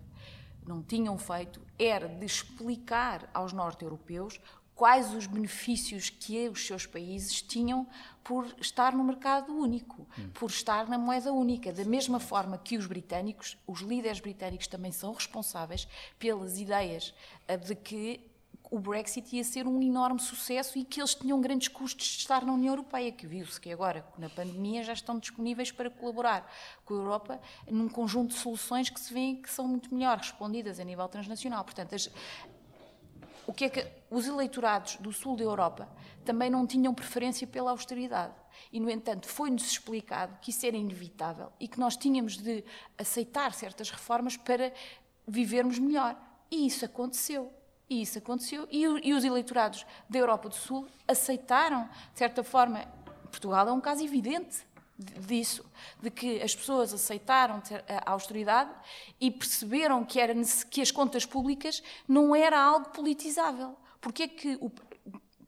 não 0.65 0.81
tinham 0.83 1.17
feito, 1.17 1.61
era 1.79 2.07
de 2.07 2.25
explicar 2.25 3.29
aos 3.33 3.53
norte-europeus 3.53 4.39
quais 4.77 5.11
os 5.13 5.25
benefícios 5.25 6.09
que 6.09 6.47
os 6.49 6.67
seus 6.67 6.85
países 6.85 7.41
tinham 7.41 7.87
por 8.23 8.45
estar 8.61 8.93
no 8.93 9.03
mercado 9.03 9.51
único, 9.51 10.07
hum. 10.17 10.29
por 10.35 10.51
estar 10.51 10.87
na 10.87 10.99
moeda 10.99 11.33
única. 11.33 11.73
Da 11.73 11.83
mesma 11.83 12.19
forma 12.19 12.57
que 12.59 12.77
os 12.77 12.85
britânicos, 12.85 13.57
os 13.65 13.79
líderes 13.81 14.19
britânicos 14.19 14.67
também 14.67 14.91
são 14.91 15.13
responsáveis 15.13 15.87
pelas 16.19 16.59
ideias 16.59 17.13
eh, 17.47 17.57
de 17.57 17.73
que 17.73 18.29
o 18.69 18.79
Brexit 18.79 19.35
ia 19.35 19.43
ser 19.43 19.65
um 19.65 19.81
enorme 19.81 20.19
sucesso 20.19 20.77
e 20.77 20.83
que 20.83 20.99
eles 20.99 21.15
tinham 21.15 21.39
grandes 21.39 21.69
custos 21.69 22.05
de 22.05 22.17
estar 22.19 22.45
na 22.45 22.53
União 22.53 22.73
Europeia, 22.73 23.11
que 23.11 23.25
viu-se 23.25 23.59
que 23.59 23.71
agora, 23.71 24.05
na 24.17 24.29
pandemia, 24.29 24.83
já 24.83 24.93
estão 24.93 25.17
disponíveis 25.17 25.71
para 25.71 25.89
colaborar 25.89 26.51
com 26.83 26.93
a 26.93 26.97
Europa 26.97 27.41
num 27.69 27.87
conjunto 27.87 28.33
de 28.33 28.39
soluções 28.39 28.89
que 28.89 28.99
se 28.99 29.13
vêem 29.13 29.41
que 29.41 29.49
são 29.49 29.67
muito 29.67 29.93
melhor 29.93 30.17
respondidas 30.17 30.79
a 30.79 30.83
nível 30.83 31.07
transnacional. 31.07 31.63
Portanto, 31.63 31.95
as, 31.95 32.09
o 33.45 33.53
que 33.53 33.65
é 33.65 33.69
que 33.69 33.87
os 34.09 34.27
eleitorados 34.27 34.97
do 34.97 35.13
sul 35.13 35.37
da 35.37 35.43
Europa 35.43 35.87
também 36.25 36.49
não 36.49 36.67
tinham 36.67 36.93
preferência 36.93 37.47
pela 37.47 37.71
austeridade. 37.71 38.33
E, 38.73 38.79
no 38.81 38.89
entanto, 38.89 39.27
foi-nos 39.27 39.65
explicado 39.65 40.37
que 40.41 40.49
isso 40.49 40.65
era 40.65 40.75
inevitável 40.75 41.53
e 41.57 41.67
que 41.69 41.79
nós 41.79 41.95
tínhamos 41.95 42.35
de 42.35 42.65
aceitar 42.97 43.53
certas 43.53 43.89
reformas 43.89 44.35
para 44.35 44.73
vivermos 45.25 45.79
melhor. 45.79 46.17
E 46.51 46.67
isso 46.67 46.83
aconteceu. 46.83 47.53
E 47.89 48.01
isso 48.01 48.17
aconteceu. 48.17 48.67
E, 48.69 48.83
e, 48.83 49.13
os 49.13 49.23
eleitorados 49.23 49.85
da 50.09 50.19
Europa 50.19 50.49
do 50.49 50.55
Sul 50.55 50.87
aceitaram, 51.07 51.89
de 52.11 52.19
certa 52.19 52.43
forma, 52.43 52.85
Portugal 53.31 53.67
é 53.67 53.71
um 53.71 53.79
caso 53.79 54.03
evidente 54.03 54.65
disso, 54.97 55.63
de 56.01 56.09
que 56.09 56.41
as 56.41 56.55
pessoas 56.55 56.93
aceitaram 56.93 57.61
a 57.87 58.11
austeridade 58.11 58.71
e 59.21 59.29
perceberam 59.29 60.03
que, 60.03 60.19
era, 60.19 60.33
que 60.69 60.81
as 60.81 60.91
contas 60.91 61.25
públicas 61.25 61.83
não 62.07 62.35
era 62.35 62.59
algo 62.59 62.89
politizável. 62.89 63.77
Porque 64.01 64.23
é 64.23 64.27
que 64.27 64.55
o, 64.59 64.71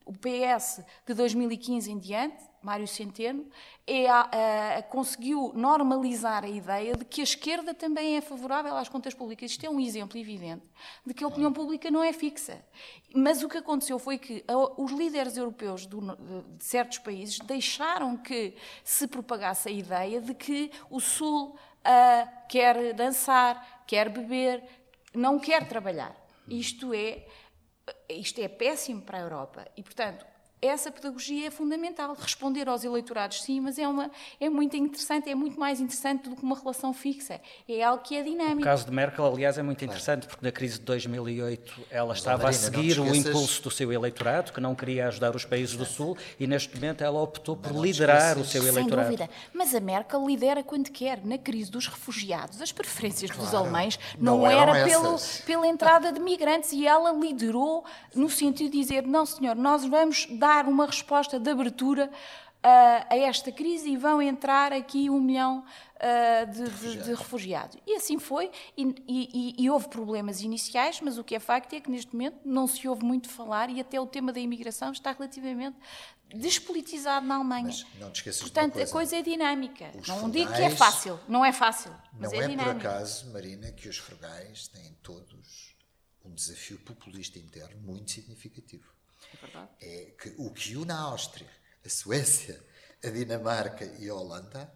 o 0.06 0.14
PS 0.14 0.82
de 1.06 1.14
2015 1.14 1.92
em 1.92 1.98
diante 1.98 2.49
Mário 2.62 2.88
Centeno, 2.88 3.48
é, 3.88 4.82
conseguiu 4.84 5.52
normalizar 5.56 6.44
a 6.44 6.50
ideia 6.50 6.94
de 6.94 7.06
que 7.06 7.22
a 7.22 7.24
esquerda 7.24 7.74
também 7.74 8.18
é 8.18 8.22
favorável 8.22 8.76
às 8.76 8.90
contas 8.90 9.14
públicas. 9.14 9.52
Isto 9.52 9.66
é 9.66 9.70
um 9.70 9.80
exemplo 9.80 10.18
evidente 10.18 10.70
de 11.06 11.14
que 11.14 11.24
a 11.24 11.28
opinião 11.28 11.52
pública 11.52 11.90
não 11.90 12.04
é 12.04 12.14
fixa. 12.14 12.64
Mas 13.16 13.42
o 13.42 13.50
que 13.50 13.58
aconteceu 13.58 13.98
foi 13.98 14.18
que 14.18 14.44
os 14.78 14.92
líderes 14.92 15.38
europeus 15.38 15.86
do, 15.86 16.16
de 16.58 16.64
certos 16.64 17.00
países 17.00 17.40
deixaram 17.40 18.18
que 18.18 18.56
se 18.84 19.08
propagasse 19.08 19.70
a 19.70 19.72
ideia 19.72 20.22
de 20.22 20.34
que 20.34 20.72
o 20.90 21.00
Sul 21.00 21.50
uh, 21.80 22.48
quer 22.48 22.94
dançar, 22.94 23.84
quer 23.88 24.10
beber, 24.10 24.64
não 25.14 25.40
quer 25.40 25.68
trabalhar. 25.68 26.16
Isto 26.48 26.94
é, 26.94 27.26
isto 28.10 28.40
é 28.40 28.48
péssimo 28.48 29.02
para 29.02 29.18
a 29.18 29.22
Europa. 29.22 29.68
E, 29.76 29.84
portanto, 29.84 30.26
essa 30.62 30.92
pedagogia 30.92 31.48
é 31.48 31.52
fundamental. 31.52 32.16
Responder 32.20 32.68
aos 32.68 32.84
eleitorados, 32.84 33.42
sim, 33.42 33.62
mas 33.62 33.78
é, 33.80 33.88
uma, 33.88 34.12
é 34.40 34.50
muito 34.50 34.76
interessante, 34.76 35.30
é 35.30 35.36
muito 35.36 35.60
mais 35.60 35.80
interessante 35.80 36.30
do 36.30 36.36
que 36.36 36.44
uma 36.44 36.58
relação 36.58 36.94
fixa. 36.94 37.40
É 37.68 37.82
algo 37.84 38.04
que 38.04 38.16
é 38.16 38.24
dinâmico. 38.24 38.62
O 38.62 38.64
caso 38.64 38.86
de 38.86 38.92
Merkel, 38.92 39.26
aliás, 39.26 39.58
é 39.58 39.64
muito 39.64 39.84
interessante, 39.84 40.28
porque 40.28 40.46
na 40.46 40.52
crise 40.52 40.80
de 40.80 40.86
2008 40.86 41.82
ela 41.90 42.14
estava 42.14 42.44
Marina, 42.44 42.50
a 42.50 42.72
seguir 42.72 43.00
o 43.00 43.16
impulso 43.16 43.64
do 43.64 43.72
seu 43.72 43.92
eleitorado, 43.92 44.52
que 44.52 44.60
não 44.60 44.76
queria 44.76 45.08
ajudar 45.08 45.36
os 45.36 45.46
países 45.46 45.78
do 45.78 45.86
Sul, 45.86 46.18
e 46.38 46.46
neste 46.46 46.76
momento 46.76 47.04
ela 47.04 47.22
optou 47.22 47.56
por 47.56 47.72
liderar 47.72 48.38
o 48.38 48.44
seu 48.44 48.62
eleitorado. 48.66 49.08
Sem 49.08 49.18
dúvida. 49.18 49.30
Mas 49.54 49.74
a 49.74 49.80
Merkel 49.80 50.26
lidera 50.28 50.64
quando 50.64 50.90
quer. 50.90 51.20
Na 51.24 51.38
crise 51.38 51.72
dos 51.72 51.88
refugiados, 51.88 52.62
as 52.62 52.72
preferências 52.72 53.32
claro. 53.32 53.46
dos 53.46 53.54
alemães 53.54 54.00
não, 54.18 54.40
não 54.40 54.48
era 54.48 54.86
pelo, 54.86 55.18
pela 55.46 55.68
entrada 55.68 56.12
de 56.12 56.20
migrantes, 56.20 56.72
e 56.72 56.88
ela 56.88 57.12
liderou 57.12 57.86
no 58.14 58.30
sentido 58.30 58.72
de 58.72 58.80
dizer: 58.80 59.06
não, 59.06 59.26
senhor, 59.26 59.56
nós 59.56 59.86
vamos 59.86 60.28
dar 60.32 60.49
dar 60.50 60.68
uma 60.68 60.86
resposta 60.86 61.40
de 61.40 61.50
abertura 61.50 62.10
a 62.62 63.16
esta 63.16 63.52
crise 63.52 63.90
e 63.90 63.98
vão 63.98 64.22
entrar 64.22 64.74
aqui 64.74 65.10
um 65.10 65.22
milhão 65.22 65.64
uh, 65.96 66.52
de, 66.52 66.70
de, 66.70 67.04
de, 67.04 67.14
refugiados. 67.14 67.78
E 67.88 67.96
assim 67.96 68.20
foi, 68.20 68.52
e, 68.76 68.96
e, 69.08 69.56
e, 69.58 69.70
houve 69.70 69.88
problemas 69.88 70.42
iniciais, 70.42 71.00
mas 71.02 71.18
o 71.18 71.24
que 71.24 71.36
é 71.36 71.40
facto 71.40 71.74
é 71.74 71.80
que 71.80 71.90
neste 71.90 72.12
momento 72.12 72.40
não 72.44 72.68
se 72.68 72.86
ouve 72.86 73.04
muito 73.06 73.30
falar 73.30 73.70
e 73.70 73.80
até 73.80 74.00
o 74.00 74.06
tema 74.06 74.34
da 74.34 74.42
imigração 74.42 74.92
está 74.92 75.14
relativamente 75.14 75.78
despolitizado 76.36 77.26
na 77.26 77.36
Alemanha. 77.36 77.68
Mas 77.68 77.86
não 77.98 78.12
te 78.12 78.18
esqueças 78.18 78.42
Portanto, 78.42 78.74
coisa. 78.74 78.90
a 78.90 78.92
coisa 78.92 79.16
é 79.16 79.22
dinâmica. 79.22 79.92
Os 79.98 80.08
não 80.10 80.30
digo 80.30 80.52
que 80.54 80.62
é 80.62 80.70
fácil, 80.70 81.18
não 81.30 81.46
é 81.46 81.54
fácil, 81.54 81.96
mas 82.12 82.32
não 82.32 82.42
é, 82.42 82.54
é 82.54 82.58
por 82.58 82.68
acaso, 82.68 83.32
Marina, 83.32 83.72
que 83.72 83.88
os 83.88 83.98
frugais 83.98 84.68
têm 84.68 84.98
todos 85.02 85.70
um 86.26 86.34
desafio 86.34 86.78
populista 86.80 87.40
interno 87.40 87.82
muito 87.82 88.12
significativo. 88.12 88.99
É 89.34 89.38
verdade. 89.38 89.70
É 89.82 90.12
que 90.20 90.34
o 90.38 90.52
que 90.52 90.76
une 90.76 90.92
a 90.92 90.98
Áustria, 90.98 91.50
a 91.86 91.90
Suécia, 91.90 92.62
a 93.04 93.10
Dinamarca 93.10 93.86
e 94.00 94.10
a 94.10 94.16
Holanda 94.16 94.72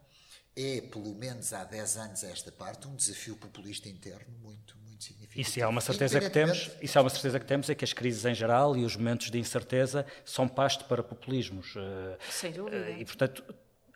é, 0.55 0.81
pelo 0.81 1.15
menos 1.15 1.51
há 1.51 1.63
10 1.63 1.97
anos 1.97 2.23
a 2.23 2.29
esta 2.29 2.51
parte, 2.51 2.87
um 2.87 2.95
desafio 2.95 3.35
populista 3.35 3.89
interno 3.89 4.31
muito, 4.41 4.77
muito 4.85 5.03
significativo. 5.03 5.41
E 5.41 5.43
se 5.43 5.61
há 5.61 5.67
uma 5.67 5.81
certeza 5.81 6.19
que 6.19 6.29
temos, 6.29 6.69
e 6.81 6.87
se 6.87 6.97
há 6.97 7.01
uma 7.01 7.09
certeza 7.09 7.39
que 7.39 7.45
temos 7.45 7.69
é 7.69 7.75
que 7.75 7.83
as 7.83 7.93
crises 7.93 8.23
em 8.25 8.35
geral 8.35 8.77
e 8.77 8.85
os 8.85 8.95
momentos 8.95 9.31
de 9.31 9.39
incerteza 9.39 10.05
são 10.23 10.47
pasto 10.47 10.85
para 10.85 11.01
populismos. 11.01 11.73
Eh, 11.75 12.17
Sem 12.29 12.51
dúvida. 12.51 12.77
Eh, 12.77 12.99
e, 12.99 13.05
portanto, 13.05 13.43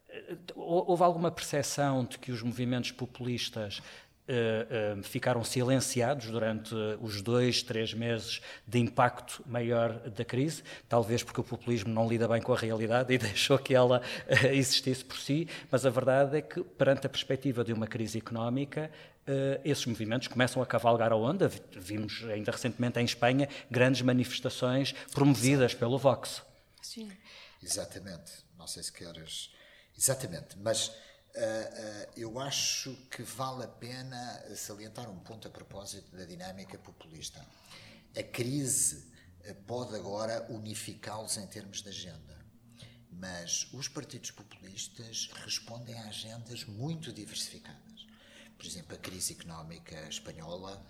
eh, 0.10 0.36
houve 0.56 1.04
alguma 1.04 1.30
percepção 1.30 2.04
de 2.06 2.18
que 2.18 2.32
os 2.32 2.42
movimentos 2.42 2.92
populistas 2.92 3.82
Uh, 4.28 5.00
uh, 5.00 5.04
ficaram 5.04 5.42
silenciados 5.42 6.30
durante 6.30 6.76
os 7.00 7.22
dois, 7.22 7.64
três 7.64 7.94
meses 7.94 8.42
de 8.68 8.78
impacto 8.78 9.42
maior 9.46 9.94
da 10.10 10.26
crise, 10.26 10.64
talvez 10.90 11.24
porque 11.24 11.40
o 11.40 11.44
populismo 11.46 11.94
não 11.94 12.10
lida 12.10 12.28
bem 12.28 12.42
com 12.42 12.52
a 12.54 12.58
realidade 12.58 13.12
e 13.16 13.18
deixou 13.18 13.58
que 13.58 13.74
ela 13.74 14.02
uh, 14.02 14.48
existisse 14.48 15.06
por 15.06 15.18
si, 15.18 15.48
mas 15.72 15.86
a 15.86 15.90
verdade 15.90 16.38
é 16.38 16.42
que, 16.42 16.62
perante 16.62 17.08
a 17.08 17.10
perspectiva 17.10 17.64
de 17.64 17.72
uma 17.72 17.88
crise 17.88 18.18
económica, 18.18 18.92
esses 19.66 19.86
movimentos 19.86 20.30
começam 20.30 20.62
a 20.62 20.66
cavalgar 20.66 21.12
a 21.12 21.16
onda. 21.18 21.52
Vimos 21.76 22.24
ainda 22.30 22.50
recentemente 22.50 22.98
em 22.98 23.04
Espanha 23.04 23.50
grandes 23.70 24.02
manifestações 24.02 24.94
promovidas 25.12 25.74
Sim. 25.74 25.78
pelo 25.78 25.98
Vox. 25.98 26.42
Sim. 26.82 27.12
Exatamente. 27.62 28.32
Não 28.58 28.66
sei 28.66 28.84
se 28.84 28.92
queres. 28.94 29.52
Exatamente, 29.98 30.58
mas 30.58 30.92
Uh, 31.38 31.40
uh, 31.40 32.12
eu 32.18 32.40
acho 32.40 32.96
que 33.12 33.22
vale 33.22 33.64
a 33.64 33.68
pena 33.68 34.44
salientar 34.56 35.08
um 35.08 35.20
ponto 35.20 35.48
a 35.48 35.52
propósito 35.52 36.18
da 36.18 36.26
dinâmica 36.26 36.80
populista. 36.80 37.46
A 38.18 38.24
crise 38.24 39.06
uh, 39.48 39.54
pode 39.68 39.96
agora 39.96 40.48
unificá-los 40.50 41.38
em 41.38 41.46
termos 41.46 41.84
de 41.84 41.90
agenda, 41.90 42.44
mas 43.12 43.72
os 43.72 43.88
partidos 43.88 44.32
populistas 44.32 45.30
respondem 45.46 45.94
a 46.00 46.08
agendas 46.08 46.66
muito 46.66 47.14
diversificadas. 47.14 48.08
Por 48.58 48.66
exemplo, 48.66 48.96
a 48.96 48.98
crise 48.98 49.34
económica 49.34 49.96
espanhola 50.10 50.84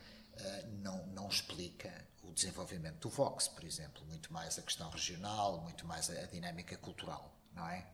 não, 0.81 1.05
não 1.07 1.27
explica 1.27 1.91
o 2.23 2.31
desenvolvimento 2.31 2.99
do 2.99 3.09
Vox, 3.09 3.49
por 3.49 3.65
exemplo, 3.65 4.05
muito 4.05 4.31
mais 4.31 4.57
a 4.57 4.61
questão 4.61 4.89
regional, 4.91 5.59
muito 5.61 5.85
mais 5.85 6.09
a, 6.09 6.13
a 6.13 6.25
dinâmica 6.27 6.77
cultural, 6.77 7.35
não 7.53 7.67
é? 7.67 7.85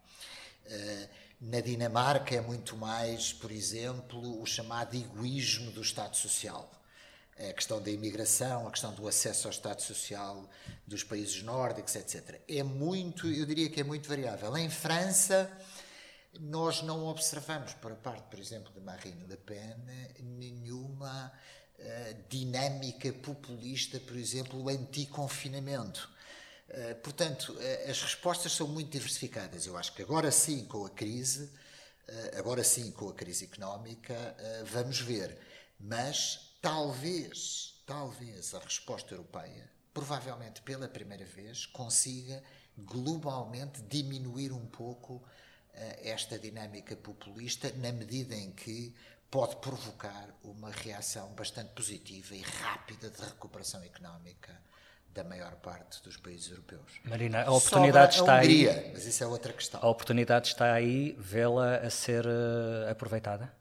Na 1.46 1.60
Dinamarca 1.60 2.34
é 2.34 2.40
muito 2.40 2.78
mais, 2.78 3.34
por 3.34 3.52
exemplo, 3.52 4.42
o 4.42 4.46
chamado 4.46 4.96
egoísmo 4.96 5.72
do 5.72 5.82
Estado 5.82 6.16
Social. 6.16 6.72
A 7.38 7.52
questão 7.52 7.82
da 7.82 7.92
imigração, 7.92 8.66
a 8.66 8.72
questão 8.72 8.94
do 8.94 9.06
acesso 9.06 9.48
ao 9.48 9.52
Estado 9.52 9.82
Social 9.82 10.50
dos 10.88 11.04
países 11.04 11.44
nórdicos, 11.44 11.98
etc. 11.98 12.40
É 12.48 12.64
muito, 12.64 13.28
eu 13.28 13.46
diria 13.46 13.70
que 13.70 13.82
é 13.82 13.84
muito 13.84 14.08
variável. 14.08 14.56
Em 14.56 14.70
França, 14.70 15.52
nós 16.40 16.82
não 16.82 17.08
observamos, 17.08 17.74
por 17.74 17.94
parte, 17.96 18.24
por 18.30 18.40
exemplo, 18.40 18.72
de 18.74 18.80
Marine 18.80 19.26
Le 19.28 19.36
Pen, 19.36 19.76
nenhuma 20.22 21.30
uh, 21.78 22.24
dinâmica 22.30 23.12
populista, 23.12 24.00
por 24.00 24.16
exemplo, 24.16 24.70
anti-confinamento. 24.70 26.10
Eh, 26.70 26.94
portanto, 26.96 27.56
eh, 27.60 27.90
as 27.90 28.02
respostas 28.02 28.52
são 28.54 28.68
muito 28.68 28.92
diversificadas. 28.92 29.66
Eu 29.66 29.78
acho 29.78 29.94
que 29.94 30.02
agora 30.02 30.32
sim, 30.32 30.66
com 30.66 30.86
a 30.86 30.90
crise, 30.90 31.46
uh, 31.46 32.40
agora 32.40 32.64
sim, 32.64 32.92
com 32.92 33.10
a 33.10 33.14
crise 33.14 33.46
económica, 33.46 34.36
vamos 34.66 35.00
ver. 35.00 35.38
Mas 35.80 36.58
talvez, 36.62 37.84
talvez 37.86 38.54
a 38.54 38.60
resposta 38.60 39.14
europeia, 39.14 39.70
provavelmente 39.94 40.62
pela 40.62 40.88
primeira 40.88 41.26
vez, 41.26 41.66
consiga 41.66 42.42
globalmente 42.78 43.82
diminuir 43.84 44.52
um 44.52 44.66
pouco 44.66 45.24
esta 46.02 46.38
dinâmica 46.38 46.96
populista, 46.96 47.72
na 47.78 47.92
medida 47.92 48.36
em 48.36 48.52
que 48.52 48.96
pode 49.30 49.56
provocar 49.58 50.30
uma 50.44 50.70
reação 50.70 51.34
bastante 51.34 51.72
positiva 51.72 52.36
e 52.36 52.42
rápida 52.42 53.10
de 53.10 53.22
recuperação 53.22 53.84
económica 53.84 54.60
da 55.14 55.24
maior 55.24 55.56
parte 55.56 56.02
dos 56.04 56.18
países 56.18 56.50
europeus. 56.50 57.00
Marina, 57.06 57.44
a 57.44 57.52
oportunidade 57.52 58.16
Sobra 58.16 58.34
está 58.34 58.36
a 58.36 58.42
Hungria, 58.42 58.72
aí. 58.72 58.92
Mas 58.94 59.06
isso 59.06 59.24
é 59.24 59.28
outra 59.28 59.54
questão. 59.54 59.80
A 59.84 59.88
oportunidade 59.88 60.48
está 60.48 60.74
aí, 60.74 61.16
vê-la 61.20 61.78
a 61.78 61.90
ser 61.90 62.26
uh, 62.26 62.90
aproveitada? 62.90 63.54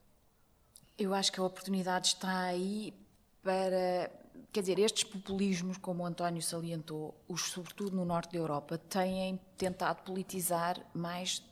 Eu 0.99 1.13
acho 1.15 1.31
que 1.31 1.41
a 1.41 1.43
oportunidade 1.43 2.09
está 2.09 2.45
aí 2.45 2.95
para. 3.43 4.11
Quer 4.51 4.61
dizer, 4.61 4.79
estes 4.79 5.05
populismos, 5.05 5.79
como 5.79 6.03
o 6.03 6.07
António 6.07 6.43
salientou, 6.43 7.15
os, 7.27 7.51
sobretudo 7.51 7.97
no 7.97 8.05
norte 8.05 8.33
da 8.33 8.39
Europa, 8.39 8.77
têm 8.77 9.41
tentado 9.57 10.03
politizar 10.03 10.79
mais 10.93 11.43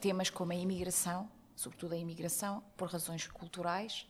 temas 0.00 0.30
como 0.30 0.52
a 0.52 0.54
imigração, 0.54 1.28
sobretudo 1.56 1.94
a 1.94 1.96
imigração, 1.96 2.62
por 2.76 2.88
razões 2.88 3.26
culturais, 3.26 4.06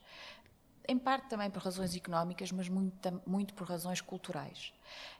em 0.86 0.98
parte 0.98 1.28
também 1.28 1.50
por 1.50 1.62
razões 1.62 1.96
económicas, 1.96 2.52
mas 2.52 2.68
muito, 2.68 3.22
muito 3.26 3.54
por 3.54 3.66
razões 3.66 4.00
culturais. 4.00 4.72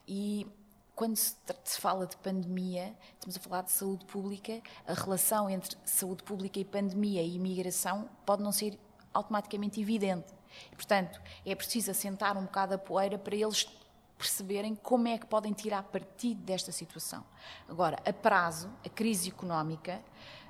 E 0.07 0.47
quando 0.95 1.17
se, 1.17 1.37
fala 1.79 2.07
de 2.07 2.17
pandemia, 2.17 2.95
estamos 3.14 3.37
a 3.37 3.41
falar 3.41 3.62
de 3.62 3.71
saúde 3.71 4.05
pública, 4.07 4.62
a 4.87 4.95
relação 4.95 5.51
entre 5.51 5.77
saúde 5.85 6.23
pública 6.23 6.59
e 6.59 6.64
pandemia 6.64 7.23
e 7.23 7.37
imigração 7.37 8.09
pode 8.25 8.43
não 8.43 8.51
ser 8.51 8.79
automaticamente 9.12 9.81
evidente. 9.81 10.33
Portanto, 10.73 11.21
é 11.45 11.55
preciso 11.55 11.91
assentar 11.91 12.39
um 12.39 12.45
bocado 12.45 12.75
a 12.75 12.79
poeira 12.79 13.19
para 13.19 13.37
eles 13.37 13.69
perceberem 14.17 14.75
como 14.75 15.09
é 15.09 15.19
que 15.19 15.27
podem 15.27 15.53
tirar 15.53 15.83
partido 15.83 16.41
desta 16.43 16.73
situação. 16.73 17.23
Agora, 17.69 17.99
a 18.05 18.12
prazo, 18.12 18.71
a 18.85 18.89
crise 18.89 19.29
económica, 19.29 20.01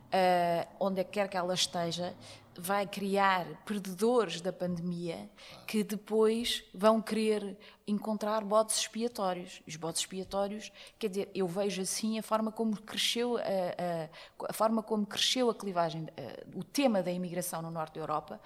uh, 0.07 0.69
onde 0.79 1.03
quer 1.05 1.29
que 1.29 1.37
ela 1.37 1.55
esteja, 1.55 2.15
vai 2.59 2.87
criar 2.87 3.47
perdedores 3.65 4.41
da 4.41 4.53
pandemia 4.53 5.29
que 5.67 5.83
depois 5.83 6.65
vão 6.75 7.01
querer 7.01 7.57
encontrar 7.87 8.45
botes 8.45 8.79
expiatórios. 8.79 9.63
Os 9.67 9.77
botes 9.77 10.01
expiatórios, 10.03 10.73
quer 10.99 11.09
dizer, 11.09 11.31
eu 11.35 11.47
vejo 11.47 11.83
assim 11.83 12.19
a 12.19 12.23
forma 12.23 12.51
como 12.51 12.77
cresceu 12.77 13.37
a, 13.37 13.41
a, 13.41 14.49
a 14.49 14.53
forma 14.53 14.83
como 14.83 15.07
cresceu 15.07 15.51
a 15.51 15.55
clivagem, 15.55 16.07
a, 16.17 16.59
o 16.59 16.65
tema 16.65 17.03
da 17.03 17.11
imigração 17.11 17.63
no 17.63 17.71
norte 17.71 17.95
da 17.95 18.01
Europa, 18.01 18.41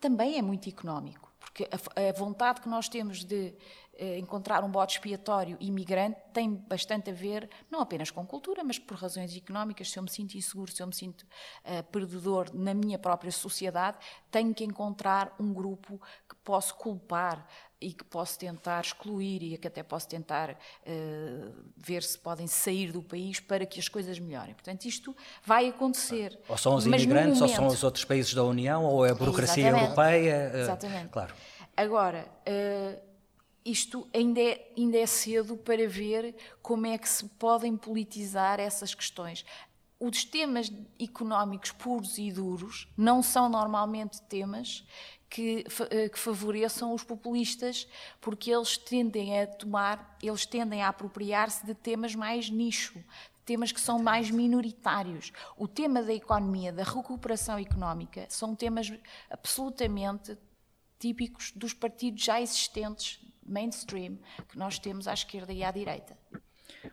também 0.00 0.38
é 0.38 0.42
muito 0.42 0.68
económico, 0.68 1.32
porque 1.40 1.68
a, 1.70 2.12
vontade 2.18 2.60
que 2.60 2.68
nós 2.68 2.88
temos 2.88 3.24
de 3.24 3.54
encontrar 4.18 4.62
um 4.62 4.70
bode 4.70 4.92
expiatório 4.92 5.56
imigrante 5.60 6.18
tem 6.32 6.54
bastante 6.54 7.10
a 7.10 7.12
ver, 7.12 7.48
não 7.70 7.80
apenas 7.80 8.10
com 8.10 8.26
cultura, 8.26 8.62
mas 8.62 8.78
por 8.78 8.96
razões 8.96 9.34
económicas. 9.36 9.90
Se 9.90 9.98
eu 9.98 10.02
me 10.02 10.10
sinto 10.10 10.36
inseguro, 10.36 10.70
se 10.70 10.82
eu 10.82 10.86
me 10.86 10.94
sinto 10.94 11.22
uh, 11.22 11.82
perdedor 11.90 12.50
na 12.52 12.74
minha 12.74 12.98
própria 12.98 13.32
sociedade, 13.32 13.98
tenho 14.30 14.54
que 14.54 14.64
encontrar 14.64 15.34
um 15.40 15.52
grupo 15.52 16.00
que 16.28 16.34
posso 16.44 16.74
culpar 16.74 17.46
e 17.80 17.92
que 17.92 18.04
posso 18.04 18.38
tentar 18.38 18.80
excluir 18.80 19.42
e 19.42 19.58
que 19.58 19.68
até 19.68 19.82
posso 19.82 20.08
tentar 20.08 20.50
uh, 20.50 21.54
ver 21.76 22.02
se 22.02 22.18
podem 22.18 22.46
sair 22.46 22.92
do 22.92 23.02
país 23.02 23.40
para 23.40 23.64
que 23.66 23.80
as 23.80 23.88
coisas 23.88 24.18
melhorem. 24.18 24.54
Portanto, 24.54 24.84
isto 24.84 25.16
vai 25.44 25.68
acontecer. 25.68 26.38
Ou 26.48 26.56
são 26.56 26.74
os 26.74 26.86
imigrantes, 26.86 27.40
momento... 27.40 27.42
ou 27.42 27.48
são 27.48 27.66
os 27.66 27.82
outros 27.84 28.04
países 28.04 28.34
da 28.34 28.44
União, 28.44 28.84
ou 28.84 29.06
é 29.06 29.10
a 29.10 29.14
burocracia 29.14 29.68
Exatamente. 29.68 29.84
europeia. 29.84 30.50
Uh, 30.52 30.58
Exatamente. 30.58 31.08
Claro. 31.08 31.34
Agora, 31.76 32.26
isto 33.66 34.08
ainda 34.14 34.40
é, 34.40 34.72
ainda 34.78 34.96
é 34.96 35.06
cedo 35.06 35.56
para 35.56 35.88
ver 35.88 36.36
como 36.62 36.86
é 36.86 36.96
que 36.96 37.08
se 37.08 37.24
podem 37.30 37.76
politizar 37.76 38.60
essas 38.60 38.94
questões. 38.94 39.44
Os 39.98 40.24
temas 40.24 40.72
económicos 41.00 41.72
puros 41.72 42.16
e 42.16 42.30
duros 42.30 42.86
não 42.96 43.22
são 43.22 43.48
normalmente 43.48 44.22
temas 44.22 44.86
que, 45.28 45.64
eh, 45.90 46.08
que, 46.08 46.18
favoreçam 46.18 46.94
os 46.94 47.02
populistas, 47.02 47.88
porque 48.20 48.52
eles 48.52 48.78
tendem 48.78 49.40
a 49.40 49.46
tomar, 49.48 50.16
eles 50.22 50.46
tendem 50.46 50.82
a 50.82 50.88
apropriar-se 50.88 51.66
de 51.66 51.74
temas 51.74 52.14
mais 52.14 52.48
nicho, 52.48 53.02
temas 53.44 53.72
que 53.72 53.80
são 53.80 53.98
mais 53.98 54.30
minoritários. 54.30 55.32
O 55.56 55.66
tema 55.66 56.02
da 56.02 56.14
economia, 56.14 56.72
da 56.72 56.84
recuperação 56.84 57.58
económica, 57.58 58.26
são 58.28 58.54
temas 58.54 58.92
absolutamente 59.28 60.38
típicos 61.00 61.50
dos 61.52 61.74
partidos 61.74 62.22
já 62.22 62.40
existentes 62.40 63.26
mainstream 63.48 64.18
que 64.48 64.58
nós 64.58 64.78
temos 64.78 65.08
à 65.08 65.14
esquerda 65.14 65.52
e 65.52 65.62
à 65.62 65.70
direita. 65.70 66.16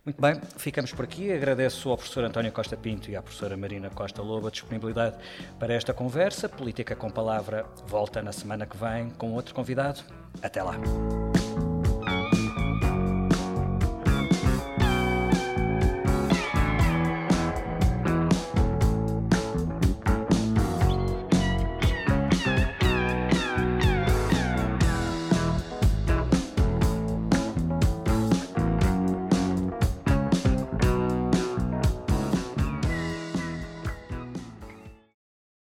Muito 0.06 0.22
bem, 0.22 0.40
ficamos 0.58 0.92
por 0.92 1.06
aqui. 1.06 1.32
Agradeço 1.32 1.90
ao 1.90 1.98
professor 1.98 2.24
António 2.24 2.52
Costa 2.52 2.76
Pinto 2.76 3.10
e 3.10 3.16
à 3.16 3.22
professora 3.22 3.56
Marina 3.56 3.90
Costa 3.90 4.22
Lobo 4.22 4.48
a 4.48 4.52
disponibilidade 4.52 5.18
para 5.60 5.74
esta 5.74 5.94
conversa. 5.94 6.50
Política 6.50 6.96
com 6.96 7.10
Palavra 7.10 7.66
volta 7.86 8.22
na 8.22 8.32
semana 8.32 8.66
que 8.66 8.78
vem 8.78 9.10
com 9.12 9.34
outro 9.34 9.54
convidado. 9.54 10.02
Até 10.42 10.64
lá. 10.64 10.76